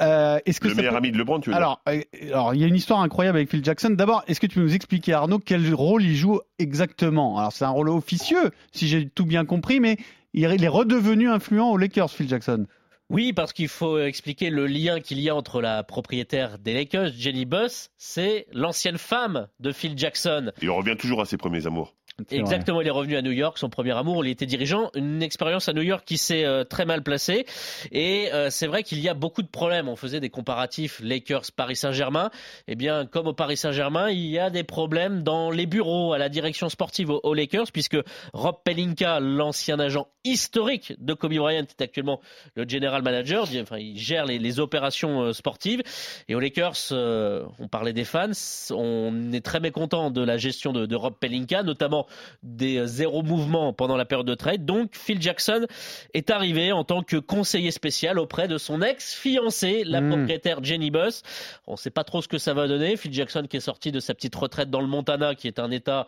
Euh, 0.00 0.38
est-ce 0.44 0.60
que 0.60 0.68
Le 0.68 0.74
meilleur 0.74 0.92
peut- 0.92 0.98
ami 0.98 1.10
de 1.10 1.16
LeBron, 1.18 1.40
tu 1.40 1.48
veux 1.50 1.54
dire 1.54 1.62
alors, 1.62 1.80
euh, 1.88 2.02
alors, 2.28 2.54
il 2.54 2.60
y 2.60 2.64
a 2.64 2.66
une 2.66 2.76
histoire 2.76 3.00
incroyable 3.00 3.38
avec 3.38 3.50
Phil 3.50 3.64
Jackson. 3.64 3.90
D'abord, 3.90 4.22
est-ce 4.28 4.40
que 4.40 4.46
tu 4.46 4.56
peux 4.56 4.60
nous 4.62 4.74
expliquer, 4.74 5.14
Arnaud, 5.14 5.38
quel 5.38 5.72
rôle 5.74 6.02
il 6.04 6.14
joue 6.14 6.38
exactement? 6.58 7.38
Alors, 7.38 7.52
c'est 7.52 7.64
un 7.64 7.70
rôle 7.70 7.88
officieux, 7.88 8.50
si 8.72 8.88
j'ai 8.88 9.08
tout 9.08 9.24
bien 9.24 9.44
compris, 9.46 9.80
mais 9.80 9.96
il 10.34 10.42
il 10.52 10.62
est 10.64 10.68
redevenu 10.68 11.30
influent 11.30 11.70
aux 11.70 11.78
Lakers, 11.78 12.10
Phil 12.10 12.28
Jackson. 12.28 12.66
Oui, 13.08 13.32
parce 13.32 13.52
qu'il 13.52 13.68
faut 13.68 14.00
expliquer 14.00 14.50
le 14.50 14.66
lien 14.66 14.98
qu'il 15.00 15.20
y 15.20 15.28
a 15.28 15.36
entre 15.36 15.60
la 15.60 15.84
propriétaire 15.84 16.58
des 16.58 16.74
Lakers, 16.74 17.12
Jenny 17.16 17.44
Buss, 17.44 17.90
c'est 17.96 18.46
l'ancienne 18.52 18.98
femme 18.98 19.46
de 19.60 19.70
Phil 19.70 19.96
Jackson. 19.96 20.50
Et 20.60 20.68
on 20.68 20.74
revient 20.76 20.96
toujours 20.98 21.20
à 21.20 21.24
ses 21.24 21.36
premiers 21.36 21.68
amours. 21.68 21.94
Exactement, 22.30 22.80
il 22.80 22.86
est 22.86 22.90
revenu 22.90 23.16
à 23.16 23.20
New 23.20 23.30
York, 23.30 23.58
son 23.58 23.68
premier 23.68 23.92
amour, 23.92 24.24
il 24.24 24.30
était 24.30 24.46
dirigeant, 24.46 24.90
une 24.94 25.22
expérience 25.22 25.68
à 25.68 25.74
New 25.74 25.82
York 25.82 26.02
qui 26.06 26.16
s'est 26.16 26.46
euh, 26.46 26.64
très 26.64 26.86
mal 26.86 27.02
placée. 27.02 27.44
Et 27.92 28.32
euh, 28.32 28.48
c'est 28.48 28.66
vrai 28.66 28.82
qu'il 28.84 29.00
y 29.00 29.08
a 29.10 29.12
beaucoup 29.12 29.42
de 29.42 29.48
problèmes. 29.48 29.86
On 29.86 29.96
faisait 29.96 30.18
des 30.18 30.30
comparatifs 30.30 30.98
Lakers-Paris 31.00 31.76
Saint-Germain. 31.76 32.30
Eh 32.68 32.74
bien, 32.74 33.04
comme 33.04 33.26
au 33.26 33.34
Paris 33.34 33.58
Saint-Germain, 33.58 34.08
il 34.08 34.26
y 34.28 34.38
a 34.38 34.48
des 34.48 34.64
problèmes 34.64 35.22
dans 35.22 35.50
les 35.50 35.66
bureaux, 35.66 36.14
à 36.14 36.18
la 36.18 36.30
direction 36.30 36.70
sportive 36.70 37.10
aux, 37.10 37.34
Lakers, 37.34 37.70
puisque 37.70 37.98
Rob 38.32 38.56
Pelinka, 38.64 39.20
l'ancien 39.20 39.78
agent 39.78 40.08
historique 40.24 40.94
de 40.98 41.12
Kobe 41.12 41.34
Bryant, 41.34 41.66
est 41.68 41.82
actuellement 41.82 42.22
le 42.54 42.66
general 42.66 43.02
manager. 43.02 43.46
Enfin, 43.60 43.76
il 43.76 43.98
gère 43.98 44.24
les, 44.24 44.58
opérations 44.58 45.20
euh, 45.20 45.32
sportives. 45.34 45.82
Et 46.28 46.34
aux 46.34 46.40
Lakers, 46.40 46.92
on 46.92 47.68
parlait 47.68 47.92
des 47.92 48.04
fans, 48.04 48.30
on 48.70 49.32
est 49.32 49.44
très 49.44 49.60
mécontent 49.60 50.10
de 50.10 50.22
la 50.22 50.38
gestion 50.38 50.72
de 50.72 50.96
Rob 50.96 51.14
Pelinka, 51.20 51.62
notamment 51.62 52.05
des 52.42 52.78
euh, 52.78 52.86
zéro 52.86 53.22
mouvements 53.22 53.72
pendant 53.72 53.96
la 53.96 54.04
période 54.04 54.26
de 54.26 54.34
trade. 54.34 54.64
Donc 54.64 54.94
Phil 54.94 55.20
Jackson 55.20 55.66
est 56.14 56.30
arrivé 56.30 56.72
en 56.72 56.84
tant 56.84 57.02
que 57.02 57.16
conseiller 57.16 57.70
spécial 57.70 58.18
auprès 58.18 58.48
de 58.48 58.58
son 58.58 58.82
ex-fiancée, 58.82 59.84
la 59.84 60.00
Mm. 60.00 60.08
propriétaire 60.10 60.62
Jenny 60.64 60.90
Buss. 60.90 61.22
On 61.66 61.72
ne 61.72 61.76
sait 61.76 61.90
pas 61.90 62.04
trop 62.04 62.22
ce 62.22 62.28
que 62.28 62.38
ça 62.38 62.54
va 62.54 62.68
donner. 62.68 62.96
Phil 62.96 63.12
Jackson 63.12 63.46
qui 63.48 63.56
est 63.56 63.60
sorti 63.60 63.92
de 63.92 64.00
sa 64.00 64.14
petite 64.14 64.34
retraite 64.34 64.70
dans 64.70 64.80
le 64.80 64.86
Montana, 64.86 65.34
qui 65.34 65.46
est 65.48 65.58
un 65.58 65.70
État 65.70 66.06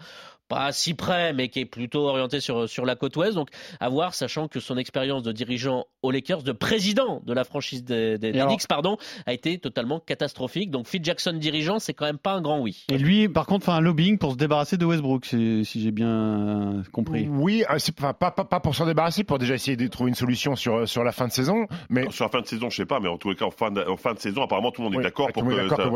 pas 0.48 0.72
si 0.72 0.94
près, 0.94 1.32
mais 1.32 1.48
qui 1.48 1.60
est 1.60 1.64
plutôt 1.66 2.08
orienté 2.08 2.40
sur, 2.40 2.68
sur 2.68 2.84
la 2.86 2.96
côte 2.96 3.16
ouest. 3.16 3.34
Donc, 3.34 3.48
à 3.80 3.88
voir, 3.88 4.14
sachant 4.14 4.48
que 4.48 4.60
son 4.60 4.76
expérience 4.78 5.22
de 5.22 5.32
dirigeant 5.32 5.84
aux 6.02 6.10
Lakers, 6.10 6.42
de 6.42 6.52
président 6.52 7.22
de 7.26 7.32
la 7.34 7.44
franchise 7.44 7.84
des, 7.84 8.18
des, 8.18 8.32
des 8.32 8.38
alors- 8.40 8.50
Knicks, 8.50 8.66
pardon, 8.66 8.96
a 9.26 9.32
été 9.32 9.58
totalement 9.58 10.00
catastrophique. 10.00 10.70
Donc, 10.70 10.86
Phil 10.86 11.04
Jackson 11.04 11.32
dirigeant, 11.34 11.78
c'est 11.78 11.92
quand 11.94 12.06
même 12.06 12.18
pas 12.18 12.32
un 12.32 12.40
grand 12.40 12.60
oui. 12.60 12.84
Et 12.90 12.98
lui, 12.98 13.28
par 13.28 13.46
contre, 13.46 13.66
fait 13.66 13.72
un 13.72 13.80
lobbying 13.80 14.16
pour 14.18 14.32
se 14.32 14.36
débarrasser 14.36 14.76
de 14.76 14.84
Westbrook, 14.84 15.26
si, 15.26 15.64
si 15.64 15.82
j'ai 15.82 15.90
bien 15.90 16.82
compris. 16.92 17.28
Oui, 17.30 17.64
euh, 17.70 17.76
enfin, 17.98 18.14
pas, 18.14 18.30
pas, 18.30 18.44
pas 18.44 18.60
pour 18.60 18.74
s'en 18.74 18.86
débarrasser, 18.86 19.24
pour 19.24 19.38
déjà 19.38 19.54
essayer 19.54 19.76
de 19.76 19.86
trouver 19.88 20.08
une 20.08 20.14
solution 20.14 20.56
sur, 20.56 20.88
sur 20.88 21.04
la 21.04 21.12
fin 21.12 21.26
de 21.26 21.32
saison. 21.32 21.66
Mais 21.90 22.10
Sur 22.10 22.24
la 22.24 22.30
fin 22.30 22.40
de 22.40 22.46
saison, 22.46 22.70
je 22.70 22.76
sais 22.76 22.86
pas, 22.86 23.00
mais 23.00 23.08
en 23.08 23.18
tous 23.18 23.30
les 23.30 23.36
cas, 23.36 23.44
en 23.44 23.50
fin 23.50 23.70
de, 23.70 23.82
en 23.82 23.96
fin 23.96 24.14
de 24.14 24.18
saison, 24.18 24.42
apparemment, 24.42 24.70
tout 24.70 24.80
le 24.82 24.84
monde 24.86 24.94
est 24.94 24.98
Oui, 24.98 25.02
d'accord 25.04 25.26
tout 25.28 25.40
pour 25.40 25.48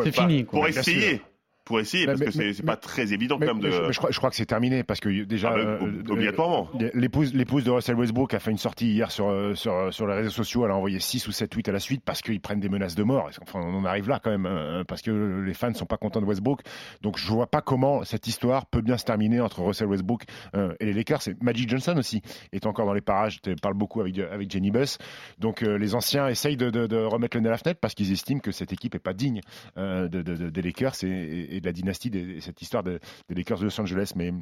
que 0.04 0.10
ça- 0.10 0.22
fini, 0.28 0.44
quoi. 0.44 0.58
Pour 0.60 0.68
essayer. 0.68 1.20
Pour 1.64 1.78
essayer, 1.80 2.06
parce 2.06 2.18
que 2.18 2.24
mais- 2.24 2.30
c'est 2.32 2.52
c'est 2.54 2.62
pas 2.64 2.76
très 2.76 3.12
évident 3.12 3.38
Mais, 3.38 3.46
quand 3.46 3.54
même 3.54 3.62
de. 3.62 3.70
je, 3.92 3.96
crois, 3.98 4.10
je 4.10 4.18
crois 4.18 4.30
que 4.30 4.36
c'est 4.36 4.46
terminé 4.46 4.82
parce 4.82 4.98
que 5.00 5.08
déjà 5.24 5.50
Ah 5.52 5.54
bah, 5.54 5.60
euh, 5.60 5.78
ob- 5.80 6.08
euh, 6.08 6.12
obligatoirement. 6.12 6.68
l'épouse 6.94 7.32
de 7.32 7.70
Russell 7.70 7.96
Westbrook 7.96 8.34
a 8.34 8.40
fait 8.40 8.50
une 8.50 8.58
sortie 8.58 8.90
hier 8.92 9.10
sur 9.10 9.28
euh, 9.28 9.54
sur 9.54 9.92
sur 9.92 10.06
les 10.06 10.14
réseaux 10.14 10.30
sociaux 10.30 10.64
elle 10.64 10.70
a 10.72 10.76
envoyé 10.76 10.98
6 10.98 11.26
ou 11.28 11.32
7 11.32 11.50
tweets 11.50 11.68
à 11.68 11.72
la 11.72 11.78
suite 11.80 12.02
parce 12.04 12.20
qu'ils 12.20 12.40
prennent 12.40 12.60
des 12.60 12.68
menaces 12.68 12.94
de 12.94 13.02
mort 13.04 13.30
enfin 13.42 13.60
on 13.62 13.74
en 13.74 13.84
arrive 13.84 14.08
là 14.08 14.20
quand 14.22 14.30
même 14.30 14.46
euh, 14.46 14.82
parce 14.84 15.02
que 15.02 15.10
les 15.44 15.54
fans 15.54 15.68
ne 15.70 15.74
sont 15.74 15.86
pas 15.86 15.96
contents 15.96 16.20
de 16.20 16.26
Westbrook 16.26 16.60
donc 17.00 17.16
je 17.18 17.26
vois 17.28 17.46
pas 17.46 17.60
comment 17.60 18.02
cette 18.04 18.26
histoire 18.26 18.66
peut 18.66 18.80
bien 18.82 18.96
se 18.98 19.04
terminer 19.04 19.40
entre 19.40 19.62
Russell 19.62 19.86
Westbrook 19.88 20.24
euh, 20.56 20.74
et 20.80 20.86
les 20.86 20.92
Lakers 20.92 21.22
c'est 21.22 21.40
Magic 21.42 21.68
Johnson 21.68 21.94
aussi 21.96 22.22
est 22.52 22.66
encore 22.66 22.86
dans 22.86 22.94
les 22.94 23.00
parages 23.00 23.40
tu 23.40 23.54
parles 23.56 23.74
beaucoup 23.74 24.00
avec 24.00 24.18
avec 24.18 24.50
Jenny 24.50 24.70
Buss 24.70 24.98
donc 25.38 25.62
euh, 25.62 25.76
les 25.78 25.94
anciens 25.94 26.28
essayent 26.28 26.56
de, 26.56 26.70
de- 26.70 26.86
de 26.86 26.96
remettre 26.96 27.36
le 27.36 27.42
nez 27.42 27.48
à 27.48 27.52
la 27.52 27.58
fenêtre 27.58 27.78
parce 27.80 27.94
qu'ils 27.94 28.10
estiment 28.12 28.40
que 28.40 28.52
cette 28.52 28.72
équipe 28.72 28.94
est 28.94 28.98
pas 28.98 29.12
digne 29.14 29.40
euh, 29.78 30.08
de, 30.08 30.22
de- 30.22 30.34
de- 30.36 30.50
des 30.50 30.62
Lakers 30.62 30.94
et, 31.04 31.06
et- 31.08 31.51
et 31.56 31.60
de 31.60 31.66
la 31.66 31.72
dynastie 31.72 32.10
et 32.14 32.40
cette 32.40 32.60
histoire 32.62 32.82
de- 32.82 32.98
des 33.28 33.34
Lakers 33.34 33.58
de 33.58 33.64
Los 33.64 33.80
Angeles 33.80 34.12
mais 34.16 34.32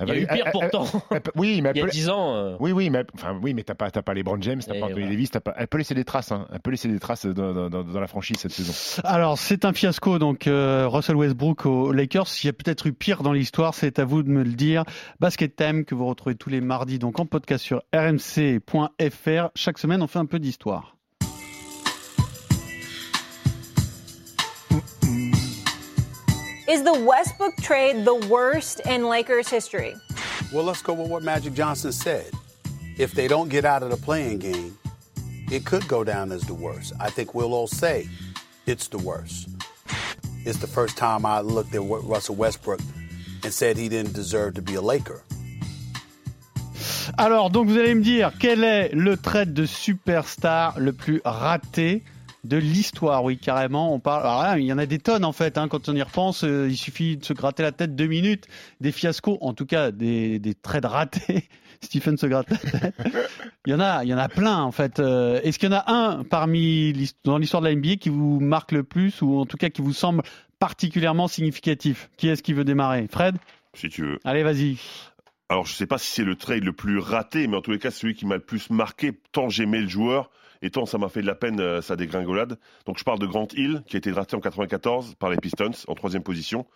Il 0.00 0.08
y 0.08 0.10
a 0.10 0.16
eu 0.16 0.26
pire 0.26 0.50
pourtant. 0.52 0.84
oui, 1.36 1.60
mais 1.62 1.70
elle 1.70 1.76
Il 1.76 1.80
y 1.80 1.82
a 1.82 1.84
peut, 1.86 1.90
10 1.90 2.08
ans. 2.10 2.34
euh, 2.36 2.56
oui, 2.60 2.72
oui, 2.72 2.90
mais 2.90 3.04
enfin, 3.14 3.38
oui, 3.42 3.54
mais 3.54 3.62
t'as 3.62 3.74
pas, 3.74 3.90
t'as 3.90 4.02
pas 4.02 4.14
les 4.14 4.22
Brown 4.22 4.42
James, 4.42 4.60
t'as 4.64 4.74
Et 4.74 4.80
pas 4.80 4.86
Anthony 4.86 5.00
voilà. 5.00 5.14
Davis, 5.14 5.30
t'as 5.30 5.40
pas. 5.40 5.54
Elle 5.56 5.68
peut 5.68 5.78
laisser 5.78 5.94
des 5.94 6.04
traces, 6.04 6.32
hein. 6.32 6.46
Elle 6.52 6.60
peut 6.60 6.70
laisser 6.70 6.88
des 6.88 6.98
traces 6.98 7.24
dans, 7.26 7.52
dans- 7.52 7.70
dans- 7.70 7.82
dans 7.84 8.00
la 8.00 8.06
franchise 8.06 8.36
cette 8.38 8.52
saison. 8.52 8.72
Alors, 9.04 9.38
c'est 9.38 9.64
un 9.64 9.72
fiasco, 9.72 10.18
donc 10.18 10.46
euh, 10.46 10.86
Russell 10.88 11.16
Westbrook 11.16 11.66
aux 11.66 11.92
Lakers. 11.92 12.26
Il 12.42 12.46
y 12.46 12.50
a 12.50 12.52
peut-être 12.52 12.86
eu 12.86 12.92
pire 12.92 13.22
dans 13.22 13.32
l'histoire, 13.32 13.74
c'est 13.74 13.98
à 13.98 14.04
vous 14.04 14.22
de 14.22 14.28
me 14.28 14.42
le 14.42 14.52
dire. 14.52 14.84
Basket 15.20 15.54
Time, 15.56 15.84
que 15.84 15.94
vous 15.94 16.06
retrouvez 16.06 16.34
tous 16.36 16.50
les 16.50 16.60
mardis, 16.60 16.98
donc 16.98 17.18
en 17.20 17.26
podcast 17.26 17.64
sur 17.64 17.82
rmc.fr. 17.94 19.48
Chaque 19.54 19.78
semaine, 19.78 20.02
on 20.02 20.06
fait 20.06 20.18
un 20.18 20.26
peu 20.26 20.38
d'histoire. 20.38 20.95
Is 26.68 26.82
the 26.82 26.92
Westbrook 26.92 27.56
trade 27.58 28.04
the 28.04 28.16
worst 28.28 28.80
in 28.80 29.08
Lakers 29.08 29.48
history? 29.48 29.94
Well, 30.52 30.64
let's 30.64 30.82
go 30.82 30.94
with 30.94 31.08
what 31.08 31.22
Magic 31.22 31.54
Johnson 31.54 31.92
said. 31.92 32.28
If 32.98 33.12
they 33.12 33.28
don't 33.28 33.48
get 33.48 33.64
out 33.64 33.84
of 33.84 33.90
the 33.90 33.96
playing 33.96 34.40
game, 34.40 34.76
it 35.48 35.64
could 35.64 35.86
go 35.86 36.02
down 36.02 36.32
as 36.32 36.42
the 36.42 36.54
worst. 36.54 36.92
I 36.98 37.08
think 37.08 37.36
we'll 37.36 37.54
all 37.54 37.68
say 37.68 38.08
it's 38.66 38.88
the 38.88 38.98
worst. 38.98 39.48
It's 40.44 40.58
the 40.58 40.66
first 40.66 40.96
time 40.96 41.24
I 41.24 41.38
looked 41.38 41.72
at 41.72 41.82
Russell 41.82 42.34
Westbrook 42.34 42.80
and 43.44 43.52
said 43.54 43.76
he 43.76 43.88
didn't 43.88 44.14
deserve 44.14 44.54
to 44.54 44.62
be 44.62 44.74
a 44.74 44.80
Laker. 44.80 45.22
Alors, 47.16 47.50
donc 47.50 47.68
vous 47.68 47.78
allez 47.78 47.94
me 47.94 48.02
dire, 48.02 48.32
quel 48.40 48.64
est 48.64 48.92
le 48.92 49.16
trade 49.16 49.54
de 49.54 49.66
superstar 49.66 50.80
le 50.80 50.92
plus 50.92 51.20
raté 51.24 52.02
de 52.46 52.56
l'histoire 52.56 53.22
Oui, 53.24 53.38
carrément, 53.38 53.92
on 53.94 54.00
parle. 54.00 54.22
Alors 54.26 54.42
là, 54.42 54.58
il 54.58 54.64
y 54.64 54.72
en 54.72 54.78
a 54.78 54.86
des 54.86 54.98
tonnes 54.98 55.24
en 55.24 55.32
fait. 55.32 55.58
hein, 55.58 55.68
quand 55.68 55.88
on 55.88 55.94
y 55.96 56.02
repense, 56.02 56.44
euh, 56.44 56.68
il 56.70 56.76
suffit 56.76 57.16
de 57.16 57.24
se 57.24 57.32
gratter 57.32 57.62
la 57.62 57.72
tête 57.72 57.94
deux 57.96 58.06
minutes. 58.06 58.46
Des 58.80 58.92
fiascos, 58.92 59.38
en 59.40 59.52
tout 59.54 59.66
cas 59.66 59.90
des, 59.90 60.38
des 60.38 60.54
trades 60.54 60.84
ratés. 60.86 61.48
Stephen 61.82 62.16
se 62.16 62.26
gratte 62.26 62.48
la 62.50 62.56
tête. 62.56 62.94
Il 63.66 63.70
y 63.72 63.74
en 63.74 63.80
a, 63.80 64.02
il 64.02 64.08
y 64.08 64.14
en 64.14 64.18
a 64.18 64.28
plein 64.28 64.62
en 64.62 64.72
fait. 64.72 64.98
Euh, 64.98 65.40
Est-ce 65.42 65.58
qu'il 65.58 65.70
y 65.70 65.74
en 65.74 65.76
a 65.76 65.92
un 65.92 66.24
parmi 66.24 66.94
dans 67.24 67.36
l'histoire 67.38 67.62
de 67.62 67.68
la 67.68 67.74
NBA 67.74 67.96
qui 67.96 68.08
vous 68.08 68.40
marque 68.40 68.72
le 68.72 68.82
plus 68.82 69.20
ou 69.20 69.38
en 69.38 69.44
tout 69.46 69.56
cas 69.58 69.68
qui 69.68 69.82
vous 69.82 69.92
semble 69.92 70.22
particulièrement 70.58 71.28
significatif? 71.28 72.08
Qui 72.16 72.28
est-ce 72.28 72.42
qui 72.42 72.52
veut 72.54 72.64
démarrer? 72.64 73.06
Fred? 73.10 73.36
Si 73.74 73.88
tu 73.90 74.02
veux. 74.02 74.18
Allez, 74.24 74.42
vas-y. 74.42 74.78
Alors, 75.48 75.66
je 75.66 75.74
sais 75.74 75.86
pas 75.86 75.98
si 75.98 76.10
c'est 76.10 76.24
le 76.24 76.34
trade 76.34 76.64
le 76.64 76.72
plus 76.72 76.98
raté, 76.98 77.46
mais 77.46 77.56
en 77.56 77.60
tous 77.60 77.70
les 77.70 77.78
cas, 77.78 77.90
celui 77.90 78.14
qui 78.14 78.26
m'a 78.26 78.34
le 78.36 78.40
plus 78.40 78.70
marqué, 78.70 79.12
tant 79.32 79.48
j'aimais 79.48 79.80
le 79.82 79.88
joueur, 79.88 80.30
et 80.62 80.70
tant 80.70 80.86
ça 80.86 80.98
m'a 80.98 81.08
fait 81.08 81.22
de 81.22 81.26
la 81.26 81.34
peine 81.34 81.60
euh, 81.60 81.80
sa 81.80 81.96
dégringolade. 81.96 82.58
Donc, 82.86 82.98
je 82.98 83.04
parle 83.04 83.18
de 83.18 83.26
Grant 83.26 83.48
Hill, 83.54 83.82
qui 83.86 83.96
a 83.96 83.98
été 83.98 84.10
drafté 84.10 84.36
en 84.36 84.40
94 84.40 85.14
par 85.14 85.30
les 85.30 85.36
Pistons, 85.36 85.70
en 85.88 85.94
troisième 85.94 86.22
position. 86.22 86.66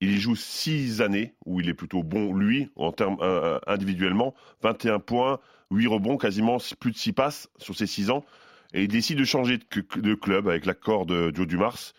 Il 0.00 0.12
y 0.12 0.20
joue 0.20 0.34
six 0.34 1.02
années, 1.02 1.34
où 1.44 1.60
il 1.60 1.68
est 1.68 1.74
plutôt 1.74 2.02
bon, 2.02 2.32
lui, 2.34 2.70
en 2.76 2.90
termes 2.90 3.18
euh, 3.20 3.58
individuellement. 3.66 4.34
21 4.62 4.98
points, 4.98 5.40
8 5.70 5.86
rebonds, 5.88 6.16
quasiment 6.16 6.56
plus 6.78 6.92
de 6.92 6.96
6 6.96 7.12
passes 7.12 7.50
sur 7.58 7.76
ces 7.76 7.86
six 7.86 8.10
ans. 8.10 8.24
Et 8.72 8.84
il 8.84 8.88
décide 8.88 9.18
de 9.18 9.24
changer 9.24 9.58
de, 9.58 10.00
de 10.00 10.14
club 10.14 10.48
avec 10.48 10.64
l'accord 10.64 11.04
de 11.04 11.32
Joe 11.34 11.46
Dumars. 11.46 11.92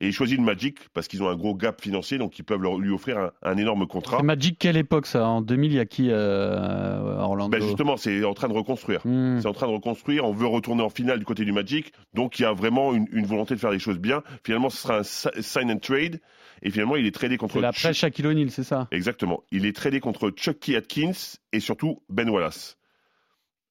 Et 0.00 0.08
il 0.08 0.12
choisit 0.12 0.36
le 0.38 0.44
Magic 0.44 0.78
parce 0.92 1.08
qu'ils 1.08 1.22
ont 1.22 1.28
un 1.30 1.36
gros 1.36 1.54
gap 1.54 1.80
financier, 1.80 2.18
donc 2.18 2.38
ils 2.38 2.42
peuvent 2.44 2.60
leur- 2.60 2.78
lui 2.78 2.90
offrir 2.92 3.16
un, 3.18 3.30
un 3.42 3.56
énorme 3.56 3.86
contrat. 3.86 4.18
C'est 4.18 4.22
Magic, 4.24 4.58
quelle 4.58 4.76
époque 4.76 5.06
ça? 5.06 5.26
En 5.26 5.40
2000, 5.40 5.72
il 5.72 5.76
y 5.76 5.80
a 5.80 5.86
qui 5.86 6.10
euh, 6.10 7.16
à 7.18 7.22
Orlando? 7.22 7.56
Ben 7.56 7.62
justement, 7.62 7.96
c'est 7.96 8.22
en 8.24 8.34
train 8.34 8.48
de 8.48 8.52
reconstruire. 8.52 9.00
Hmm. 9.06 9.40
C'est 9.40 9.46
en 9.48 9.54
train 9.54 9.66
de 9.68 9.72
reconstruire. 9.72 10.24
On 10.26 10.32
veut 10.32 10.46
retourner 10.46 10.82
en 10.82 10.90
finale 10.90 11.18
du 11.18 11.24
côté 11.24 11.46
du 11.46 11.52
Magic. 11.52 11.92
Donc 12.12 12.38
il 12.38 12.42
y 12.42 12.44
a 12.44 12.52
vraiment 12.52 12.92
une, 12.94 13.06
une 13.10 13.24
volonté 13.26 13.54
de 13.54 13.60
faire 13.60 13.70
les 13.70 13.78
choses 13.78 13.98
bien. 13.98 14.22
Finalement, 14.44 14.68
ce 14.68 14.76
sera 14.78 14.98
un 14.98 15.02
si- 15.02 15.28
sign 15.40 15.70
and 15.70 15.78
trade. 15.78 16.20
Et 16.62 16.70
finalement, 16.70 16.96
il 16.96 17.06
est 17.06 17.14
tradé 17.14 17.38
contre. 17.38 17.54
C'est 17.54 17.60
l'après 17.60 17.94
Shaquille 17.94 18.26
O'Neal, 18.26 18.50
c'est 18.50 18.64
ça? 18.64 18.88
Exactement. 18.90 19.44
Il 19.50 19.64
est 19.64 19.74
tradé 19.76 20.00
contre 20.00 20.30
Chucky 20.36 20.76
Atkins 20.76 21.12
et 21.52 21.60
surtout 21.60 22.02
Ben 22.10 22.28
Wallace. 22.28 22.76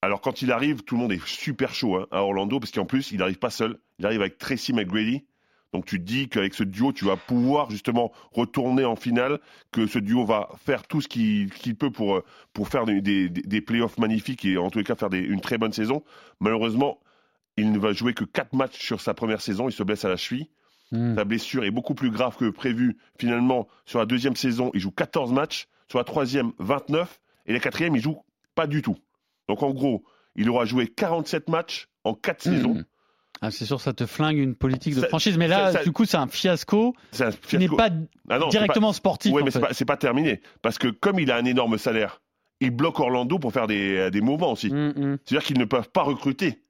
Alors 0.02 0.22
quand 0.22 0.42
il 0.42 0.52
arrive, 0.52 0.84
tout 0.84 0.96
le 0.96 1.02
monde 1.02 1.12
est 1.12 1.26
super 1.28 1.74
chaud 1.74 1.98
hein, 1.98 2.06
à 2.12 2.24
Orlando 2.24 2.60
parce 2.60 2.72
qu'en 2.72 2.86
plus, 2.86 3.12
il 3.12 3.20
n'arrive 3.20 3.40
pas 3.40 3.50
seul. 3.50 3.78
Il 4.00 4.06
arrive 4.06 4.22
avec 4.22 4.38
Tracy 4.38 4.72
McGrady. 4.74 5.24
Donc 5.76 5.86
tu 5.86 6.00
te 6.00 6.06
dis 6.06 6.30
qu'avec 6.30 6.54
ce 6.54 6.64
duo, 6.64 6.94
tu 6.94 7.04
vas 7.04 7.18
pouvoir 7.18 7.70
justement 7.70 8.14
retourner 8.32 8.86
en 8.86 8.96
finale, 8.96 9.40
que 9.74 9.88
ce 9.88 10.00
duo 10.00 10.26
va 10.26 10.48
faire 10.66 10.88
tout 10.88 11.02
ce 11.02 11.10
qu'il 11.10 11.50
peut 11.76 11.92
pour, 11.92 12.16
euh, 12.16 12.24
pour 12.54 12.70
faire 12.70 12.86
des, 12.86 13.02
des, 13.02 13.28
des 13.28 13.60
playoffs 13.60 13.98
magnifiques 13.98 14.46
et 14.46 14.58
en 14.58 14.70
tous 14.70 14.78
les 14.78 14.86
cas 14.86 14.96
faire 14.96 15.10
des- 15.10 15.20
une 15.20 15.42
très 15.42 15.58
bonne 15.58 15.74
saison. 15.74 16.02
Malheureusement, 16.40 17.00
il 17.58 17.74
ne 17.74 17.78
va 17.78 17.92
jouer 17.92 18.14
que 18.14 18.24
4 18.24 18.54
matchs 18.54 18.80
sur 18.80 19.02
sa 19.02 19.14
première 19.14 19.42
saison. 19.42 19.68
Il 19.68 19.74
se 19.74 19.84
blesse 19.84 20.06
à 20.06 20.10
la 20.10 20.16
cheville. 20.16 20.48
Hmm. 20.92 21.16
Sa 21.16 21.26
blessure 21.26 21.66
est 21.66 21.72
beaucoup 21.72 21.94
plus 21.94 22.10
grave 22.10 22.38
que 22.38 22.50
prévu. 22.50 22.96
Finalement, 23.20 23.68
sur 23.86 24.00
la 24.00 24.06
deuxième 24.06 24.36
saison, 24.38 24.72
il 24.74 24.80
joue 24.80 24.92
14 24.92 25.34
matchs. 25.34 25.68
Sur 25.90 25.98
la 26.00 26.06
troisième, 26.06 26.52
29. 26.60 27.20
Et 27.48 27.54
la 27.54 27.60
quatrième, 27.60 27.96
il 27.98 28.02
joue 28.02 28.18
pas 28.56 28.66
du 28.68 28.82
tout. 28.82 28.96
Donc 29.50 29.62
en 29.62 29.72
gros, 29.72 30.04
il 30.38 30.50
aura 30.50 30.64
joué 30.66 30.88
47 30.88 31.50
matchs 31.50 31.90
en 32.06 32.14
4 32.14 32.42
saisons. 32.44 32.84
Ah, 33.42 33.52
c'est 33.52 33.66
sûr, 33.66 33.82
ça 33.82 33.94
te 33.94 34.06
flingue 34.06 34.38
une 34.38 34.56
politique 34.56 34.96
de 34.96 35.02
Ça- 35.02 35.08
franchise. 35.08 35.38
Mais 35.38 35.48
là, 35.48 35.72
ça- 35.72 35.80
ça- 35.80 35.84
du 35.84 35.92
coup, 35.92 36.06
c'est 36.06 36.18
un 36.18 36.28
fiasco 36.28 36.96
C'est 37.12 37.26
un 37.26 37.32
qui 37.32 37.58
n'est 37.58 37.68
fiasco. 37.68 37.76
pas 37.76 37.90
Ah 38.30 38.40
non, 38.40 38.48
directement 38.48 38.90
pas- 38.90 38.94
sportif. 38.94 39.34
En 39.34 39.44
mais 39.44 39.52
c'est 39.52 39.60
pas, 39.60 39.94
pas 39.94 39.98
terminé. 39.98 40.42
Parce 40.62 40.78
que 40.78 40.88
comme 40.88 41.20
il 41.20 41.30
a 41.32 41.36
un 41.36 41.46
énorme 41.46 41.78
salaire, 41.78 42.22
il 42.62 42.72
bloque 42.72 43.00
Orlando 43.00 43.38
pour 43.38 43.52
faire 43.52 43.68
des, 43.68 44.10
des 44.12 44.22
mouvements 44.22 44.54
aussi. 44.54 44.72
Hmm, 44.72 44.94
hmm. 44.96 45.18
C'est-à-dire 45.26 45.46
qu'ils 45.46 45.60
ne 45.60 45.66
peuvent 45.66 45.90
pas 45.90 46.04
recruter. 46.04 46.62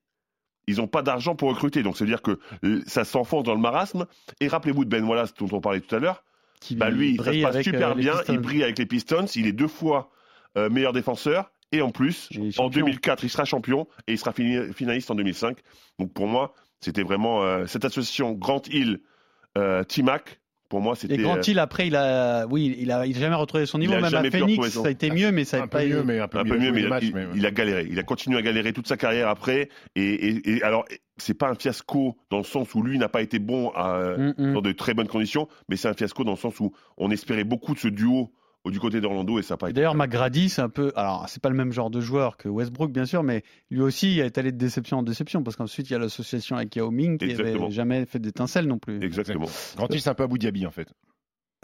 Ils 0.67 0.78
n'ont 0.78 0.88
pas 0.88 1.04
d'argent 1.04 1.36
pour 1.36 1.49
recruter. 1.49 1.84
Donc, 1.84 1.95
c'est-à-dire 1.95 2.23
que 2.23 2.39
euh, 2.63 2.82
ça 2.88 3.06
s'enfonce 3.06 3.43
dans 3.43 3.54
le 3.54 3.62
marasme. 3.62 4.08
Et 4.39 4.47
rappelez-vous 4.47 4.84
de 4.86 4.89
Ben 4.89 5.04
Wallace, 5.04 5.34
dont 5.36 5.47
on 5.51 5.62
parlait 5.62 5.80
tout 5.82 5.95
à 5.95 5.99
l'heure. 5.99 6.23
Bah, 6.71 6.89
lui, 6.89 7.17
ça 7.17 7.32
se 7.32 7.41
passe 7.43 7.62
super 7.62 7.91
euh, 7.91 7.93
bien. 7.93 8.15
Il 8.30 8.39
brille 8.39 8.63
avec 8.63 8.80
les 8.80 8.88
Pistons. 8.88 9.25
Il 9.36 9.45
est 9.45 9.51
deux 9.51 9.67
fois 9.67 10.10
euh, 10.58 10.69
meilleur 10.71 10.93
défenseur. 10.93 11.51
Et 11.71 11.82
en 11.82 11.91
plus, 11.91 12.30
en 12.38 12.51
champion. 12.51 12.86
2004, 12.86 13.23
il 13.23 13.30
sera 13.30 13.45
champion. 13.45 13.88
Et 14.08 14.13
il 14.13 14.17
sera 14.17 14.32
finaliste 14.34 15.12
en 15.12 15.15
2005. 15.15 15.58
Donc, 15.99 16.13
pour 16.13 16.28
moi, 16.28 16.54
c'était 16.80 17.04
vraiment 17.04 17.43
euh, 17.43 17.65
cette 17.65 17.86
association 17.86 18.32
Grant 18.34 18.62
Hill, 18.69 18.99
euh, 19.58 19.84
T-Mac. 19.84 20.39
Pour 20.69 20.82
moi, 20.82 20.95
c'était. 20.95 21.13
Et 21.15 21.17
Grant 21.17 21.38
euh, 21.38 21.41
Hill, 21.45 21.60
après, 21.60 21.88
il 21.88 21.95
a, 21.95 22.45
oui, 22.47 22.75
il 22.80 22.91
a, 22.91 23.06
il 23.06 23.15
a 23.15 23.19
jamais 23.19 23.36
retrouvé 23.36 23.65
son 23.67 23.78
niveau. 23.78 23.93
a 23.93 24.01
Même 24.01 24.13
à 24.13 24.23
Phoenix, 24.32 24.69
ça 24.69 24.88
a 24.88 24.89
été 24.89 25.12
mieux, 25.12 25.32
mais 25.32 25.43
ça 25.45 25.58
Un 25.58 25.60
n'a 25.62 25.67
peu 25.67 25.78
pas 25.78 25.86
mieux, 25.86 26.04
mais 26.04 26.19
un 26.19 26.28
peu 26.28 26.39
un 26.39 26.43
mieux, 26.43 26.71
mais, 26.71 26.82
il, 26.82 26.88
matchs, 26.88 27.04
il- 27.04 27.13
mais- 27.13 27.28
il 27.36 27.45
a 27.45 27.51
galéré. 27.51 27.88
Il 27.89 27.99
a 27.99 28.04
continué 28.04 28.38
à 28.38 28.41
galérer 28.41 28.73
toute 28.73 28.88
sa 28.88 28.97
carrière 28.97 29.30
après. 29.30 29.69
Et, 29.95 30.01
et- 30.04 30.49
et 30.58 30.63
alors, 30.63 30.86
c'est 31.17 31.36
pas 31.36 31.49
un 31.49 31.56
fiasco 31.56 32.17
dans 32.32 32.39
le 32.39 32.43
sens 32.43 32.73
où 32.73 32.82
lui 32.82 32.97
n'a 32.97 33.10
pas 33.10 33.21
été 33.21 33.38
bon 33.39 33.69
à, 33.75 34.15
Mm, 34.17 34.34
mm. 34.38 34.54
dans 34.54 34.62
de 34.62 34.71
très 34.71 34.93
bonnes 34.95 35.08
conditions, 35.08 35.47
mais 35.69 35.75
c'est 35.78 35.88
un 35.88 35.93
fiasco 35.93 36.23
dans 36.23 36.32
le 36.32 36.38
sens 36.38 36.60
où 36.60 36.73
on 36.97 37.12
espérait 37.12 37.43
beaucoup 37.43 37.73
de 37.75 37.80
ce 37.80 37.88
duo 37.88 38.32
du 38.71 38.80
côté 38.80 39.01
d'Orlando 39.01 39.39
et 39.39 39.41
ça 39.41 39.54
n'a 39.54 39.58
pas. 39.58 39.71
D'ailleurs, 39.71 39.95
McGrady, 39.95 40.49
c'est 40.49 40.62
un 40.62 40.69
peu. 40.69 40.91
Alors, 40.95 41.25
c'est 41.28 41.41
pas 41.41 41.49
le 41.49 41.56
même 41.56 41.71
genre 41.71 41.89
de 41.89 42.01
joueur 42.01 42.38
que 42.38 42.49
Westbrook, 42.49 42.91
bien 42.91 43.06
sûr, 43.06 43.23
mais 43.23 43.43
lui 43.69 43.82
aussi, 43.82 44.15
il 44.15 44.19
est 44.19 44.38
allé 44.38 44.51
de 44.51 44.58
déception 44.58 44.99
en 44.99 45.04
déception, 45.04 45.43
parce 45.43 45.56
qu'ensuite, 45.56 45.89
il 45.89 45.93
y 45.93 45.95
a 45.95 45.99
l'association 45.99 46.56
avec 46.56 46.75
Yao 46.75 46.91
Ming 46.91 47.17
qui 47.17 47.28
n'avait 47.28 47.71
jamais 47.71 48.06
fait 48.06 48.19
d'étincelle 48.19 48.67
non 48.67 48.78
plus. 48.78 49.04
Exactement. 49.04 49.47
Grand 49.75 49.93
Hill, 49.93 50.01
c'est 50.01 50.10
un 50.10 50.13
peu 50.15 50.23
Abu 50.23 50.39
Dhabi 50.39 50.65
en 50.65 50.71
fait. 50.71 50.93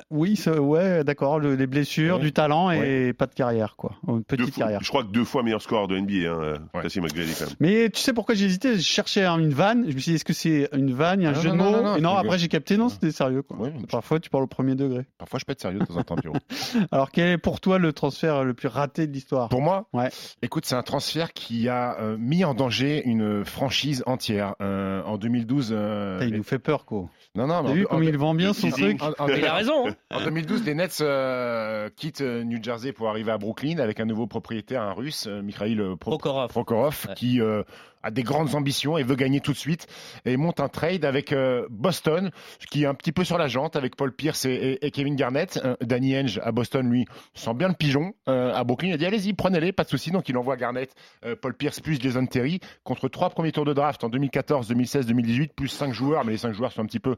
Oui, 0.09 0.35
ça- 0.35 0.59
ouais, 0.59 1.03
d'accord. 1.03 1.39
le- 1.39 1.55
Les 1.55 1.67
blessures, 1.67 2.15
Ouais. 2.15 2.21
du 2.21 2.31
talent 2.33 2.71
et 2.71 3.13
pas 3.13 3.27
de 3.27 3.33
carrière, 3.33 3.75
quoi. 3.77 3.91
Une 4.07 4.17
Deux 4.17 4.23
petite 4.23 4.53
fois- 4.55 4.63
carrière. 4.63 4.79
je 4.81 4.89
crois 4.89 5.03
que 5.03 5.11
deux 5.11 5.23
fois 5.25 5.43
meilleur 5.43 5.61
score 5.61 5.87
de 5.87 5.97
NBA, 5.97 6.29
hein, 6.31 6.39
euh, 6.41 6.57
Ouais. 6.73 6.83
McGrady, 7.01 7.33
quand 7.37 7.45
même. 7.45 7.55
Mais 7.59 7.89
tu 7.89 7.99
sais 8.01 8.13
pourquoi 8.13 8.35
j'ai 8.35 8.45
hésité? 8.45 8.75
Je 8.75 8.81
cherchais 8.81 9.25
une 9.25 9.49
vanne. 9.53 9.83
Je 9.87 9.93
me 9.93 9.99
suis 9.99 10.11
dit, 10.11 10.15
est-ce 10.15 10.25
que 10.25 10.33
c'est 10.33 10.69
une 10.73 10.93
vanne, 10.93 11.21
il 11.21 11.23
y 11.23 11.27
a 11.27 11.29
un 11.29 11.33
Non, 11.33 11.41
jeu 11.41 11.49
non, 11.49 11.55
de 11.55 11.77
mots? 11.77 11.81
non, 11.83 12.01
non, 12.01 12.15
après 12.15 12.37
j'ai 12.39 12.47
capté, 12.47 12.77
non, 12.77 12.89
c'était 12.89 13.11
sérieux. 13.11 13.41
Quoi. 13.41 13.57
Ouais. 13.57 13.73
Parfois, 13.89 14.19
tu 14.19 14.29
parles 14.29 14.43
au 14.43 14.47
premier 14.47 14.75
degré. 14.75 15.05
Parfois, 15.17 15.39
je 15.39 15.45
peux 15.45 15.51
être 15.51 15.61
sérieux 15.61 15.79
de 15.79 15.85
temps 15.85 15.97
en 15.97 16.03
temps, 16.03 16.15
Pierrot. 16.15 16.35
Alors, 16.91 17.11
quel 17.11 17.27
est 17.27 17.37
pour 17.37 17.59
toi 17.59 17.77
le 17.77 17.93
transfert 17.93 18.43
le 18.43 18.53
plus 18.53 18.67
raté 18.67 19.07
de 19.07 19.13
l'histoire? 19.13 19.49
Pour 19.49 19.61
moi, 19.61 19.87
Ouais. 19.93 20.09
écoute, 20.41 20.65
c'est 20.65 20.75
un 20.75 20.83
transfert 20.83 21.33
qui 21.33 21.69
a 21.69 21.97
euh, 21.99 22.17
mis 22.19 22.43
en 22.45 22.53
danger 22.53 23.03
une 23.05 23.45
franchise 23.45 24.03
entière. 24.05 24.55
Euh, 24.61 25.01
en 25.03 25.17
2012, 25.17 25.69
euh, 25.71 26.15
Putain, 26.15 26.25
Il 26.27 26.31
les- 26.31 26.37
nous 26.37 26.43
fait 26.43 26.59
peur, 26.59 26.85
quoi. 26.85 27.09
Non, 27.35 27.47
non, 27.47 27.63
mais 27.63 27.69
T'as 27.69 27.73
vu 27.75 27.85
comme 27.85 28.03
il 28.03 28.17
vend 28.17 28.33
bien 28.35 28.53
son 28.53 28.67
il- 28.67 28.73
truc 28.73 29.01
en- 29.01 29.13
en- 29.23 29.27
Il 29.29 29.45
a 29.45 29.53
raison. 29.53 29.87
hein. 29.87 29.95
En 30.11 30.21
2012, 30.23 30.63
les 30.65 30.73
Nets 30.75 30.99
euh, 31.01 31.89
quittent 31.95 32.21
euh, 32.21 32.43
New 32.43 32.61
Jersey 32.61 32.91
pour 32.91 33.07
arriver 33.09 33.31
à 33.31 33.37
Brooklyn 33.37 33.79
avec 33.79 33.99
un 33.99 34.05
nouveau 34.05 34.27
propriétaire, 34.27 34.81
un 34.81 34.93
russe, 34.93 35.27
euh, 35.27 35.41
Mikhail 35.41 35.77
Pro- 35.99 36.11
Prokhorov. 36.17 36.49
Prokhorov, 36.49 37.05
Ouais. 37.07 37.13
qui 37.15 37.39
euh, 37.41 37.63
a 38.03 38.11
des 38.11 38.23
grandes 38.23 38.55
ambitions 38.55 38.97
et 38.97 39.03
veut 39.03 39.15
gagner 39.15 39.39
tout 39.39 39.53
de 39.53 39.57
suite 39.57 39.87
et 40.25 40.37
monte 40.37 40.59
un 40.59 40.67
trade 40.67 41.05
avec 41.05 41.31
euh, 41.33 41.67
Boston, 41.69 42.31
qui 42.69 42.83
est 42.83 42.85
un 42.85 42.93
petit 42.93 43.11
peu 43.11 43.23
sur 43.23 43.37
la 43.37 43.47
jante 43.47 43.75
avec 43.75 43.95
Paul 43.95 44.13
Pierce 44.13 44.45
et, 44.45 44.79
Kevin 44.93 45.15
Garnett. 45.15 45.59
Euh, 45.63 45.75
Danny 45.81 46.17
Henge 46.17 46.39
à 46.43 46.51
Boston, 46.51 46.89
lui, 46.89 47.05
sent 47.33 47.53
bien 47.53 47.67
le 47.67 47.73
pigeon. 47.73 48.13
Euh, 48.27 48.53
à 48.53 48.63
Brooklyn, 48.63 48.89
il 48.89 48.93
a 48.93 48.97
dit 48.97 49.05
allez-y, 49.05 49.33
prenez-les, 49.33 49.71
pas 49.71 49.83
de 49.83 49.89
souci. 49.89 50.11
Donc 50.11 50.29
il 50.29 50.37
envoie 50.37 50.57
Garnett, 50.57 50.93
euh, 51.25 51.35
Paul 51.35 51.53
Pierce 51.55 51.79
plus 51.79 51.99
Jason 51.99 52.25
Terry 52.25 52.59
contre 52.83 53.07
trois 53.09 53.29
premiers 53.29 53.51
tours 53.51 53.65
de 53.65 53.73
draft 53.73 54.03
en 54.03 54.09
2014, 54.09 54.67
2016, 54.67 55.05
2018, 55.07 55.53
plus 55.53 55.67
cinq 55.67 55.93
joueurs, 55.93 56.25
mais 56.25 56.33
les 56.33 56.37
cinq 56.37 56.53
joueurs 56.53 56.71
sont 56.71 56.81
un 56.81 56.85
petit 56.85 56.99
peu 56.99 57.15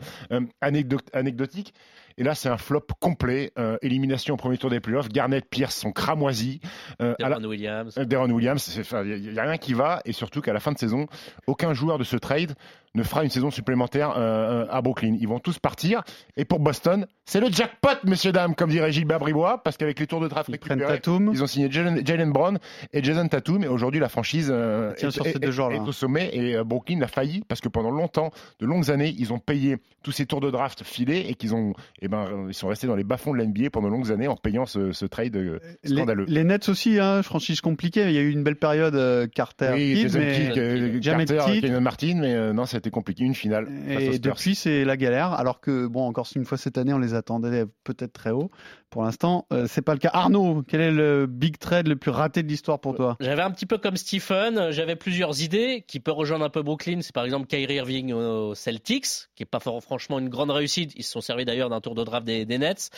anecdo- 0.61 0.99
anecdotiques. 1.13 1.73
Et 2.17 2.23
là, 2.23 2.35
c'est 2.35 2.49
un 2.49 2.57
flop 2.57 2.85
complet. 2.99 3.51
Euh, 3.57 3.77
élimination 3.81 4.33
au 4.35 4.37
premier 4.37 4.57
tour 4.57 4.69
des 4.69 4.79
playoffs. 4.79 5.09
Garnett, 5.09 5.45
Pierce 5.49 5.75
sont 5.75 5.91
cramoisis. 5.91 6.59
Euh, 7.01 7.15
la- 7.19 7.29
Deron 7.29 7.45
Williams. 7.45 7.97
euh, 7.97 8.05
Deron 8.05 8.29
Williams, 8.31 8.79
il 9.05 9.31
n'y 9.31 9.39
a, 9.39 9.43
rien 9.43 9.57
qui 9.57 9.73
va, 9.73 10.01
et 10.05 10.11
surtout 10.11 10.41
qu'à 10.41 10.53
la 10.53 10.59
fin 10.59 10.71
de 10.71 10.77
saison, 10.77 11.07
aucun 11.47 11.73
joueur 11.73 11.97
de 11.97 12.03
ce 12.03 12.15
trade 12.15 12.53
ne 12.95 13.03
fera 13.03 13.23
une 13.23 13.29
saison 13.29 13.51
supplémentaire 13.51 14.13
euh, 14.17 14.65
à 14.69 14.81
Brooklyn. 14.81 15.17
Ils 15.19 15.27
vont 15.27 15.39
tous 15.39 15.59
partir, 15.59 16.03
et 16.37 16.45
pour 16.45 16.59
Boston, 16.59 17.07
c'est 17.25 17.39
le 17.39 17.49
jackpot, 17.51 17.89
messieurs 18.05 18.31
dames, 18.31 18.53
comme 18.53 18.69
dirait 18.69 18.91
Gilbert 18.91 19.19
Bribois, 19.19 19.63
parce 19.63 19.77
qu'avec 19.77 19.99
les 19.99 20.07
tours 20.07 20.19
de 20.19 20.27
draft 20.27 20.49
Ils 20.49 20.53
récupérés, 20.53 21.01
ils 21.31 21.43
ont 21.43 21.47
signé 21.47 21.71
Jalen 21.71 22.05
Jalen 22.05 22.31
Brown 22.31 22.59
et 22.91 23.03
Jason 23.03 23.27
Tatum, 23.27 23.63
et 23.63 23.67
aujourd'hui 23.67 23.99
la 23.99 24.09
franchise 24.09 24.49
euh, 24.53 24.93
est, 24.95 25.05
au 25.87 25.91
sommet, 25.91 26.29
et 26.33 26.55
euh, 26.55 26.63
Brooklyn 26.63 27.01
a 27.01 27.07
failli, 27.07 27.43
parce 27.47 27.61
que 27.61 27.69
pendant 27.69 27.91
longtemps, 27.91 28.31
de 28.59 28.65
longues 28.65 28.91
années, 28.91 29.15
ils 29.17 29.33
ont 29.33 29.39
payé 29.39 29.77
tous 30.03 30.11
ces 30.11 30.25
tours 30.25 30.41
de 30.41 30.51
draft 30.51 30.83
filés, 30.83 31.25
et 31.29 31.33
qu'ils 31.33 31.55
ont, 31.55 31.73
eh 32.01 32.07
ben, 32.07 32.47
ils 32.47 32.53
sont 32.53 32.67
restés 32.67 32.87
dans 32.87 32.95
les 32.95 33.03
bas-fonds 33.03 33.33
de 33.33 33.41
l'NBA 33.41 33.69
pendant 33.71 33.89
longues 33.89 34.11
années 34.11 34.27
en 34.27 34.35
payant 34.35 34.65
ce, 34.65 34.91
ce 34.91 35.05
trade 35.05 35.35
euh, 35.35 35.59
Les, 35.83 35.95
scandaleux. 35.95 36.25
les 36.27 36.43
Nets 36.43 36.69
aussi, 36.69 36.99
hein, 36.99 37.23
franchise 37.23 37.61
compliquée. 37.61 38.03
Il 38.07 38.13
y 38.13 38.17
a 38.17 38.21
eu 38.21 38.31
une 38.31 38.43
belle 38.43 38.57
période 38.57 38.95
euh, 38.95 39.27
Carter, 39.27 39.71
Oui, 39.73 39.95
Kidd, 39.95 40.15
mais 40.15 40.33
Kidd, 40.33 40.57
euh, 40.57 40.99
Carter. 40.99 41.61
Kevin 41.61 41.79
Martin, 41.79 42.17
mais 42.19 42.33
euh, 42.33 42.53
non, 42.53 42.63
a 42.63 42.79
été 42.83 42.91
compliqué. 42.91 43.23
Une 43.23 43.35
finale. 43.35 43.65
face 43.65 44.01
Et 44.01 44.13
Spurs. 44.13 44.19
depuis, 44.19 44.55
c'est 44.55 44.83
la 44.83 44.97
galère. 44.97 45.33
Alors 45.33 45.61
que, 45.61 45.87
bon, 45.87 46.05
encore 46.05 46.27
une 46.35 46.45
fois 46.45 46.57
cette 46.57 46.77
année, 46.77 46.93
on 46.93 46.99
les 46.99 47.13
attendait 47.13 47.65
peut-être 47.83 48.13
très 48.13 48.31
haut. 48.31 48.51
Pour 48.93 49.01
l'instant, 49.01 49.47
euh, 49.51 49.65
c'est 49.67 49.81
pas 49.81 49.93
le 49.93 49.99
cas. 49.99 50.11
Arnaud, 50.13 50.61
quel 50.67 50.79
est 50.79 50.91
le 50.91 51.25
big 51.25 51.57
trade 51.57 51.87
le 51.87 51.95
plus 51.95 52.11
raté 52.11 52.43
de 52.43 52.47
l'histoire 52.47 52.79
pour 52.79 52.93
toi? 52.93 53.17
J'avais 53.19 53.41
un 53.41 53.49
petit 53.49 53.65
peu 53.65 53.79
comme 53.79 53.97
Stephen, 53.97 54.69
j'avais 54.69 54.95
plusieurs 54.95 55.41
idées 55.41 55.83
qui 55.87 55.99
peuvent 55.99 56.13
rejoindre 56.13 56.45
un 56.45 56.51
peu 56.51 56.61
Brooklyn. 56.61 56.99
C'est 57.01 57.11
par 57.11 57.25
exemple 57.25 57.47
Kyrie 57.47 57.73
Irving 57.73 58.13
aux 58.13 58.53
Celtics, 58.53 59.29
qui 59.35 59.41
est 59.41 59.47
pas 59.47 59.59
franchement 59.59 60.19
une 60.19 60.29
grande 60.29 60.51
réussite. 60.51 60.93
Ils 60.95 61.03
se 61.03 61.09
sont 61.09 61.21
servis 61.21 61.43
d'ailleurs 61.43 61.71
d'un 61.71 61.81
tour 61.81 61.95
de 61.95 62.03
draft 62.03 62.23
des, 62.23 62.45
Nets, 62.45 62.91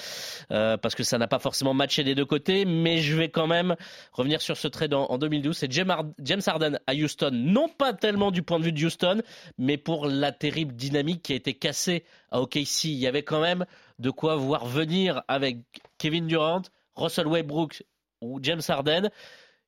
euh, 0.51 0.75
parce 0.75 0.95
que 0.95 1.03
ça 1.05 1.17
n'a 1.17 1.27
pas 1.27 1.39
forcément 1.39 1.73
matché 1.73 2.03
des 2.03 2.13
deux 2.13 2.25
côtés. 2.25 2.65
Mais 2.65 2.97
je 2.97 3.15
vais 3.15 3.29
quand 3.29 3.47
même 3.47 3.77
revenir 4.12 4.41
sur 4.41 4.58
ce 4.58 4.67
trade 4.67 4.93
en, 4.93 5.05
en 5.05 5.17
2012. 5.17 5.55
C'est 5.55 5.71
James 5.71 6.41
Harden 6.45 6.77
à 6.88 6.93
Houston, 6.93 7.31
non 7.31 7.69
pas 7.69 7.93
tellement 7.93 8.31
du 8.31 8.43
point 8.43 8.60
de 8.60 8.65
vue 8.65 8.73
de 8.73 8.86
Houston, 8.86 9.21
mais 9.58 9.77
pour 9.77 10.08
la 10.08 10.34
terrible 10.34 10.75
dynamique 10.75 11.21
qui 11.21 11.31
a 11.31 11.38
été 11.38 11.53
cassée 11.53 12.03
à 12.36 12.41
OKC. 12.41 12.86
Il 12.86 12.95
y 12.95 13.08
avait 13.08 13.24
quand 13.24 13.41
même 13.41 13.65
de 13.98 14.10
quoi 14.10 14.36
voir 14.36 14.65
venir 14.65 15.24
avec 15.28 15.58
Kevin 15.98 16.28
Durant, 16.28 16.63
Russell 16.95 17.28
Westbrook 17.28 17.84
ou 18.21 18.39
James 18.41 18.62
Harden. 18.67 19.10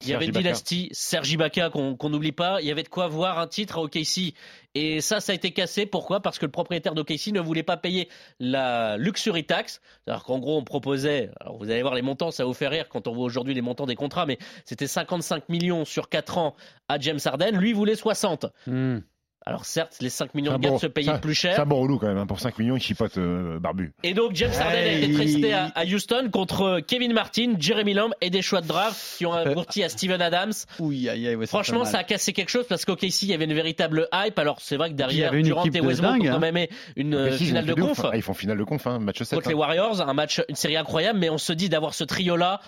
Il 0.01 0.09
y 0.09 0.13
avait 0.13 0.25
une 0.25 0.31
dynastie, 0.31 0.89
Serge 0.91 1.31
Ibaka 1.31 1.71
qu'on 1.71 2.09
n'oublie 2.09 2.31
pas. 2.31 2.61
Il 2.61 2.67
y 2.67 2.71
avait 2.71 2.83
de 2.83 2.89
quoi 2.89 3.07
voir 3.07 3.39
un 3.39 3.47
titre 3.47 3.79
à 3.79 3.81
OKC. 3.81 4.35
Et 4.75 5.01
ça, 5.01 5.19
ça 5.21 5.31
a 5.31 5.35
été 5.35 5.51
cassé. 5.51 5.87
Pourquoi? 5.87 6.19
Parce 6.19 6.37
que 6.37 6.45
le 6.45 6.51
propriétaire 6.51 6.93
d'OKC 6.93 7.31
ne 7.31 7.39
voulait 7.39 7.63
pas 7.63 7.77
payer 7.77 8.07
la 8.39 8.97
luxury 8.97 9.43
tax. 9.43 9.81
C'est-à-dire 10.05 10.23
qu'en 10.23 10.37
gros, 10.37 10.55
on 10.55 10.63
proposait, 10.63 11.31
alors 11.39 11.57
vous 11.57 11.71
allez 11.71 11.81
voir 11.81 11.95
les 11.95 12.03
montants, 12.03 12.29
ça 12.29 12.45
vous 12.45 12.53
fait 12.53 12.67
rire 12.67 12.89
quand 12.89 13.07
on 13.07 13.13
voit 13.13 13.25
aujourd'hui 13.25 13.55
les 13.55 13.61
montants 13.61 13.87
des 13.87 13.95
contrats, 13.95 14.27
mais 14.27 14.37
c'était 14.65 14.85
55 14.85 15.49
millions 15.49 15.83
sur 15.83 16.09
4 16.09 16.37
ans 16.37 16.55
à 16.89 16.99
James 16.99 17.19
Harden. 17.25 17.57
Lui 17.57 17.73
voulait 17.73 17.95
60. 17.95 18.45
Hmm. 18.67 18.99
Alors 19.47 19.63
certes, 19.65 19.95
les 20.01 20.09
5 20.09 20.35
millions 20.35 20.51
un 20.51 20.57
de 20.57 20.61
gardes 20.63 20.73
bon- 20.75 20.79
se 20.79 20.87
payaient 20.87 21.17
plus 21.19 21.33
C'est 21.33 21.49
un 21.51 21.55
cher. 21.55 21.65
bon 21.65 21.79
relou 21.81 21.97
quand 21.97 22.07
même. 22.07 22.17
hein. 22.17 22.25
Pour 22.27 22.39
5 22.39 22.59
millions, 22.59 22.75
il 22.75 22.81
chipote 22.81 23.17
euh, 23.17 23.59
barbu. 23.59 23.93
Et 24.03 24.13
donc 24.13 24.31
James 24.35 24.51
Harden 24.59 24.77
a 24.77 24.81
Hey. 24.81 25.03
été 25.05 25.15
testé 25.25 25.53
à, 25.53 25.71
à 25.73 25.85
Houston 25.85 26.29
contre 26.31 26.81
Kevin 26.85 27.13
Martin, 27.13 27.53
Jeremy 27.57 27.93
Lamb 27.93 28.11
et 28.21 28.29
des 28.29 28.41
choix 28.41 28.59
de 28.61 28.67
draft 28.67 28.99
qui 29.17 29.25
ont 29.25 29.31
abouti 29.33 29.83
à 29.83 29.89
Steven 29.89 30.21
Adams. 30.21 30.51
Oui, 30.79 31.07
ça 31.41 31.47
Franchement, 31.47 31.85
ça 31.85 31.99
a 31.99 32.03
cassé 32.03 32.33
quelque 32.33 32.49
chose 32.49 32.65
parce 32.67 32.83
qu'OKC, 32.85 33.21
il 33.23 33.29
y 33.29 33.33
avait 33.33 33.45
une 33.45 33.53
véritable 33.53 34.09
hype. 34.13 34.37
Alors 34.37 34.57
c'est 34.59 34.75
vrai 34.75 34.89
que 34.89 34.95
derrière 34.95 35.31
Durant 35.31 35.63
et 35.65 35.79
Westbrook 35.81 36.11
dingue, 36.13 36.21
ont 36.23 36.25
quand 36.31 36.35
hein. 36.35 36.39
même 36.39 36.67
une 36.97 37.09
Mais 37.09 37.15
euh, 37.15 37.37
si, 37.37 37.45
finale 37.45 37.65
de 37.65 37.73
ouf, 37.73 37.79
conf 37.79 38.05
hein. 38.05 38.11
Ils 38.15 38.21
font 38.21 38.33
finale 38.33 38.57
de 38.57 38.63
conf, 38.65 38.85
hein, 38.85 38.99
match 38.99 39.23
7. 39.23 39.35
contre 39.37 39.49
les 39.49 39.55
Warriors, 39.55 40.01
un 40.01 40.13
match, 40.13 40.41
une 40.49 40.55
série 40.55 40.75
incroyable. 40.77 41.19
Mais 41.19 41.29
on 41.29 41.37
se 41.37 41.53
dit 41.53 41.69
d'avoir 41.69 41.93
ce 41.93 42.03
trio-là, 42.03 42.59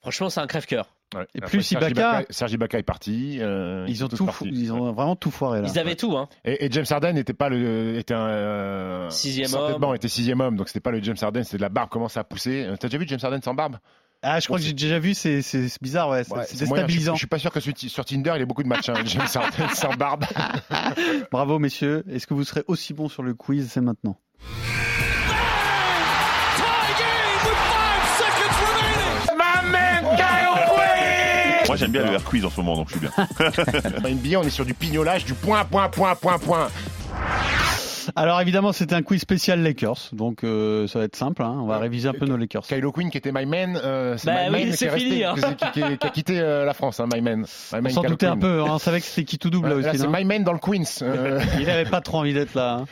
franchement, 0.00 0.30
c'est 0.30 0.40
un 0.40 0.46
crève-cœur. 0.46 0.88
Et 1.34 1.40
plus 1.40 1.72
Ibaka- 1.72 1.90
Ibaka. 1.90 2.24
Serge 2.28 2.52
Ibaka 2.52 2.78
est 2.78 2.82
parti. 2.82 3.38
euh, 3.40 3.86
Ils 3.88 4.04
ont 4.04 4.08
tout, 4.08 4.26
partis. 4.26 4.50
ils 4.52 4.70
ont 4.72 4.92
vraiment 4.92 5.16
tout 5.16 5.30
foiré 5.30 5.62
là. 5.62 5.68
Ils 5.72 5.78
avaient 5.78 5.96
tout, 5.96 6.14
hein. 6.18 6.28
Et, 6.44 6.66
et 6.66 6.70
James 6.70 6.84
Harden 6.90 7.14
n'était 7.14 7.32
pas 7.32 7.48
le, 7.48 7.96
était 7.98 8.12
un 8.12 8.26
euh, 8.28 9.10
Sixième 9.10 9.54
homme. 9.54 9.94
était 9.94 10.08
sixième 10.08 10.40
homme, 10.42 10.56
donc 10.56 10.68
c'était 10.68 10.80
pas 10.80 10.90
le 10.90 11.02
James 11.02 11.16
Harden, 11.20 11.44
c'était 11.44 11.56
de 11.56 11.62
la 11.62 11.70
barbe 11.70 11.88
commence 11.88 12.16
à 12.18 12.24
pousser. 12.24 12.64
Euh, 12.64 12.76
T'as 12.78 12.88
déjà 12.88 12.98
vu 12.98 13.06
James 13.08 13.18
Harden 13.22 13.40
sans 13.42 13.54
barbe? 13.54 13.76
Ah, 14.20 14.38
je 14.40 14.46
crois 14.46 14.58
que 14.58 14.64
j'ai 14.64 14.72
déjà 14.74 14.98
vu, 14.98 15.14
c'est 15.14 15.40
c'est- 15.42 15.68
c'est 15.68 15.80
bizarre, 15.82 16.10
ouais, 16.10 16.24
c'est 16.24 16.34
Ouais, 16.34 16.44
c'est 16.46 16.66
moyen. 16.66 16.82
Je, 16.82 16.86
déstabilisant. 16.88 17.14
je 17.14 17.18
suis 17.18 17.26
pas 17.28 17.38
sûr 17.38 17.50
que 17.52 17.60
sur, 17.60 17.72
sur 17.76 18.04
Tinder 18.04 18.32
il 18.36 18.42
ait 18.42 18.46
beaucoup 18.46 18.64
de 18.64 18.68
matchs. 18.68 18.88
Hein, 18.90 18.94
James 19.06 19.26
Harden 19.34 19.68
sans 19.74 19.94
barbe. 19.94 20.24
Bravo 21.32 21.58
messieurs. 21.58 22.04
Est-ce 22.10 22.26
que 22.26 22.34
vous 22.34 22.44
serez 22.44 22.64
aussi 22.66 22.92
bon 22.94 23.08
sur 23.08 23.22
le 23.22 23.32
quiz 23.34 23.70
C'est 23.70 23.80
maintenant? 23.80 24.18
Moi, 31.68 31.76
j'aime 31.76 31.92
bien 31.92 32.04
le 32.04 32.12
air 32.12 32.24
quiz 32.24 32.44
en 32.44 32.50
ce 32.50 32.60
moment, 32.60 32.76
donc 32.76 32.88
je 32.88 32.98
suis 32.98 33.00
bien. 33.00 33.10
Dans 34.02 34.08
NBA, 34.08 34.38
on 34.40 34.42
est 34.42 34.50
sur 34.50 34.64
du 34.64 34.74
pignolage, 34.74 35.24
du 35.24 35.34
point, 35.34 35.64
point, 35.64 35.88
point, 35.88 36.14
point, 36.16 36.38
point. 36.38 36.68
Alors 38.16 38.40
évidemment, 38.40 38.72
c'était 38.72 38.94
un 38.94 39.02
quiz 39.02 39.20
spécial 39.20 39.62
Lakers, 39.62 40.08
donc 40.12 40.42
euh, 40.42 40.86
ça 40.86 40.98
va 40.98 41.04
être 41.04 41.14
simple. 41.16 41.42
hein, 41.42 41.58
On 41.60 41.66
va 41.66 41.76
réviser 41.78 42.08
un 42.08 42.14
peu 42.14 42.24
nos 42.24 42.38
Lakers. 42.38 42.62
Kylo 42.62 42.90
Quinn 42.90 43.10
qui 43.10 43.18
était 43.18 43.32
my 43.32 43.44
man, 43.44 43.78
euh, 43.84 44.16
c'est 44.16 44.28
Bah 44.28 44.48
my 44.48 44.54
oui, 44.62 44.64
man 44.68 44.72
c'est 44.72 44.88
qui, 44.88 44.94
est 44.94 44.98
fini, 44.98 45.24
resté, 45.26 45.44
hein. 45.44 45.54
qui, 45.72 45.82
qui- 45.82 45.98
qui 45.98 46.06
a 46.06 46.10
quitté 46.10 46.40
euh, 46.40 46.64
la 46.64 46.72
France, 46.72 47.00
hein, 47.00 47.06
my 47.12 47.20
man. 47.20 47.40
My 47.40 47.44
On 47.78 47.82
man 47.82 47.92
s'en 47.92 48.00
Kylo 48.00 48.12
doutait 48.14 48.26
un 48.26 48.38
peu. 48.38 48.62
hein, 48.62 48.66
on 48.70 48.78
savait 48.78 49.00
que 49.00 49.06
c'était 49.06 49.24
qui 49.24 49.36
tout 49.38 49.50
double 49.50 49.68
là 49.68 49.76
Ouais, 49.76 49.82
là, 49.82 49.90
aussi. 49.90 49.98
c'est 49.98 50.08
my 50.08 50.24
man 50.24 50.42
dans 50.42 50.54
le 50.54 50.58
Queens. 50.58 50.84
euh, 51.02 51.38
Il 51.60 51.68
avait 51.68 51.84
pas 51.84 52.00
trop 52.00 52.18
envie 52.20 52.32
d'être 52.32 52.54
là. 52.54 52.86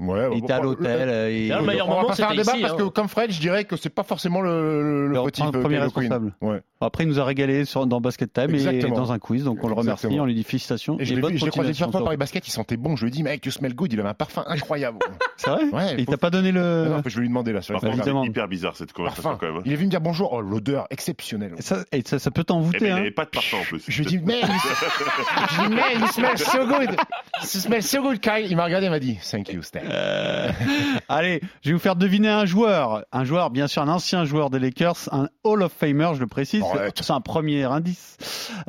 Hein. 0.00 0.04
ouais, 0.06 0.28
Il 0.32 0.38
était 0.44 0.52
à 0.52 0.60
l'hôtel. 0.60 1.08
euh, 1.08 1.28
et- 1.30 1.48
D'ailleurs, 1.48 1.60
le 1.60 1.66
meilleur 1.66 1.86
on 1.86 1.90
va 1.90 1.96
moment, 1.96 2.08
pas 2.08 2.14
faire 2.14 2.28
un 2.30 2.34
débat 2.34 2.52
ici, 2.52 2.60
parce 2.62 2.72
hein. 2.74 2.76
que 2.76 2.82
comme 2.84 3.08
Fred, 3.08 3.30
je 3.32 3.40
dirais 3.40 3.64
que 3.64 3.76
c'est 3.76 3.88
pas 3.90 4.02
forcément 4.02 4.40
le, 4.40 4.82
le, 4.82 5.08
le 5.08 5.14
Le 5.14 5.18
euh, 5.18 5.60
premier 5.62 5.78
responsable. 5.78 6.34
Ouais. 6.40 6.60
Après, 6.80 7.04
il 7.04 7.08
nous 7.08 7.18
a 7.18 7.24
régalé 7.24 7.64
sur, 7.64 7.86
dans 7.86 8.00
Basket 8.02 8.30
Time 8.32 8.50
et 8.50 8.54
Exactement. 8.54 8.96
dans 8.96 9.12
un 9.12 9.18
quiz, 9.18 9.44
donc 9.44 9.64
on 9.64 9.68
le 9.68 9.74
remercie, 9.74 10.06
Exactement. 10.06 10.22
on 10.24 10.26
lui 10.26 10.34
dit 10.34 10.44
félicitations. 10.44 10.98
Et 10.98 11.04
vu, 11.04 11.16
je 11.38 11.44
l'ai 11.44 11.50
croisé 11.50 11.70
plusieurs 11.70 11.90
fois 11.90 12.02
par 12.02 12.10
les 12.10 12.18
baskets, 12.18 12.46
il 12.46 12.50
sentait 12.50 12.76
bon. 12.76 12.96
Je 12.96 13.04
lui 13.04 13.08
ai 13.08 13.12
dit, 13.12 13.22
mec, 13.22 13.44
you 13.46 13.50
smell 13.52 13.74
good, 13.74 13.92
il 13.92 13.98
avait 14.00 14.08
un 14.10 14.14
parfum 14.14 14.44
incroyable. 14.46 14.98
C'est 15.38 15.50
vrai 15.50 15.64
Ouais, 15.72 15.94
Et 15.94 16.00
il 16.00 16.04
faut- 16.04 16.10
t'a 16.12 16.18
pas 16.18 16.30
donné 16.30 16.52
le. 16.52 16.84
Non, 16.84 16.96
non, 16.96 17.02
je 17.06 17.14
vais 17.16 17.20
lui 17.22 17.28
demander 17.28 17.52
là 17.52 17.62
sur 17.62 17.78
c'est 17.80 17.88
hyper 18.24 18.48
bizarre 18.48 18.76
cette 18.76 18.92
conversation 18.92 19.36
quand 19.38 19.46
même. 19.46 19.56
hein. 19.56 19.62
Il 19.66 19.72
est 19.72 19.76
venu 19.76 19.86
me 19.86 19.90
dire 19.90 20.00
bonjour. 20.00 20.32
Oh, 20.32 20.40
l'odeur 20.40 20.86
exceptionnelle. 20.90 21.54
Et 21.58 21.62
ça, 21.62 21.84
et 21.92 22.02
ça, 22.06 22.18
ça 22.18 22.30
peut 22.30 22.40
Eh 22.42 22.44
t'envoûter. 22.44 22.78
ben, 22.80 22.86
il 22.86 22.92
hein. 22.92 22.96
n'avait 22.96 23.10
pas 23.10 23.24
de 23.24 23.30
parfum 23.30 23.58
en 23.58 23.62
plus. 23.62 23.82
Je 23.86 24.02
lui 24.02 24.14
ai 24.14 24.18
dit, 24.18 24.24
man, 24.24 24.36
you, 24.36 24.46
je 25.50 25.56
lui 25.60 25.64
ai 25.64 25.68
dit, 25.68 25.74
man, 25.74 26.00
you 26.00 26.06
smell 26.08 26.38
so 26.38 26.66
good. 26.66 26.96
Kyle. 28.18 28.46
Il 28.48 28.56
m'a 28.56 28.64
regardé, 28.64 28.86
il 28.86 28.90
m'a 28.90 28.98
dit, 28.98 29.18
thank 29.30 29.52
you, 29.52 29.62
Stan. 29.62 29.80
Euh, 29.82 30.50
Allez, 31.08 31.40
je 31.62 31.70
vais 31.70 31.74
vous 31.74 31.80
faire 31.80 31.96
deviner 31.96 32.28
un 32.28 32.46
joueur. 32.46 33.04
Un 33.12 33.24
joueur, 33.24 33.50
bien 33.50 33.66
sûr, 33.66 33.82
un 33.82 33.88
ancien 33.88 34.24
joueur 34.24 34.50
des 34.50 34.58
Lakers, 34.58 35.08
un 35.12 35.28
Hall 35.44 35.62
of 35.62 35.72
Famer, 35.72 36.10
je 36.14 36.20
le 36.20 36.26
précise. 36.26 36.62
C'est 36.94 37.10
un 37.10 37.20
premier 37.20 37.64
indice. 37.64 38.16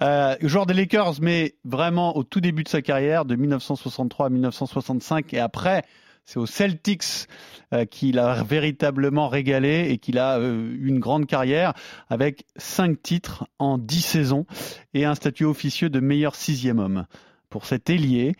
Euh, 0.02 0.36
joueur 0.42 0.66
des 0.66 0.74
Lakers, 0.74 1.16
mais 1.22 1.56
vraiment 1.66 2.18
au 2.18 2.24
tout 2.24 2.42
début 2.42 2.64
de 2.64 2.70
sa 2.70 2.82
carrière, 2.82 3.26
de 3.26 3.36
1963 3.36 4.28
à 4.28 4.30
1965 4.30 5.34
et 5.34 5.40
après. 5.40 5.84
C'est 6.28 6.40
aux 6.40 6.46
Celtics 6.46 7.28
euh, 7.74 7.86
qu'il 7.86 8.20
a 8.20 8.44
véritablement 8.44 9.30
régalé 9.30 9.88
et 9.90 9.98
qu'il 9.98 10.20
a 10.20 10.38
euh, 10.40 10.74
eu 10.74 10.88
une 10.90 11.00
grande 11.00 11.26
carrière 11.26 11.74
avec 12.10 12.46
cinq 12.58 13.02
titres 13.02 13.46
en 13.60 13.78
dix 13.78 14.02
saisons 14.02 14.46
et 14.94 15.06
un 15.06 15.16
statut 15.16 15.46
officieux 15.46 15.90
de 15.90 16.02
meilleur 16.02 16.36
sixième 16.36 16.80
homme. 16.80 17.06
Pour 17.50 17.66
cet 17.66 17.90
ailier, 17.90 18.36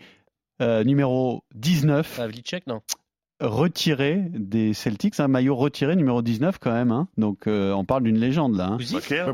euh, 0.60 0.84
numéro 0.84 1.44
19, 1.54 2.18
Havlicek, 2.20 2.66
non 2.66 2.80
retiré 3.40 4.22
des 4.34 4.74
Celtics, 4.74 5.20
un 5.20 5.28
maillot 5.28 5.54
retiré, 5.54 5.94
numéro 5.96 6.22
19 6.22 6.58
quand 6.58 6.72
même. 6.72 6.90
hein. 6.90 7.08
Donc 7.16 7.46
euh, 7.46 7.72
on 7.72 7.84
parle 7.84 8.02
d'une 8.02 8.18
légende 8.18 8.56
là. 8.56 8.66
hein. 8.66 8.78
Pas 8.92 9.00
clair. 9.00 9.26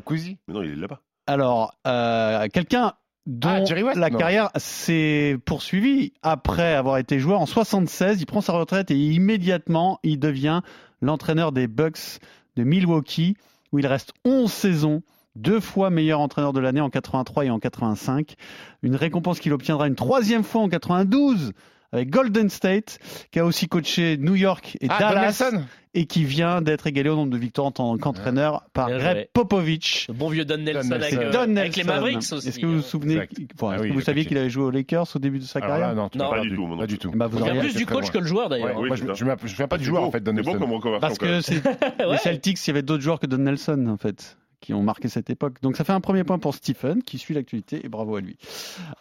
Mais 0.47 0.55
non, 0.55 0.63
il 0.63 0.73
est 0.73 0.77
là-bas. 0.77 1.01
Alors, 1.27 1.75
euh, 1.87 2.47
quelqu'un 2.53 2.93
dont 3.27 3.49
Ah, 3.49 3.65
Jerry 3.65 3.83
West 3.83 3.97
la 3.99 4.11
Non. 4.11 4.19
carrière 4.19 4.51
s'est 4.57 5.39
poursuivie 5.47 6.13
après 6.23 6.75
avoir 6.75 6.99
été 6.99 7.19
joueur 7.19 7.41
en 7.41 7.47
76. 7.47 8.21
Il 8.21 8.27
prend 8.27 8.43
sa 8.43 8.53
retraite 8.53 8.91
et 8.91 8.99
immédiatement 8.99 9.99
il 10.03 10.19
devient 10.19 10.61
l'entraîneur 11.01 11.53
des 11.53 11.67
Bucks 11.67 12.19
de 12.57 12.65
Milwaukee 12.65 13.39
où 13.73 13.79
il 13.79 13.87
reste 13.87 14.13
11 14.27 14.53
saisons. 14.53 15.03
Deux 15.37 15.61
fois 15.61 15.91
meilleur 15.91 16.21
entraîneur 16.21 16.53
de 16.53 16.61
l'année 16.61 16.81
en 16.81 16.91
83 16.91 17.47
et 17.47 17.51
en 17.51 17.59
85. 17.59 18.35
Une 18.83 18.95
récompense 18.97 19.41
qu'il 19.41 19.53
obtiendra 19.53 19.89
une 19.89 19.97
troisième 19.97 20.45
fois 20.45 20.63
en 20.63 20.69
92 20.69 21.53
avec 21.93 22.11
Golden 22.11 22.51
State, 22.51 22.99
qui 23.31 23.39
a 23.39 23.45
aussi 23.45 23.69
coaché 23.69 24.17
New 24.17 24.35
York 24.35 24.77
et 24.81 24.89
Ah, 24.91 24.99
Don 24.99 25.09
Dallas, 25.11 25.21
Nelson. 25.53 25.63
et 25.95 26.07
qui 26.07 26.25
vient 26.25 26.61
d'être 26.61 26.89
égalé 26.89 27.09
au 27.09 27.15
nombre 27.15 27.31
de 27.31 27.39
victoires 27.39 27.69
en 27.69 27.71
tant 27.71 27.97
qu'entraîneur 27.99 28.65
par 28.73 28.89
Bien 28.89 28.99
Greg. 28.99 29.29
Popovich. 29.33 30.07
Le 30.09 30.15
bon 30.15 30.29
vieux 30.29 30.45
Don 30.45 30.57
Nelson, 30.59 30.89
Nelson. 30.89 30.93
avec, 30.93 31.15
euh, 31.15 31.31
Don 31.31 31.57
avec 31.57 31.77
les 31.77 31.85
Nelson. 31.85 32.01
Mavericks 32.01 32.33
aussi. 32.33 32.49
Est-ce 32.49 32.59
que 32.59 32.67
vous 32.67 32.73
vous 32.73 32.79
hein. 32.81 32.83
souvenez 32.83 33.29
enfin, 33.55 33.77
Ah 33.77 33.81
oui, 33.81 33.91
que 33.91 33.95
vous 33.95 34.01
saviez 34.01 34.25
qu'il 34.25 34.37
avait 34.39 34.51
joué 34.51 34.65
aux 34.65 34.71
Lakers 34.73 35.07
au 35.15 35.19
début 35.21 35.39
de 35.39 35.45
sa 35.45 35.61
carrière 35.61 35.89
là, 35.91 35.95
non, 35.95 36.11
Non. 36.17 36.31
Pas 36.31 36.41
du 36.41 36.53
tout, 36.57 36.67
Pas 36.67 36.77
plus. 36.79 36.87
du 36.89 36.99
tout. 36.99 37.11
Bah, 37.15 37.27
vous 37.29 37.39
Il 37.39 37.47
y 37.47 37.49
a 37.51 37.61
plus 37.61 37.77
du 37.77 37.87
coach 37.87 38.11
que 38.11 38.19
le 38.19 38.27
joueur 38.27 38.51
Ouais, 38.51 38.61
d'ailleurs. 38.61 38.77
Oui, 38.81 38.89
je, 38.93 38.97
je, 39.15 39.25
me- 39.25 39.39
souviens 39.49 39.69
pas 39.69 39.79
du 39.79 39.85
joueur 39.85 40.03
beau, 40.03 40.09
en 40.09 40.11
fait, 40.11 40.21
Don 40.21 40.33
beau 40.33 40.43
Nelson. 40.43 40.81
comme. 40.81 40.99
Parce 41.01 41.17
que 41.19 41.27
les. 41.27 42.19
Celtics, 42.19 42.59
il 42.67 42.69
y 42.69 42.73
avait 42.73 42.83
d'autres 42.83 43.03
joueurs 43.05 43.21
que 43.21 43.27
Don 43.27 43.39
Nelson 43.39 43.87
en 43.89 43.97
fait 43.97 44.37
qui 44.65 44.73
ont 44.73 44.83
marqué 44.83 45.11
cette 45.11 45.29
époque. 45.29 45.61
Donc 45.61 45.77
ça 45.77 45.85
fait 45.85 45.93
un 45.93 46.01
premier 46.01 46.25
point 46.25 46.39
pour 46.39 46.55
Stephen 46.55 47.03
qui 47.03 47.19
suit 47.19 47.35
l'actualité 47.35 47.85
et 47.85 47.89
bravo 47.91 48.17
à 48.17 48.23
lui. 48.23 48.39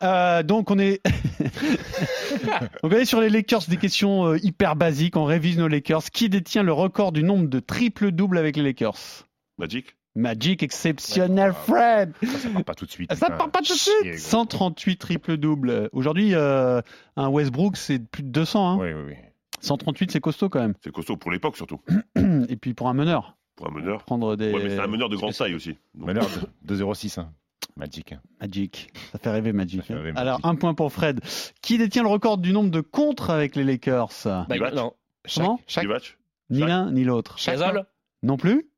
Euh, 0.04 0.44
donc 0.44 0.70
on 0.70 0.78
est 0.78 1.02
donc 2.84 2.92
on 2.92 2.92
est 2.92 3.06
sur 3.06 3.22
les 3.22 3.30
Lakers 3.30 3.64
des 3.70 3.78
questions 3.78 4.26
euh, 4.26 4.38
hyper 4.44 4.76
basiques. 4.76 5.16
On 5.16 5.24
révise 5.24 5.58
nos 5.58 5.70
Lakers. 5.70 6.04
Qui 6.12 6.28
détient 6.28 6.64
le 6.64 6.74
record 6.74 7.14
du 7.14 7.24
nombre 7.24 7.48
de 7.48 7.60
triple 7.62 8.12
doubles 8.12 8.38
avec 8.38 8.58
les 8.58 8.62
Lakers? 8.64 9.26
Magic 9.58 9.96
Magic 10.16 10.62
exceptionnel 10.64 11.54
Fred. 11.54 12.12
Ça, 12.22 12.40
ça 12.40 12.50
part 12.50 12.64
pas 12.66 12.76
tout 12.76 12.86
de 12.86 12.92
suite. 12.92 13.14
Ça 13.14 13.30
part 13.30 13.50
pas 13.50 13.60
tout 13.60 13.74
de 13.74 13.80
suite. 13.80 14.04
gros. 14.04 14.18
138 14.18 14.98
triple 14.98 15.38
doubles. 15.38 15.90
Aujourd'hui, 15.94 16.36
euh, 16.36 16.82
un 17.16 17.30
Westbrook 17.30 17.78
c'est 17.78 18.00
plus 18.00 18.24
de 18.24 18.30
200. 18.30 18.70
Hein. 18.70 18.78
Oui, 18.82 18.94
oui, 18.94 19.02
oui. 19.08 19.16
138 19.62 20.12
c'est 20.12 20.20
costaud 20.20 20.50
quand 20.50 20.60
même. 20.60 20.74
C'est 20.84 20.92
costaud 20.92 21.16
pour 21.16 21.32
l'époque 21.32 21.56
surtout. 21.56 21.80
Et 22.50 22.58
puis 22.58 22.74
pour 22.74 22.90
un 22.90 22.94
meneur, 22.94 23.38
Pour 23.56 23.68
un 23.68 23.72
meneur. 23.72 24.04
prendre 24.04 24.36
des 24.36 24.52
Ouais, 24.52 24.64
mais 24.64 24.70
c'est 24.70 24.80
un 24.80 24.88
meneur 24.88 25.10
de 25.10 25.16
grande 25.16 25.34
taille 25.34 25.54
aussi. 25.56 25.78
Donc, 25.96 26.08
Meneur 26.08 26.26
de 26.64 26.76
2-0-6. 26.76 27.20
Hein. 27.20 27.32
Magic. 27.76 28.16
Magic. 28.40 28.92
Ça 29.12 29.20
fait 29.20 29.32
rêver 29.32 29.54
Magic. 29.54 29.82
Ça 29.82 29.88
fait 29.88 29.94
rêver. 29.94 30.12
Magic. 30.12 30.22
Alors, 30.22 30.40
un 30.44 30.56
point 30.56 30.74
pour 30.74 30.92
Fred. 30.92 31.22
Qui 31.62 31.78
détient 31.78 32.04
le 32.04 32.10
record 32.10 32.38
du 32.38 32.52
nombre 32.54 32.70
de 32.72 32.82
contres 32.82 33.30
avec 33.30 33.56
les 33.56 33.64
Lakers? 33.64 34.10
Bah, 34.26 34.46
non. 34.74 34.94
Comment? 35.34 35.60
Chaque, 35.68 35.84
Divac 35.86 36.18
Ni 36.50 36.60
l'un 36.60 36.92
ni 36.92 37.04
l'autre. 37.04 37.38
Gasol 37.46 37.86
Non 38.22 38.38
plus? 38.38 38.70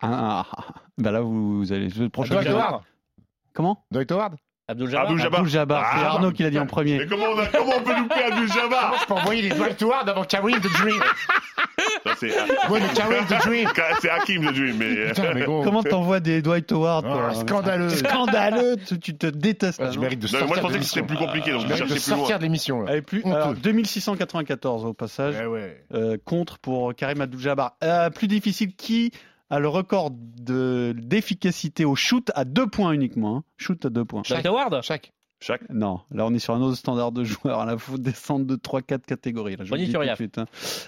Ah, 0.00 0.44
ah, 0.46 0.46
ah. 0.56 0.74
Bah 0.96 1.10
là, 1.10 1.20
vous, 1.20 1.58
vous 1.58 1.72
allez. 1.72 1.88
Le 1.88 2.08
prochain. 2.08 2.34
Dwight 2.34 2.48
Howard. 2.48 2.82
Comment? 3.52 3.84
Dwight 3.90 4.10
Howard? 4.12 4.36
Abdul 4.70 4.88
Jabbar. 4.90 5.04
Abdul 5.06 5.18
Jabbar. 5.22 5.38
Abdul 5.40 5.52
Jabbar. 5.52 5.86
C'est 5.94 6.04
Ah, 6.04 6.08
Arnaud 6.10 6.30
qui 6.32 6.42
l'a 6.42 6.50
dit 6.50 6.58
en 6.58 6.66
premier. 6.66 6.98
Mais 6.98 7.06
comment 7.06 7.24
on, 7.34 7.38
a- 7.38 7.46
comment 7.46 7.72
on 7.78 7.82
peut 7.82 7.96
louper 7.96 8.22
Abdul 8.22 8.52
Jabbar 8.52 8.96
Je 9.00 9.06
peux 9.06 9.14
envoyer 9.14 9.42
les 9.42 9.48
Dwight 9.50 9.82
Howard 9.82 10.08
avant 10.08 10.24
Karim 10.24 10.60
the 10.60 10.70
Dream. 10.82 11.00
C'est 12.18 12.28
Karim 12.94 13.24
the 13.26 13.46
Dream. 13.46 13.68
c'est 14.00 14.10
Hakim 14.10 14.42
le 14.44 14.52
Dream. 14.52 14.76
Mais... 14.78 15.06
Putain, 15.08 15.34
mais 15.34 15.42
gros. 15.44 15.62
Comment 15.62 15.82
t'envoies 15.82 16.20
des 16.20 16.42
Dwight 16.42 16.70
Howard 16.72 17.06
Ah, 17.08 17.12
toi 17.12 17.34
scandaleux. 17.34 17.88
Scandaleux 17.88 18.76
Tu, 18.86 18.98
tu 19.00 19.16
te 19.16 19.26
détestes. 19.26 19.80
Ah, 19.82 19.90
je 19.90 19.98
mérite 19.98 20.18
de 20.20 20.26
Non, 20.26 20.30
sortir 20.32 20.46
moi 20.48 20.56
je 20.56 20.62
pensais 20.62 20.78
que 20.78 20.84
c'était 20.84 21.02
plus 21.06 21.16
compliqué, 21.16 21.52
donc 21.52 21.62
Je 21.62 21.66
je 21.68 21.74
cherchais 21.74 21.94
plus 21.94 22.08
loin. 22.10 22.16
sortir 22.18 22.38
de 22.38 22.42
l'émission. 22.42 22.86
Allez, 22.86 23.00
plus, 23.02 23.22
Honteux. 23.24 23.34
alors, 23.36 23.54
2694 23.54 24.84
au 24.84 24.92
passage. 24.92 25.34
Ouais, 25.36 25.46
ouais. 25.46 25.84
euh, 25.94 26.16
contre 26.24 26.58
pour 26.58 26.94
Karim 26.94 27.20
Abdul-Jabbar. 27.22 27.72
Euh, 27.82 28.10
plus 28.10 28.26
difficile, 28.28 28.74
qui 28.76 29.12
a 29.50 29.58
le 29.58 29.68
record 29.68 30.10
de 30.12 30.94
d'efficacité 30.96 31.84
au 31.84 31.94
shoot 31.94 32.30
à 32.34 32.44
deux 32.44 32.66
points 32.66 32.92
uniquement 32.92 33.38
hein. 33.38 33.44
Shoot 33.56 33.84
à 33.86 33.90
deux 33.90 34.04
points. 34.04 34.22
Dwight 34.28 34.46
Howard 34.46 34.82
Chaque. 34.82 35.12
Chaque. 35.40 35.62
Non, 35.70 36.00
là 36.10 36.26
on 36.26 36.34
est 36.34 36.38
sur 36.40 36.54
un 36.54 36.60
autre 36.60 36.76
standard 36.76 37.12
de 37.12 37.22
joueur. 37.24 37.64
Là, 37.64 37.78
faut 37.78 37.96
descendre 37.98 38.44
de 38.46 38.56
3-4 38.56 39.02
catégories. 39.06 39.56
Là, 39.56 39.64
je 39.64 39.70
Bonnie 39.70 39.86
dis 39.86 39.92
tout 39.92 39.98
de 39.98 40.02
Turiaf. 40.02 40.16
suite, 40.18 40.36
hein. 40.38 40.46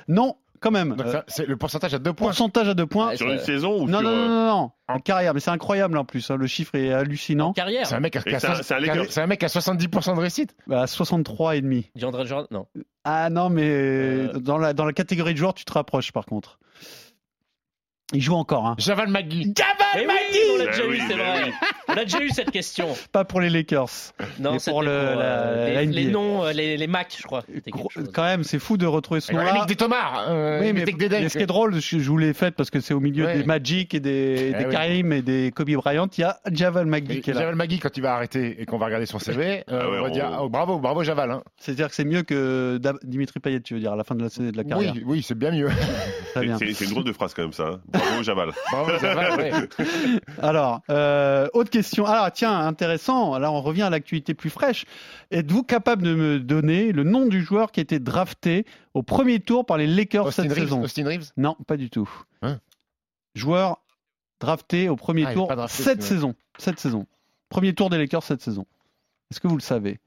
Non, 0.09 0.37
quand 0.59 0.73
même. 0.73 0.96
Donc, 0.96 1.07
Euh, 1.07 1.23
c'est 1.29 1.46
le 1.46 1.57
pourcentage 1.57 1.94
à 1.94 1.99
deux 2.01 2.12
points. 2.12 2.29
pourcentage 2.29 2.68
à 2.68 2.75
deux 2.75 2.87
points. 2.87 3.11
Ouais, 3.11 3.16
Sur 3.16 3.31
une 3.31 3.38
saison 3.38 3.81
ou 3.81 3.87
Non, 3.88 4.01
sur. 4.01 4.11
non, 4.11 4.16
non, 4.16 4.23
euh, 4.25 4.29
non, 4.29 4.46
non. 4.59 4.70
En 4.88 4.99
carrière, 4.99 5.35
mais 5.35 5.40
c'est 5.40 5.53
incroyable 5.53 5.96
en 5.96 6.05
plus. 6.05 6.29
hein. 6.33 6.37
Le 6.37 6.49
chiffre 6.49 6.75
est 6.75 6.92
En 6.92 6.99
hallucinant. 6.99 7.53
carrière. 7.53 7.87
C'est 7.87 7.94
un 7.94 8.01
mec 8.01 8.16
à, 8.16 8.23
Et 8.27 8.38
c'est 8.40 8.44
un- 8.49 8.55
c'est 8.62 8.75
un 8.75 8.81
Lakers. 8.81 9.07
c'est 9.11 9.20
un 9.20 9.27
mec 9.29 9.42
à 9.44 9.49
70% 9.49 10.16
de 10.16 10.20
réussite. 10.20 10.57
À 10.68 10.88
63 10.88 11.55
et 11.57 11.61
demi. 11.61 11.88
Non. 12.51 12.66
Ah 13.05 13.31
non, 13.31 13.51
mais 13.51 13.68
Euh. 13.70 14.33
dans, 14.40 14.59
la, 14.59 14.73
dans 14.75 14.85
la 14.85 14.92
catégorie 14.92 15.33
de 15.33 15.38
joueurs, 15.38 15.55
tu 15.55 15.64
te 15.64 15.73
rapproches 15.73 16.11
par 16.11 16.27
contre. 16.27 16.59
Il 18.12 18.20
joue 18.23 18.35
encore, 18.35 18.66
hein. 18.66 18.75
Javal 18.79 19.09
McGee. 19.09 19.53
Eh 19.96 20.06
oui, 20.06 20.15
on 20.52 20.56
l'a 20.58 20.65
Eh 20.65 20.67
déjà 20.67 20.87
oui, 20.87 20.96
eu, 20.96 21.02
c'est 21.08 21.15
vrai. 21.15 21.52
On 21.92 21.98
a 21.98 22.04
déjà 22.04 22.20
eu 22.20 22.30
cette 22.30 22.50
question. 22.50 22.88
Pas 23.12 23.24
pour 23.24 23.40
les 23.40 23.50
Lakers. 23.50 23.88
Non, 24.38 24.52
Mais 24.52 24.58
c'était 24.58 24.70
pour 24.70 24.82
le- 24.82 24.90
euh, 24.90 25.14
la- 25.16 25.66
les, 25.68 25.74
la 25.74 25.84
les 25.84 26.04
NBA. 26.04 26.10
noms 26.12 26.44
euh, 26.44 26.52
les, 26.52 26.76
les 26.76 26.86
Macs, 26.86 27.16
je 27.18 27.22
crois. 27.24 27.42
Quand 28.14 28.22
même, 28.24 28.44
c'est 28.44 28.58
fou 28.58 28.76
de 28.76 28.86
retrouver 28.86 29.20
ce 29.20 29.32
nom-là. 29.32 29.64
Des 29.66 29.76
Thomas. 29.76 30.26
Euh, 30.28 30.60
Oui, 30.60 30.66
mais, 30.66 30.80
mettait 30.80 30.92
que 30.92 30.98
des 30.98 31.08
mais 31.08 31.20
dingues. 31.20 31.28
ce 31.28 31.38
qui 31.38 31.44
est 31.44 31.46
drôle, 31.46 31.74
je, 31.80 31.98
je 31.98 32.10
vous 32.10 32.18
l'ai 32.18 32.32
fait 32.34 32.50
parce 32.52 32.70
que 32.70 32.80
c'est 32.80 32.94
au 32.94 33.00
milieu 33.00 33.24
Ouais. 33.26 33.38
des 33.38 33.44
Magic 33.44 33.94
et 33.94 34.00
des, 34.00 34.52
Eh 34.54 34.58
des 34.58 34.64
oui. 34.66 34.72
Karim 34.72 35.12
et 35.12 35.22
des 35.22 35.52
Kobe 35.54 35.70
Bryant. 35.70 36.08
Il 36.16 36.20
y 36.20 36.24
a 36.24 36.38
Javal 36.50 36.86
McGee 36.86 37.18
Et 37.18 37.20
qui 37.20 37.30
est 37.30 37.34
là. 37.34 37.40
Javal 37.40 37.54
Magui, 37.56 37.78
quand 37.78 37.96
il 37.96 38.02
va 38.02 38.14
arrêter 38.14 38.60
et 38.60 38.66
qu'on 38.66 38.78
va 38.78 38.86
regarder 38.86 39.06
son 39.06 39.18
CV, 39.18 39.64
euh, 39.70 39.80
Ah 39.82 39.90
ouais, 39.90 39.98
on 39.98 40.02
va 40.02 40.08
on- 40.08 40.12
dire 40.12 40.38
oh, 40.42 40.48
bravo, 40.48 40.78
bravo 40.78 41.02
Javal. 41.04 41.30
hein. 41.30 41.42
C'est-à-dire 41.58 41.88
que 41.88 41.94
c'est 41.94 42.04
mieux 42.04 42.22
que 42.22 42.80
Dimitri 43.02 43.40
Payet, 43.40 43.60
tu 43.60 43.74
veux 43.74 43.80
dire, 43.80 43.92
à 43.92 43.96
la 43.96 44.04
fin 44.04 44.14
de 44.14 44.22
la, 44.22 44.28
de 44.50 44.56
la 44.56 44.64
carrière. 44.64 44.92
Oui, 44.94 45.02
oui, 45.06 45.24
c'est 45.26 45.36
bien 45.36 45.50
mieux. 45.50 45.68
C'est 46.32 46.74
c'est 46.74 46.84
une 46.84 46.92
drôle 46.92 47.02
de 47.04 47.12
phrase 47.12 47.34
quand 47.34 47.42
même 47.42 47.52
ça. 47.52 47.64
hein. 47.66 47.80
Bravo 47.88 48.22
Javal. 48.22 48.50
bravo 48.70 48.90
Javal, 49.00 49.40
ouais. 49.40 49.52
Alors, 50.42 50.80
euh, 50.88 51.48
autre 51.54 51.70
question. 51.70 51.79
Alors, 52.06 52.31
tiens, 52.33 52.58
intéressant. 52.58 53.38
Là, 53.38 53.50
on 53.52 53.60
revient 53.60 53.83
à 53.83 53.90
l'actualité 53.90 54.35
plus 54.35 54.50
fraîche. 54.50 54.85
Êtes-vous 55.31 55.62
capable 55.62 56.02
de 56.02 56.14
me 56.14 56.40
donner 56.40 56.92
le 56.92 57.04
nom 57.04 57.26
du 57.26 57.42
joueur 57.42 57.72
qui 57.72 57.81
a 57.81 57.83
été 57.83 57.98
drafté 57.98 58.64
au 58.94 59.02
premier 59.02 59.40
tour 59.40 59.64
par 59.66 59.76
les 59.78 59.87
Lakers 59.87 60.26
Austin 60.26 60.42
cette 60.44 60.52
Reeves, 60.52 60.62
saison? 60.64 60.83
Austin 60.83 61.04
Reeves? 61.06 61.31
Non, 61.37 61.56
pas 61.66 61.76
du 61.76 61.90
tout. 61.90 62.08
Hein? 62.42 62.58
Joueur 63.35 63.78
drafté 64.40 64.88
au 64.88 64.96
premier 64.96 65.24
Ah, 65.26 65.35
tour 65.35 65.48
drafté, 65.48 65.83
cette 65.83 66.02
saison. 66.02 66.35
Cette 66.58 66.78
saison. 66.81 67.06
Premier 67.48 67.74
tour 67.74 67.90
des 67.90 67.98
Lakers 67.98 68.22
cette 68.22 68.42
saison. 68.42 68.66
Est-ce 69.31 69.40
que 69.40 69.48
vous 69.48 69.56
le 69.56 69.62
savez? 69.62 69.98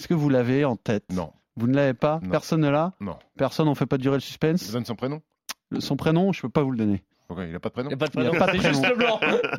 Est-ce 0.00 0.08
que 0.08 0.14
vous 0.14 0.28
l'avez 0.28 0.64
en 0.64 0.76
tête? 0.76 1.04
Non, 1.12 1.32
Vous 1.56 1.66
ne 1.68 1.74
l'avez 1.74 1.94
pas? 1.94 2.18
Non. 2.22 2.30
Personne 2.30 2.60
ne 2.62 2.68
l'a? 2.68 2.92
Non. 3.00 3.16
Personne, 3.36 3.68
on 3.68 3.74
fait 3.76 3.86
pas 3.86 3.98
durer 3.98 4.16
le 4.16 4.20
suspense? 4.20 4.70
donne 4.72 4.84
son 4.84 4.96
prénom? 4.96 5.22
Le- 5.70 5.80
Son 5.80 5.96
prénom, 5.96 6.32
je 6.32 6.40
peux 6.42 6.48
pas 6.48 6.62
vous 6.62 6.72
le 6.72 6.78
donner. 6.78 7.02
Pourquoi? 7.28 7.44
Il 7.46 7.54
a 7.54 7.60
pas 7.60 7.68
de 7.68 7.74
prénom? 7.74 7.90
Il 7.90 7.96
n'y 7.96 8.02
a 8.02 8.06
pas 8.06 8.06
de 8.06 8.12
Il 8.12 8.30
prénom. 8.30 8.38
pas 8.38 8.52
de 8.52 8.58
juste. 8.58 8.84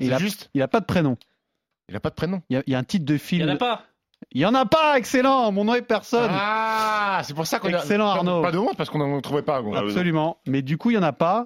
Il 0.01 0.07
C'est 0.07 0.13
a, 0.13 0.17
juste? 0.17 0.49
il 0.53 0.61
a 0.61 0.67
pas 0.67 0.79
de 0.81 0.85
prénom. 0.85 1.17
Il 1.89 1.95
a 1.95 1.99
pas 1.99 2.09
de 2.09 2.15
prénom 2.15 2.41
Il 2.49 2.55
y 2.55 2.57
a, 2.59 2.63
il 2.67 2.73
y 2.73 2.75
a 2.75 2.79
un 2.79 2.83
titre 2.83 3.05
de 3.05 3.13
Il 3.13 3.19
film. 3.19 3.45
n'y 3.45 3.51
en 3.51 3.55
a 3.55 3.57
pas. 3.57 3.83
Il 4.31 4.41
y 4.41 4.45
en 4.45 4.55
a 4.55 4.65
pas, 4.65 4.97
excellent. 4.97 5.51
Mon 5.51 5.65
nom 5.65 5.75
est 5.75 5.81
personne. 5.81 6.29
Ah, 6.31 7.21
c'est 7.23 7.33
pour 7.35 7.45
ça 7.45 7.59
qu'on 7.59 7.71
a. 7.73 7.77
Excellent, 7.77 8.07
Arnaud. 8.09 8.41
Pas 8.41 8.51
de 8.51 8.57
honte 8.57 8.75
parce 8.77 8.89
qu'on 8.89 8.97
n'en 8.99 9.21
trouvait 9.21 9.41
pas. 9.43 9.61
gros. 9.61 9.73
Ah. 9.75 9.79
Absolument. 9.79 10.37
Mais 10.47 10.61
du 10.61 10.77
coup, 10.77 10.89
il 10.91 10.95
y 10.95 10.97
en 10.97 11.03
a 11.03 11.13
pas. 11.13 11.45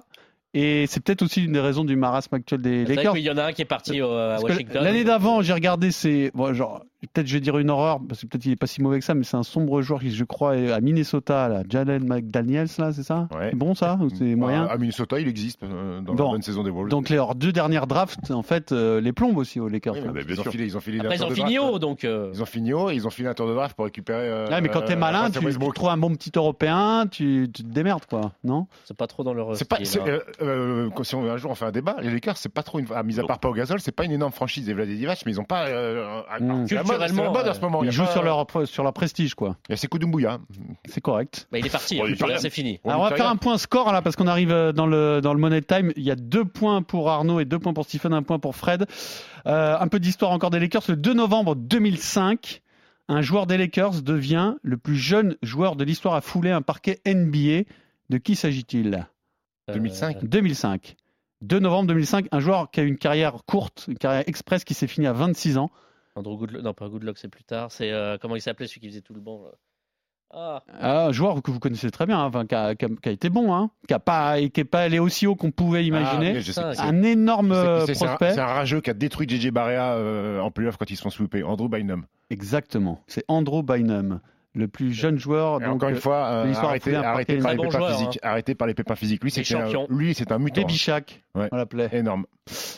Et 0.54 0.86
c'est 0.88 1.00
peut-être 1.00 1.22
aussi 1.22 1.44
une 1.44 1.52
des 1.52 1.60
raisons 1.60 1.84
du 1.84 1.94
marasme 1.94 2.34
actuel 2.34 2.60
des 2.62 2.84
Lakers. 2.84 3.12
qu'il 3.14 3.22
y 3.22 3.30
en 3.30 3.36
a 3.36 3.44
un 3.44 3.52
qui 3.52 3.62
est 3.62 3.66
parti 3.66 4.00
au- 4.02 4.10
à 4.10 4.40
Washington. 4.40 4.82
L'année 4.82 5.04
d'avant, 5.04 5.42
j'ai 5.42 5.52
regardé, 5.52 5.92
c'est 5.92 6.32
bon, 6.34 6.52
genre 6.54 6.82
peut-être 7.06 7.26
je 7.26 7.34
vais 7.34 7.40
dire 7.40 7.56
une 7.58 7.70
horreur 7.70 7.98
parce 8.08 8.20
que 8.22 8.26
peut-être 8.26 8.44
il 8.46 8.52
est 8.52 8.56
pas 8.56 8.66
si 8.66 8.82
mauvais 8.82 8.98
que 8.98 9.04
ça, 9.04 9.14
mais 9.14 9.24
c'est 9.24 9.36
un 9.36 9.42
sombre 9.42 9.80
joueur 9.82 10.00
qui, 10.00 10.10
je 10.12 10.24
crois, 10.24 10.56
est 10.56 10.70
à 10.72 10.80
Minnesota, 10.80 11.48
là, 11.48 11.62
Jalen 11.68 12.04
McDaniels, 12.06 12.68
là, 12.78 12.92
c'est 12.92 13.02
ça? 13.02 13.28
Ouais. 13.34 13.48
C'est 13.50 13.56
bon 13.56 13.74
ça? 13.74 13.98
Ou 14.00 14.08
c'est 14.10 14.30
Bah, 14.34 14.36
moyen? 14.36 14.66
À 14.66 14.76
Minnesota, 14.76 15.18
il 15.18 15.28
existe 15.28 15.62
euh, 15.62 16.00
dans 16.00 16.14
Bon. 16.14 16.24
la 16.24 16.30
bonne 16.32 16.42
saison 16.42 16.62
des 16.62 16.70
Wolves. 16.70 16.88
Donc 16.90 17.08
les- 17.08 17.16
leurs 17.16 17.34
deux 17.34 17.52
dernières 17.52 17.86
drafts, 17.86 18.30
en 18.30 18.42
fait, 18.42 18.72
euh, 18.72 19.00
les 19.00 19.12
plombent 19.12 19.38
aussi 19.38 19.60
aux 19.60 19.68
Lakers. 19.68 19.94
Oui, 19.94 20.00
hein. 20.06 20.12
ils, 20.28 20.40
ont 20.40 20.44
filé, 20.44 20.64
ils 20.64 20.76
ont 20.76 20.80
filé 20.80 21.00
Après, 21.00 21.16
ils 21.16 21.24
ont 21.24 21.30
fini 21.30 21.56
draft. 21.56 21.72
haut, 21.74 21.78
donc. 21.78 22.04
euh, 22.04 22.30
Ils 22.34 22.42
ont 22.42 22.46
fini 22.46 22.72
haut 22.72 22.90
et 22.90 22.94
ils 22.94 23.06
ont 23.06 23.10
filé 23.10 23.28
un 23.28 23.34
tour 23.34 23.48
de 23.48 23.54
draft 23.54 23.74
pour 23.76 23.84
récupérer. 23.86 24.28
euh, 24.28 24.48
Ouais, 24.48 24.60
mais 24.60 24.68
quand 24.68 24.82
t'es 24.82 24.92
euh, 24.94 24.96
malin, 24.96 25.30
tu, 25.30 25.40
trouves 25.74 25.88
un 25.88 25.96
bon 25.96 26.14
petit 26.14 26.32
Européen, 26.34 27.06
tu, 27.10 27.48
tu 27.52 27.62
te 27.62 27.68
démerdes, 27.68 28.06
quoi, 28.06 28.32
non? 28.44 28.66
C'est 28.84 28.96
pas 28.96 29.06
trop 29.06 29.24
dans 29.24 29.34
leur. 29.34 29.56
C'est 29.56 29.68
pas, 29.68 29.76
hein. 29.76 30.04
euh, 30.06 30.20
euh, 30.42 30.90
quand- 30.94 31.04
si 31.04 31.14
on, 31.14 31.24
un 31.30 31.36
jour 31.36 31.50
on 31.50 31.54
fait 31.54 31.64
un 31.64 31.72
débat, 31.72 31.96
les 32.02 32.10
Lakers, 32.10 32.36
c'est 32.36 32.48
pas 32.52 32.62
trop 32.62 32.78
une, 32.78 32.86
ah, 32.94 33.02
mis 33.02 33.18
à 33.18 33.24
part 33.24 33.38
Pau 33.38 33.52
Gasol, 33.52 33.80
c'est 33.80 33.92
pas 33.94 34.04
une 34.04 34.12
énorme 34.12 34.32
franchise 34.32 34.66
des 34.66 34.74
Divac, 34.86 35.22
mais 35.26 35.32
ils 35.32 35.40
ont 35.40 35.44
pas, 35.44 35.66
euh, 35.68 36.22
c'est 36.92 37.12
mode, 37.14 37.32
c'est 37.34 37.44
mode 37.44 37.54
ce 37.54 37.60
moment. 37.60 37.84
Ils 37.84 37.90
jouent 37.90 38.04
pas- 38.04 38.12
sur 38.12 38.22
leur, 38.22 38.46
sur 38.64 38.82
leur 38.82 38.92
prestige, 38.92 39.34
quoi. 39.34 39.56
Il 39.68 39.72
y 39.72 39.74
a 39.74 39.76
Sekou 39.76 39.98
Doumbouya. 39.98 40.38
C'est 40.86 41.00
correct. 41.00 41.48
Bah, 41.52 41.58
il 41.58 41.66
est 41.66 41.70
parti. 41.70 41.98
Bon, 41.98 42.04
hein, 42.06 42.34
c'est 42.38 42.50
fini. 42.50 42.80
Alors, 42.84 43.00
on 43.00 43.02
va 43.08 43.16
faire 43.16 43.28
un 43.28 43.36
point 43.36 43.58
score 43.58 43.92
là 43.92 44.02
parce 44.02 44.16
qu'on 44.16 44.26
arrive 44.26 44.50
euh, 44.52 44.72
dans 44.72 44.86
le 44.86 45.20
dans 45.20 45.32
le 45.34 45.40
money 45.40 45.62
time. 45.62 45.92
Il 45.96 46.02
y 46.02 46.10
a 46.10 46.16
deux 46.16 46.44
points 46.44 46.82
pour 46.82 47.10
Arnaud 47.10 47.40
et 47.40 47.44
deux 47.44 47.58
points 47.58 47.72
pour 47.72 47.84
Stephen, 47.84 48.12
un 48.12 48.22
point 48.22 48.38
pour 48.38 48.56
Fred. 48.56 48.86
Euh, 49.46 49.76
un 49.78 49.88
peu 49.88 49.98
d'histoire 50.00 50.30
encore 50.32 50.50
des 50.50 50.60
Lakers. 50.60 50.82
Le 50.88 50.96
2 50.96 51.14
novembre 51.14 51.54
2005, 51.56 52.62
un 53.08 53.22
joueur 53.22 53.46
des 53.46 53.56
Lakers 53.56 54.02
devient 54.02 54.54
le 54.62 54.76
plus 54.76 54.96
jeune 54.96 55.36
joueur 55.42 55.76
de 55.76 55.84
l'histoire 55.84 56.14
à 56.14 56.20
fouler 56.20 56.50
un 56.50 56.62
parquet 56.62 57.00
NBA. 57.06 57.62
De 58.10 58.18
qui 58.18 58.34
s'agit-il? 58.36 59.06
Euh, 59.68 59.74
2005. 59.74 60.24
2005. 60.24 60.96
2 61.42 61.58
novembre 61.58 61.86
2005, 61.88 62.26
un 62.32 62.40
joueur 62.40 62.70
qui 62.70 62.80
a 62.80 62.82
eu 62.82 62.86
une 62.88 62.98
carrière 62.98 63.34
courte, 63.46 63.86
une 63.88 63.96
carrière 63.96 64.24
express 64.26 64.64
qui 64.64 64.74
s'est 64.74 64.86
finie 64.86 65.06
à 65.06 65.12
26 65.12 65.56
ans. 65.58 65.70
Andrew 66.20 66.36
Goodluck. 66.38 66.62
Non, 66.62 66.72
pas 66.74 66.88
Goodluck, 66.88 67.18
c'est 67.18 67.28
plus 67.28 67.44
tard. 67.44 67.70
C'est. 67.72 67.90
euh, 67.92 68.16
comment 68.20 68.36
il 68.36 68.40
s'appelait 68.42 68.66
celui 68.66 68.80
qui 68.80 68.88
faisait 68.88 69.00
tout 69.00 69.14
le 69.14 69.20
banc 69.20 69.42
là 69.44 69.50
Ah, 70.32 70.62
Un 71.06 71.10
joueur 71.12 71.42
que 71.42 71.50
vous 71.50 71.58
connaissez 71.58 71.90
très 71.90 72.06
bien, 72.06 72.20
hein, 72.20 72.26
enfin, 72.26 72.46
qui, 72.46 72.54
a, 72.54 72.76
qui 72.76 72.84
a- 72.84 72.88
qui 72.88 73.08
a 73.08 73.12
été 73.12 73.30
bon, 73.30 73.52
hein, 73.52 73.70
qui 73.88 73.92
n'a 73.94 73.98
pas, 73.98 74.36
pas 74.70 74.80
allé 74.80 75.00
aussi 75.00 75.26
haut 75.26 75.34
qu'on 75.34 75.50
pouvait 75.50 75.84
imaginer. 75.84 76.34
Ah, 76.36 76.40
je 76.40 76.52
sais 76.52 76.60
Ah, 76.64 76.70
qui 76.70 76.76
c'est. 76.76 76.82
un 76.82 77.02
énorme 77.02 77.52
c'est 77.86 77.90
un- 78.02 78.06
prospect. 78.06 78.34
C'est 78.34 78.40
un 78.40 78.46
rageux 78.46 78.80
qui 78.80 78.90
a 78.90 78.94
détruit 78.94 79.28
JJ 79.28 79.50
Barrea 79.50 79.94
euh, 79.96 80.38
en 80.40 80.52
playoff 80.52 80.76
quand 80.76 80.88
ils 80.88 80.96
se 80.96 81.02
font 81.02 81.10
sweeper. 81.10 81.48
Andrew 81.48 81.68
Bynum. 81.68 82.06
Exactement. 82.30 83.00
C'est 83.08 83.24
Andrew 83.26 83.62
Bynum, 83.64 84.20
le 84.54 84.66
plus 84.68 84.92
jeune 84.92 85.18
joueur. 85.18 85.60
Et 85.62 85.64
donc, 85.64 85.76
encore 85.76 85.88
une 85.90 85.96
euh, 85.96 86.00
fois, 86.00 86.26
euh, 86.26 86.42
de 86.44 86.48
l'histoire 86.48 86.70
arrêté, 86.70 86.92
par 87.38 87.50
les 87.52 87.56
bon 87.56 87.62
pépins 87.64 87.78
joueur, 87.78 87.90
physiques. 87.98 88.18
Arrêté 88.22 88.54
par 88.54 88.66
les 88.66 88.74
pépins 88.74 88.96
physiques. 88.96 89.22
Lui, 89.22 89.30
Il 89.30 89.40
est 89.40 89.44
c'était 89.44 89.60
un- 89.60 89.66
champion. 89.66 89.86
lui, 89.90 90.14
c'est 90.14 90.32
un 90.32 90.38
mutant. 90.38 90.66
Shaq, 90.68 91.22
Ouais. 91.34 91.48
on 91.52 91.56
l'appelait. 91.56 91.88
Énorme. 91.92 92.26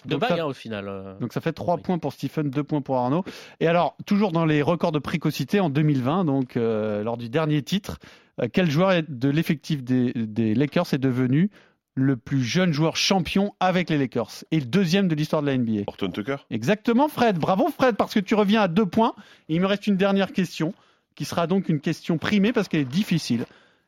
de 0.05 0.11
Donc, 0.11 0.21
bague 0.21 0.31
ça- 0.37 0.43
hein, 0.43 0.47
au 0.47 0.53
final. 0.53 0.87
euh. 0.89 1.19
Donc 1.19 1.33
ça 1.33 1.41
fait 1.41 1.53
3 1.55 1.79
points 1.79 1.99
pour 1.99 2.13
Stephen, 2.13 2.51
2 2.51 2.63
points 2.63 2.83
pour 2.83 2.99
Arnaud. 2.99 3.25
Et 3.61 3.67
alors, 3.69 3.97
toujours 4.05 4.33
dans 4.33 4.45
les 4.45 4.61
records 4.61 4.93
de 4.93 4.99
précocité 4.99 5.61
en 5.61 5.71
2020, 5.71 6.25
donc 6.27 6.57
euh, 6.59 7.03
lors 7.03 7.17
du 7.17 7.31
dernier 7.31 7.63
titre, 7.63 7.99
euh, 8.43 8.49
quel 8.53 8.71
joueur 8.71 9.01
de 9.09 9.29
l'effectif 9.31 9.83
des, 9.83 10.13
des 10.15 10.55
Lakers 10.55 10.93
est 10.93 10.99
devenu 10.99 11.51
le 11.95 12.17
plus 12.17 12.43
jeune 12.43 12.73
joueur 12.73 12.97
champion 12.97 13.55
avec 13.61 13.89
les 13.91 13.97
Lakers 13.99 14.45
et 14.51 14.61
le 14.61 14.67
deuxième 14.67 15.09
de 15.09 15.15
l'histoire 15.15 15.41
de 15.43 15.47
la 15.47 15.55
NBA 15.59 15.83
Horton 15.87 16.11
Tucker. 16.11 16.37
Exactement, 16.51 17.09
Fred. 17.09 17.39
Bravo, 17.39 17.69
Fred, 17.69 17.97
parce 17.97 18.13
que 18.15 18.21
tu 18.21 18.35
reviens 18.35 18.61
à 18.63 18.69
deux 18.69 18.87
points. 18.87 19.15
Et 19.49 19.55
il 19.55 19.61
me 19.61 19.67
reste 19.67 19.87
une 19.87 19.97
dernière 19.97 20.33
question, 20.33 20.73
qui 21.15 21.25
sera 21.25 21.47
donc 21.47 21.69
une 21.69 21.81
question 21.81 22.19
primée 22.19 22.53
parce 22.53 22.69
qu'elle 22.69 22.81
est 22.81 22.85
difficile. 22.85 23.45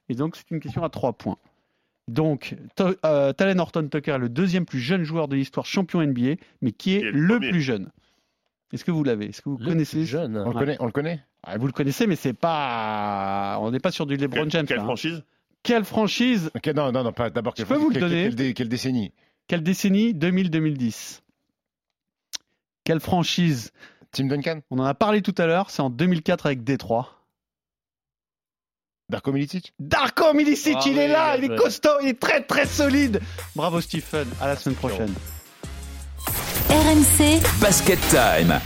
Et 0.09 0.15
donc, 0.15 0.37
c'est 0.37 0.51
une 0.51 0.61
question 0.61 0.83
à 0.85 0.89
trois 0.91 1.13
points. 1.13 1.39
Donc, 2.09 2.55
To- 2.77 2.95
euh, 3.07 3.33
Talen 3.33 3.59
Horton 3.61 3.89
Tucker 3.89 4.13
est 4.13 4.19
le 4.19 4.29
deuxième 4.29 4.67
plus 4.67 4.81
jeune 4.81 5.05
joueur 5.05 5.27
de 5.29 5.37
l'histoire 5.37 5.65
champion 5.65 6.03
NBA, 6.03 6.35
mais 6.61 6.73
qui 6.73 6.97
est 6.97 7.01
le 7.01 7.27
premier. 7.39 7.51
plus 7.51 7.63
jeune. 7.63 7.91
Est-ce 8.73 8.85
que 8.85 8.91
vous 8.91 9.05
l'avez? 9.05 9.27
Est-ce 9.27 9.41
que 9.41 9.49
vous 9.49 9.57
Le 9.59 9.65
connaissez 9.67 9.99
plus 9.99 10.07
jeune. 10.07 10.37
On 10.37 10.49
le 10.51 10.55
connaît, 10.59 10.77
on 10.81 10.87
le 10.87 10.93
connaît? 10.93 11.25
Ah, 11.45 11.57
Vous 11.59 11.67
le 11.67 11.73
connaissez, 11.73 12.07
mais 12.07 12.17
c'est 12.17 12.33
pas. 12.33 13.59
On 13.61 13.71
n'est 13.71 13.79
pas 13.79 13.91
sur 13.91 14.05
du 14.07 14.17
LeBron 14.17 14.43
Quelle, 14.43 14.51
James. 14.51 14.67
quelle 14.67 14.77
là, 14.79 14.83
hein. 14.83 14.87
franchise? 14.87 15.23
Quelle 15.63 15.85
franchise? 15.85 16.51
Ok, 16.55 16.67
non, 16.69 16.91
non, 16.93 17.05
non, 17.05 17.13
pas 17.13 17.31
d'abord. 17.31 17.55
Je 17.57 17.65
peux 17.65 17.77
vous 17.77 17.89
le 17.89 17.95
quelle- 17.95 18.01
donner. 18.03 18.23
Quelle, 18.25 18.35
quelle- 18.37 18.55
quelle 18.55 18.69
décennie? 18.69 19.13
Quelle 19.47 19.63
décennie? 19.63 20.13
2000-2010. 20.15 21.23
Quelle 22.85 23.01
franchise 23.01 23.73
Tim 24.15 24.27
Duncan 24.27 24.61
On 24.71 24.79
en 24.79 24.85
a 24.85 24.95
parlé 24.95 25.21
tout 25.23 25.35
à 25.39 25.47
l'heure. 25.47 25.71
C'est 25.71 25.83
en 25.83 25.91
2004 25.91 26.47
avec 26.47 26.65
Détroit. 26.65 27.21
Darko 29.11 29.33
Milicic 29.33 29.75
Darko 29.79 30.33
Milicic, 30.33 30.77
Ah 30.79 30.85
il 30.87 30.99
est 30.99 31.09
là, 31.09 31.37
bien 31.37 31.47
il 31.47 31.53
est 31.53 31.57
costaud, 31.57 32.01
il 32.01 32.09
est 32.09 32.19
très 32.19 32.43
très 32.43 32.65
solide. 32.65 33.21
Bravo 33.55 33.83
Stephen, 33.83 34.27
à 34.41 34.47
la 34.47 34.57
semaine 34.57 34.77
prochaine. 34.77 35.13
RMC 36.71 37.43
Basket 37.61 38.01
Time. 38.09 38.59